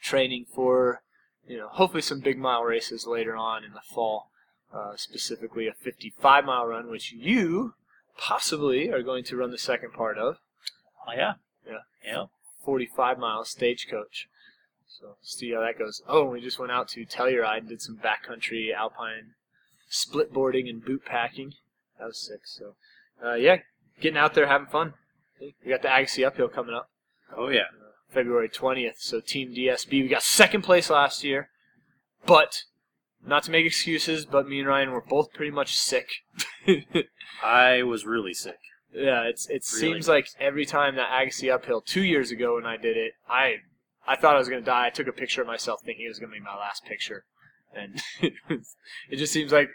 training 0.02 0.46
for, 0.54 1.02
you 1.48 1.58
know, 1.58 1.68
hopefully 1.68 2.02
some 2.02 2.20
big 2.20 2.38
mile 2.38 2.64
races 2.64 3.08
later 3.08 3.36
on 3.36 3.64
in 3.64 3.74
the 3.74 3.82
fall. 3.82 4.30
Uh, 4.74 4.96
specifically, 4.96 5.68
a 5.68 5.74
55 5.74 6.46
mile 6.46 6.66
run, 6.66 6.90
which 6.90 7.12
you 7.12 7.74
possibly 8.18 8.90
are 8.90 9.04
going 9.04 9.24
to 9.26 9.36
run 9.36 9.52
the 9.52 9.58
second 9.58 9.92
part 9.92 10.18
of. 10.18 10.38
Oh 11.06 11.12
yeah. 11.12 11.34
Yeah. 11.66 11.80
Yeah. 12.06 12.26
45 12.64 13.18
mile 13.18 13.44
stagecoach. 13.44 14.30
So 14.88 15.16
see 15.22 15.52
how 15.52 15.60
that 15.62 15.78
goes. 15.78 16.02
Oh, 16.08 16.24
and 16.24 16.32
we 16.32 16.40
just 16.40 16.60
went 16.60 16.72
out 16.72 16.88
to 16.90 17.06
Telluride 17.06 17.60
and 17.60 17.70
did 17.70 17.82
some 17.82 17.98
backcountry 17.98 18.74
alpine 18.74 19.34
split 19.92 20.34
boarding 20.34 20.68
and 20.68 20.84
boot 20.84 21.06
packing. 21.06 21.54
That 22.00 22.06
was 22.06 22.26
sick. 22.26 22.42
So 22.46 22.76
uh, 23.24 23.36
yeah, 23.36 23.58
getting 24.00 24.18
out 24.18 24.34
there 24.34 24.48
having 24.48 24.68
fun. 24.68 24.94
We 25.40 25.54
got 25.70 25.82
the 25.82 25.96
Agassiz 25.96 26.24
uphill 26.26 26.48
coming 26.50 26.74
up 26.76 26.90
Oh 27.36 27.50
yeah. 27.50 27.66
February 28.10 28.50
20th. 28.50 28.98
So 28.98 29.20
Team 29.22 29.54
DSB, 29.56 29.92
we 30.04 30.08
got 30.08 30.22
second 30.24 30.64
place 30.64 30.90
last 30.90 31.24
year, 31.24 31.50
but 32.26 32.64
not 33.26 33.44
to 33.44 33.52
make 33.52 33.66
excuses, 33.66 34.26
but 34.26 34.48
me 34.48 34.60
and 34.60 34.68
Ryan 34.68 34.92
were 34.92 35.02
both 35.02 35.32
pretty 35.34 35.52
much 35.52 35.78
sick. 35.78 36.10
I 37.44 37.84
was 37.84 38.06
really 38.06 38.34
sick. 38.34 38.58
Yeah, 38.94 39.24
it's 39.24 39.46
it 39.48 39.64
Really? 39.74 39.94
seems 39.94 40.08
like 40.10 40.28
every 40.40 40.66
time 40.66 40.96
that 40.96 41.10
Agassiz 41.22 41.50
uphill 41.50 41.82
two 41.82 42.04
years 42.04 42.32
ago 42.32 42.56
when 42.56 42.66
I 42.66 42.76
did 42.78 42.98
it, 42.98 43.14
I 43.30 43.58
I 44.06 44.16
thought 44.18 44.36
I 44.36 44.40
was 44.40 44.50
gonna 44.50 44.62
die. 44.62 44.88
I 44.88 44.90
took 44.90 45.08
a 45.08 45.14
picture 45.14 45.42
of 45.42 45.48
myself 45.48 45.82
thinking 45.84 46.06
it 46.06 46.10
was 46.10 46.20
gonna 46.20 46.34
be 46.34 46.40
my 46.42 46.56
last 46.58 46.84
picture, 46.84 47.24
and 47.74 48.02
it 49.10 49.16
just 49.16 49.32
seems 49.32 49.54
like 49.54 49.70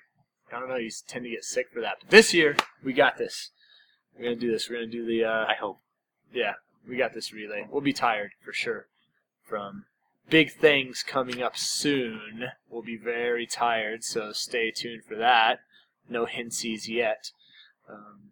I 0.52 0.60
don't 0.60 0.68
know. 0.68 0.76
You 0.76 0.90
tend 1.06 1.24
to 1.24 1.30
get 1.30 1.44
sick 1.44 1.66
for 1.72 1.80
that. 1.80 1.96
But 2.00 2.10
this 2.10 2.32
year 2.32 2.56
we 2.82 2.92
got 2.92 3.18
this. 3.18 3.50
We're 4.16 4.24
gonna 4.24 4.36
do 4.36 4.50
this. 4.50 4.68
We're 4.68 4.76
gonna 4.76 4.86
do 4.86 5.04
the. 5.06 5.24
Uh, 5.24 5.44
I 5.46 5.54
hope. 5.54 5.80
yeah, 6.32 6.54
we 6.88 6.96
got 6.96 7.14
this 7.14 7.32
relay. 7.32 7.66
We'll 7.70 7.80
be 7.80 7.92
tired 7.92 8.32
for 8.44 8.52
sure 8.52 8.86
from 9.44 9.84
big 10.28 10.52
things 10.52 11.04
coming 11.06 11.42
up 11.42 11.56
soon. 11.56 12.46
We'll 12.68 12.82
be 12.82 12.96
very 12.96 13.46
tired, 13.46 14.04
so 14.04 14.32
stay 14.32 14.70
tuned 14.70 15.04
for 15.04 15.16
that. 15.16 15.60
No 16.08 16.26
hintsies 16.26 16.88
yet. 16.88 17.30
Um, 17.88 18.30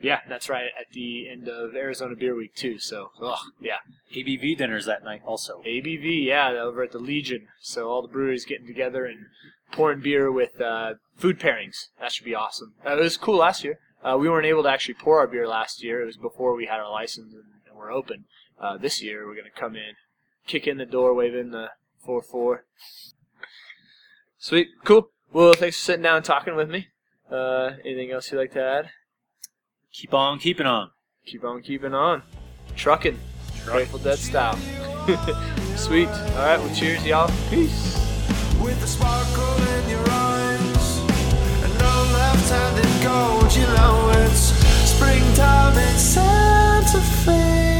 yeah, 0.00 0.20
that's 0.28 0.48
right. 0.48 0.70
At 0.78 0.92
the 0.92 1.28
end 1.28 1.48
of 1.48 1.74
Arizona 1.74 2.16
Beer 2.16 2.34
Week 2.34 2.54
too. 2.54 2.78
So, 2.78 3.10
ugh, 3.22 3.38
yeah, 3.60 3.78
ABV 4.14 4.56
dinners 4.56 4.86
that 4.86 5.04
night 5.04 5.22
also. 5.26 5.62
ABV, 5.66 6.24
yeah, 6.24 6.50
over 6.50 6.82
at 6.82 6.92
the 6.92 6.98
Legion. 6.98 7.48
So 7.60 7.88
all 7.88 8.02
the 8.02 8.08
breweries 8.08 8.44
getting 8.44 8.66
together 8.66 9.04
and 9.04 9.26
pouring 9.72 10.00
beer 10.00 10.32
with 10.32 10.60
uh, 10.60 10.94
food 11.16 11.38
pairings. 11.38 11.88
That 12.00 12.12
should 12.12 12.24
be 12.24 12.34
awesome. 12.34 12.74
Uh, 12.84 12.96
it 12.96 13.02
was 13.02 13.16
cool 13.16 13.36
last 13.36 13.62
year. 13.62 13.78
Uh, 14.02 14.16
we 14.18 14.28
weren't 14.28 14.46
able 14.46 14.62
to 14.62 14.70
actually 14.70 14.94
pour 14.94 15.18
our 15.18 15.26
beer 15.26 15.46
last 15.46 15.82
year. 15.82 16.02
It 16.02 16.06
was 16.06 16.16
before 16.16 16.54
we 16.54 16.66
had 16.66 16.80
our 16.80 16.90
license 16.90 17.34
and, 17.34 17.44
and 17.68 17.76
we're 17.76 17.92
open. 17.92 18.24
Uh, 18.58 18.78
this 18.78 19.02
year 19.02 19.26
we're 19.26 19.36
gonna 19.36 19.50
come 19.54 19.76
in, 19.76 19.94
kick 20.46 20.66
in 20.66 20.78
the 20.78 20.86
door, 20.86 21.14
wave 21.14 21.34
in 21.34 21.50
the 21.50 21.68
four 21.98 22.22
four. 22.22 22.64
Sweet, 24.38 24.68
cool. 24.84 25.10
Well, 25.32 25.52
thanks 25.52 25.76
for 25.76 25.84
sitting 25.84 26.02
down 26.02 26.16
and 26.16 26.24
talking 26.24 26.56
with 26.56 26.70
me. 26.70 26.88
Uh, 27.30 27.72
anything 27.84 28.10
else 28.10 28.32
you'd 28.32 28.38
like 28.38 28.52
to 28.52 28.62
add? 28.62 28.90
Keep 29.92 30.14
on 30.14 30.38
keeping 30.38 30.66
on. 30.66 30.90
Keep 31.26 31.44
on 31.44 31.62
keeping 31.62 31.94
on. 31.94 32.22
Trucking. 32.76 33.18
Grateful 33.64 33.98
Dead 33.98 34.18
style. 34.18 34.56
Sweet. 35.76 36.08
All 36.08 36.14
right. 36.36 36.58
Well, 36.58 36.74
cheers, 36.74 37.04
y'all. 37.06 37.30
Peace. 37.50 37.96
with 38.62 38.78
the 38.80 38.86
sparkle 38.86 39.56
in 39.78 39.88
your 39.90 40.04
eyes 40.10 40.98
and 41.64 41.78
no 41.78 41.94
left-handed 42.12 43.02
gold 43.02 43.54
you 43.56 43.66
know 43.74 44.10
it's 44.26 44.52
springtime 44.90 45.76
in 45.78 45.98
Santa 45.98 47.00
Fe 47.24 47.79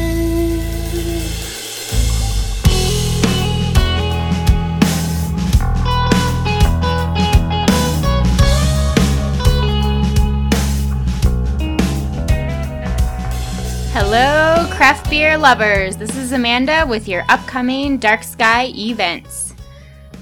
Hello, 13.92 14.68
craft 14.70 15.10
beer 15.10 15.36
lovers. 15.36 15.96
This 15.96 16.16
is 16.16 16.30
Amanda 16.30 16.86
with 16.88 17.08
your 17.08 17.24
upcoming 17.28 17.98
Dark 17.98 18.22
Sky 18.22 18.66
events. 18.68 19.52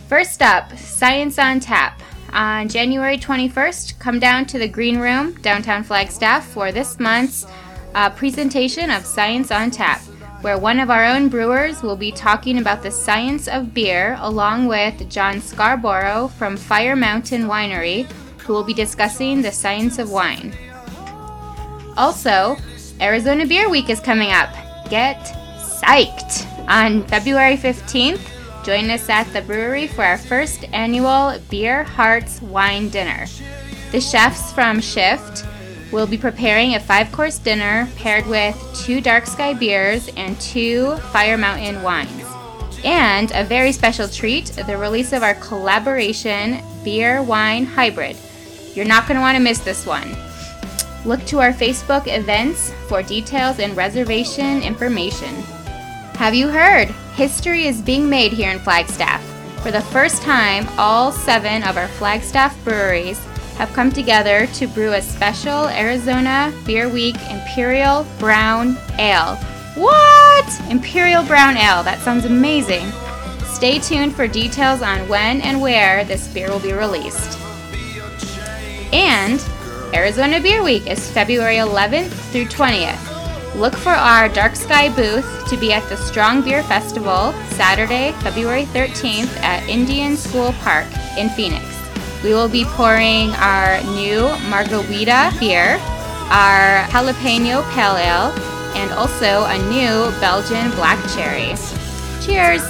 First 0.09 0.41
up, 0.41 0.75
Science 0.79 1.39
on 1.39 1.61
Tap. 1.61 2.01
On 2.33 2.67
January 2.67 3.19
21st, 3.19 3.99
come 3.99 4.19
down 4.19 4.47
to 4.47 4.59
the 4.59 4.67
Green 4.67 4.99
Room, 4.99 5.35
downtown 5.43 5.85
Flagstaff, 5.85 6.49
for 6.49 6.73
this 6.73 6.99
month's 6.99 7.47
uh, 7.95 8.09
presentation 8.09 8.91
of 8.91 9.05
Science 9.05 9.51
on 9.51 9.71
Tap, 9.71 10.01
where 10.41 10.57
one 10.57 10.81
of 10.81 10.89
our 10.89 11.05
own 11.05 11.29
brewers 11.29 11.83
will 11.83 11.95
be 11.95 12.11
talking 12.11 12.57
about 12.57 12.83
the 12.83 12.91
science 12.91 13.49
of 13.49 13.75
beer, 13.75 14.17
along 14.21 14.67
with 14.67 15.11
John 15.11 15.43
Scarborough 15.43 16.29
from 16.29 16.57
Fire 16.57 16.97
Mountain 16.97 17.43
Winery, 17.43 18.11
who 18.41 18.55
will 18.55 18.65
be 18.65 18.73
discussing 18.73 19.43
the 19.43 19.53
science 19.53 19.99
of 19.99 20.11
wine. 20.11 20.55
Also, 21.99 22.57
Arizona 23.01 23.47
Beer 23.47 23.71
Week 23.71 23.91
is 23.91 24.01
coming 24.01 24.33
up. 24.33 24.51
Get 24.91 25.19
psyched! 25.59 26.47
On 26.69 27.05
February 27.05 27.57
15th, 27.57 28.21
join 28.65 28.91
us 28.91 29.09
at 29.09 29.25
the 29.33 29.43
brewery 29.43 29.87
for 29.87 30.05
our 30.05 30.19
first 30.19 30.65
annual 30.73 31.39
Beer 31.49 31.85
Hearts 31.85 32.43
Wine 32.43 32.89
Dinner. 32.89 33.27
The 33.93 34.01
chefs 34.01 34.53
from 34.53 34.81
Shift 34.81 35.47
will 35.93 36.09
be 36.09 36.19
preparing 36.19 36.75
a 36.75 36.81
five 36.81 37.13
course 37.13 37.39
dinner 37.39 37.89
paired 37.97 38.27
with 38.27 38.57
two 38.75 39.01
Dark 39.01 39.27
Sky 39.27 39.55
beers 39.55 40.09
and 40.17 40.39
two 40.41 40.97
Fire 41.13 41.39
Mountain 41.39 41.83
wines. 41.83 42.25
And 42.85 43.31
a 43.33 43.45
very 43.45 43.71
special 43.71 44.09
treat 44.09 44.47
the 44.67 44.77
release 44.77 45.13
of 45.13 45.23
our 45.23 45.35
collaboration 45.35 46.63
beer 46.83 47.23
wine 47.23 47.65
hybrid. 47.65 48.17
You're 48.75 48.85
not 48.87 49.07
going 49.07 49.17
to 49.17 49.23
want 49.23 49.37
to 49.37 49.43
miss 49.43 49.61
this 49.61 49.87
one. 49.87 50.28
Look 51.09 51.25
to 51.29 51.41
our 51.41 51.55
Facebook 51.55 52.07
events 52.07 52.71
for 52.87 53.03
details 53.03 53.61
and 53.61 53.75
reservation 53.75 54.61
information. 54.61 55.35
Have 56.17 56.35
you 56.35 56.49
heard? 56.49 56.89
History 57.15 57.67
is 57.67 57.81
being 57.81 58.11
made 58.11 58.31
here 58.31 58.51
in 58.51 58.59
Flagstaff. 58.59 59.25
For 59.63 59.71
the 59.71 59.81
first 59.81 60.21
time, 60.21 60.69
all 60.77 61.11
seven 61.11 61.63
of 61.63 61.79
our 61.79 61.89
Flagstaff 61.89 62.63
breweries 62.63 63.19
have 63.57 63.73
come 63.73 63.91
together 63.91 64.49
to 64.49 64.67
brew 64.67 64.93
a 64.93 65.01
special 65.01 65.69
Arizona 65.69 66.53
Beer 66.67 66.91
Week 66.91 67.17
Imperial 67.31 68.05
Brown 68.19 68.77
Ale. 68.99 69.37
What? 69.77 70.61
Imperial 70.71 71.23
Brown 71.23 71.57
Ale. 71.57 71.83
That 71.85 72.01
sounds 72.01 72.27
amazing. 72.27 72.87
Stay 73.47 73.79
tuned 73.79 74.15
for 74.15 74.29
details 74.29 74.83
on 74.83 75.09
when 75.09 75.41
and 75.41 75.63
where 75.63 76.05
this 76.05 76.29
beer 76.29 76.51
will 76.51 76.61
be 76.61 76.75
released. 76.75 77.39
And 78.93 79.43
Arizona 79.95 80.39
Beer 80.41 80.63
Week 80.63 80.87
is 80.87 81.11
February 81.11 81.57
11th 81.57 82.11
through 82.31 82.45
20th. 82.45 83.55
Look 83.55 83.75
for 83.75 83.91
our 83.91 84.29
Dark 84.29 84.55
Sky 84.55 84.95
booth 84.95 85.49
to 85.49 85.57
be 85.57 85.73
at 85.73 85.89
the 85.89 85.97
Strong 85.97 86.43
Beer 86.43 86.63
Festival 86.63 87.33
Saturday, 87.51 88.13
February 88.21 88.65
13th 88.67 89.35
at 89.39 89.67
Indian 89.69 90.17
School 90.17 90.53
Park 90.61 90.87
in 91.17 91.31
Phoenix. 91.31 91.65
We 92.23 92.35
will 92.35 92.49
be 92.49 92.65
pouring 92.67 93.31
our 93.37 93.81
new 93.95 94.29
Margarita 94.51 95.35
beer, 95.41 95.79
our 96.31 96.85
Jalapeno 96.89 97.65
Pale 97.73 97.97
Ale, 97.97 98.33
and 98.77 98.93
also 98.93 99.45
a 99.47 99.57
new 99.71 100.13
Belgian 100.21 100.71
Black 100.73 100.99
Cherry. 101.15 101.55
Cheers! 102.21 102.63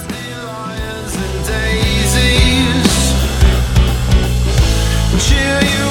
Cheer 5.27 5.88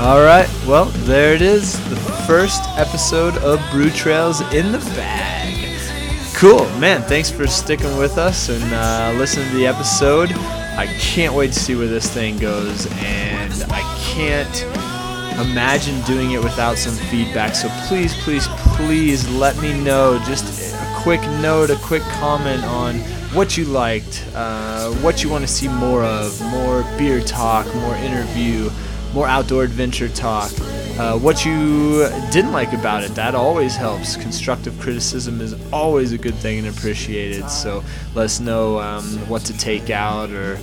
All 0.00 0.22
right, 0.22 0.48
well, 0.66 0.86
there 1.04 1.34
it 1.34 1.42
is, 1.42 1.78
the 1.90 1.96
first 2.26 2.62
episode 2.78 3.36
of 3.42 3.60
Brew 3.70 3.90
Trails 3.90 4.40
in 4.54 4.72
the 4.72 4.78
bag. 4.96 5.78
Cool, 6.34 6.64
man. 6.78 7.02
Thanks 7.02 7.30
for 7.30 7.46
sticking 7.46 7.94
with 7.98 8.16
us 8.16 8.48
and 8.48 8.64
uh, 8.72 9.12
listening 9.18 9.50
to 9.50 9.56
the 9.56 9.66
episode. 9.66 10.32
I 10.32 10.86
can't 10.98 11.34
wait 11.34 11.52
to 11.52 11.58
see 11.58 11.74
where 11.74 11.86
this 11.86 12.10
thing 12.10 12.38
goes, 12.38 12.86
and 13.02 13.62
I 13.64 13.82
can't 13.98 14.62
imagine 15.46 16.00
doing 16.06 16.30
it 16.30 16.42
without 16.42 16.78
some 16.78 16.94
feedback. 17.08 17.54
So 17.54 17.68
please, 17.86 18.14
please, 18.22 18.48
please 18.76 19.28
let 19.28 19.60
me 19.60 19.78
know. 19.84 20.18
Just 20.24 20.72
a 20.72 20.94
quick 21.02 21.20
note, 21.42 21.68
a 21.68 21.76
quick 21.76 22.02
comment 22.04 22.64
on 22.64 23.00
what 23.34 23.58
you 23.58 23.66
liked, 23.66 24.24
uh, 24.34 24.90
what 25.02 25.22
you 25.22 25.28
want 25.28 25.42
to 25.46 25.52
see 25.52 25.68
more 25.68 26.02
of, 26.04 26.40
more 26.46 26.84
beer 26.96 27.20
talk, 27.20 27.66
more 27.74 27.96
interview, 27.96 28.70
more 29.14 29.26
outdoor 29.26 29.64
adventure 29.64 30.08
talk. 30.08 30.50
Uh, 30.98 31.18
what 31.18 31.44
you 31.44 32.06
didn't 32.30 32.52
like 32.52 32.72
about 32.72 33.02
it, 33.02 33.14
that 33.14 33.34
always 33.34 33.74
helps. 33.74 34.16
Constructive 34.16 34.78
criticism 34.78 35.40
is 35.40 35.54
always 35.72 36.12
a 36.12 36.18
good 36.18 36.34
thing 36.34 36.58
and 36.58 36.68
appreciated. 36.68 37.48
So 37.48 37.82
let 38.14 38.24
us 38.24 38.38
know 38.40 38.78
um, 38.80 39.04
what 39.28 39.42
to 39.46 39.56
take 39.56 39.88
out 39.88 40.30
or 40.30 40.58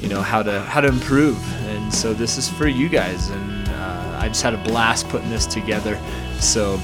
you 0.00 0.08
know 0.08 0.22
how 0.22 0.42
to 0.42 0.60
how 0.62 0.80
to 0.80 0.88
improve. 0.88 1.38
And 1.66 1.92
so 1.92 2.14
this 2.14 2.38
is 2.38 2.48
for 2.48 2.66
you 2.66 2.88
guys. 2.88 3.28
And 3.30 3.68
uh, 3.68 4.18
I 4.20 4.28
just 4.28 4.42
had 4.42 4.54
a 4.54 4.62
blast 4.64 5.08
putting 5.08 5.30
this 5.30 5.46
together. 5.46 6.00
So 6.40 6.80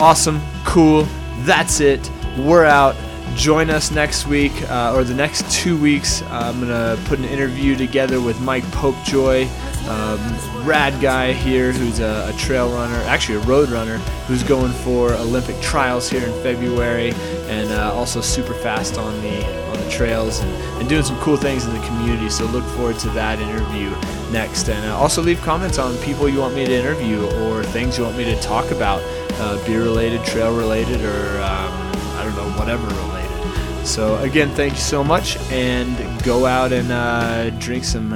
awesome, 0.00 0.40
cool. 0.64 1.06
That's 1.40 1.80
it. 1.80 2.10
We're 2.38 2.64
out. 2.64 2.96
Join 3.36 3.70
us 3.70 3.90
next 3.90 4.26
week 4.26 4.52
uh, 4.68 4.92
or 4.94 5.04
the 5.04 5.14
next 5.14 5.50
two 5.50 5.80
weeks. 5.80 6.22
I'm 6.22 6.60
gonna 6.60 6.98
put 7.04 7.18
an 7.18 7.26
interview 7.26 7.76
together 7.76 8.20
with 8.20 8.40
Mike 8.40 8.64
Popejoy, 8.64 9.46
um, 9.88 10.20
rad 10.64 11.00
guy 11.00 11.32
here 11.32 11.72
who's 11.72 12.00
a, 12.00 12.30
a 12.32 12.38
trail 12.38 12.70
runner, 12.72 12.96
actually 13.06 13.36
a 13.36 13.40
road 13.40 13.70
runner, 13.70 13.98
who's 14.26 14.42
going 14.42 14.72
for 14.72 15.12
Olympic 15.14 15.60
trials 15.60 16.08
here 16.08 16.26
in 16.26 16.32
February, 16.42 17.12
and 17.48 17.70
uh, 17.70 17.92
also 17.94 18.20
super 18.20 18.54
fast 18.54 18.98
on 18.98 19.20
the 19.22 19.44
on 19.70 19.76
the 19.78 19.90
trails 19.90 20.40
and, 20.40 20.50
and 20.80 20.88
doing 20.88 21.02
some 21.02 21.18
cool 21.20 21.36
things 21.36 21.66
in 21.66 21.72
the 21.72 21.86
community. 21.86 22.28
So 22.30 22.44
look 22.46 22.64
forward 22.76 22.98
to 23.00 23.08
that 23.10 23.38
interview 23.40 23.90
next, 24.30 24.68
and 24.68 24.84
uh, 24.86 24.96
also 24.96 25.22
leave 25.22 25.40
comments 25.42 25.78
on 25.78 25.96
people 25.98 26.28
you 26.28 26.40
want 26.40 26.54
me 26.54 26.66
to 26.66 26.72
interview 26.72 27.26
or 27.42 27.64
things 27.64 27.98
you 27.98 28.04
want 28.04 28.16
me 28.16 28.24
to 28.24 28.40
talk 28.40 28.70
about, 28.70 29.02
uh, 29.40 29.64
beer 29.66 29.82
related, 29.82 30.24
trail 30.24 30.56
related, 30.56 31.00
or 31.00 31.40
um, 31.42 31.72
I 32.16 32.22
don't 32.24 32.36
know, 32.36 32.50
whatever 32.58 32.86
related. 32.86 33.86
So 33.86 34.18
again, 34.18 34.50
thank 34.50 34.74
you 34.74 34.78
so 34.78 35.02
much, 35.02 35.36
and 35.50 36.22
go 36.22 36.46
out 36.46 36.70
and 36.72 36.92
uh, 36.92 37.50
drink 37.58 37.82
some 37.84 38.12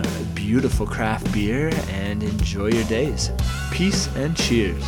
beautiful 0.47 0.87
craft 0.87 1.33
beer 1.33 1.71
and 1.89 2.23
enjoy 2.23 2.67
your 2.67 2.85
days. 2.85 3.31
Peace 3.73 4.15
and 4.15 4.37
cheers. 4.37 4.85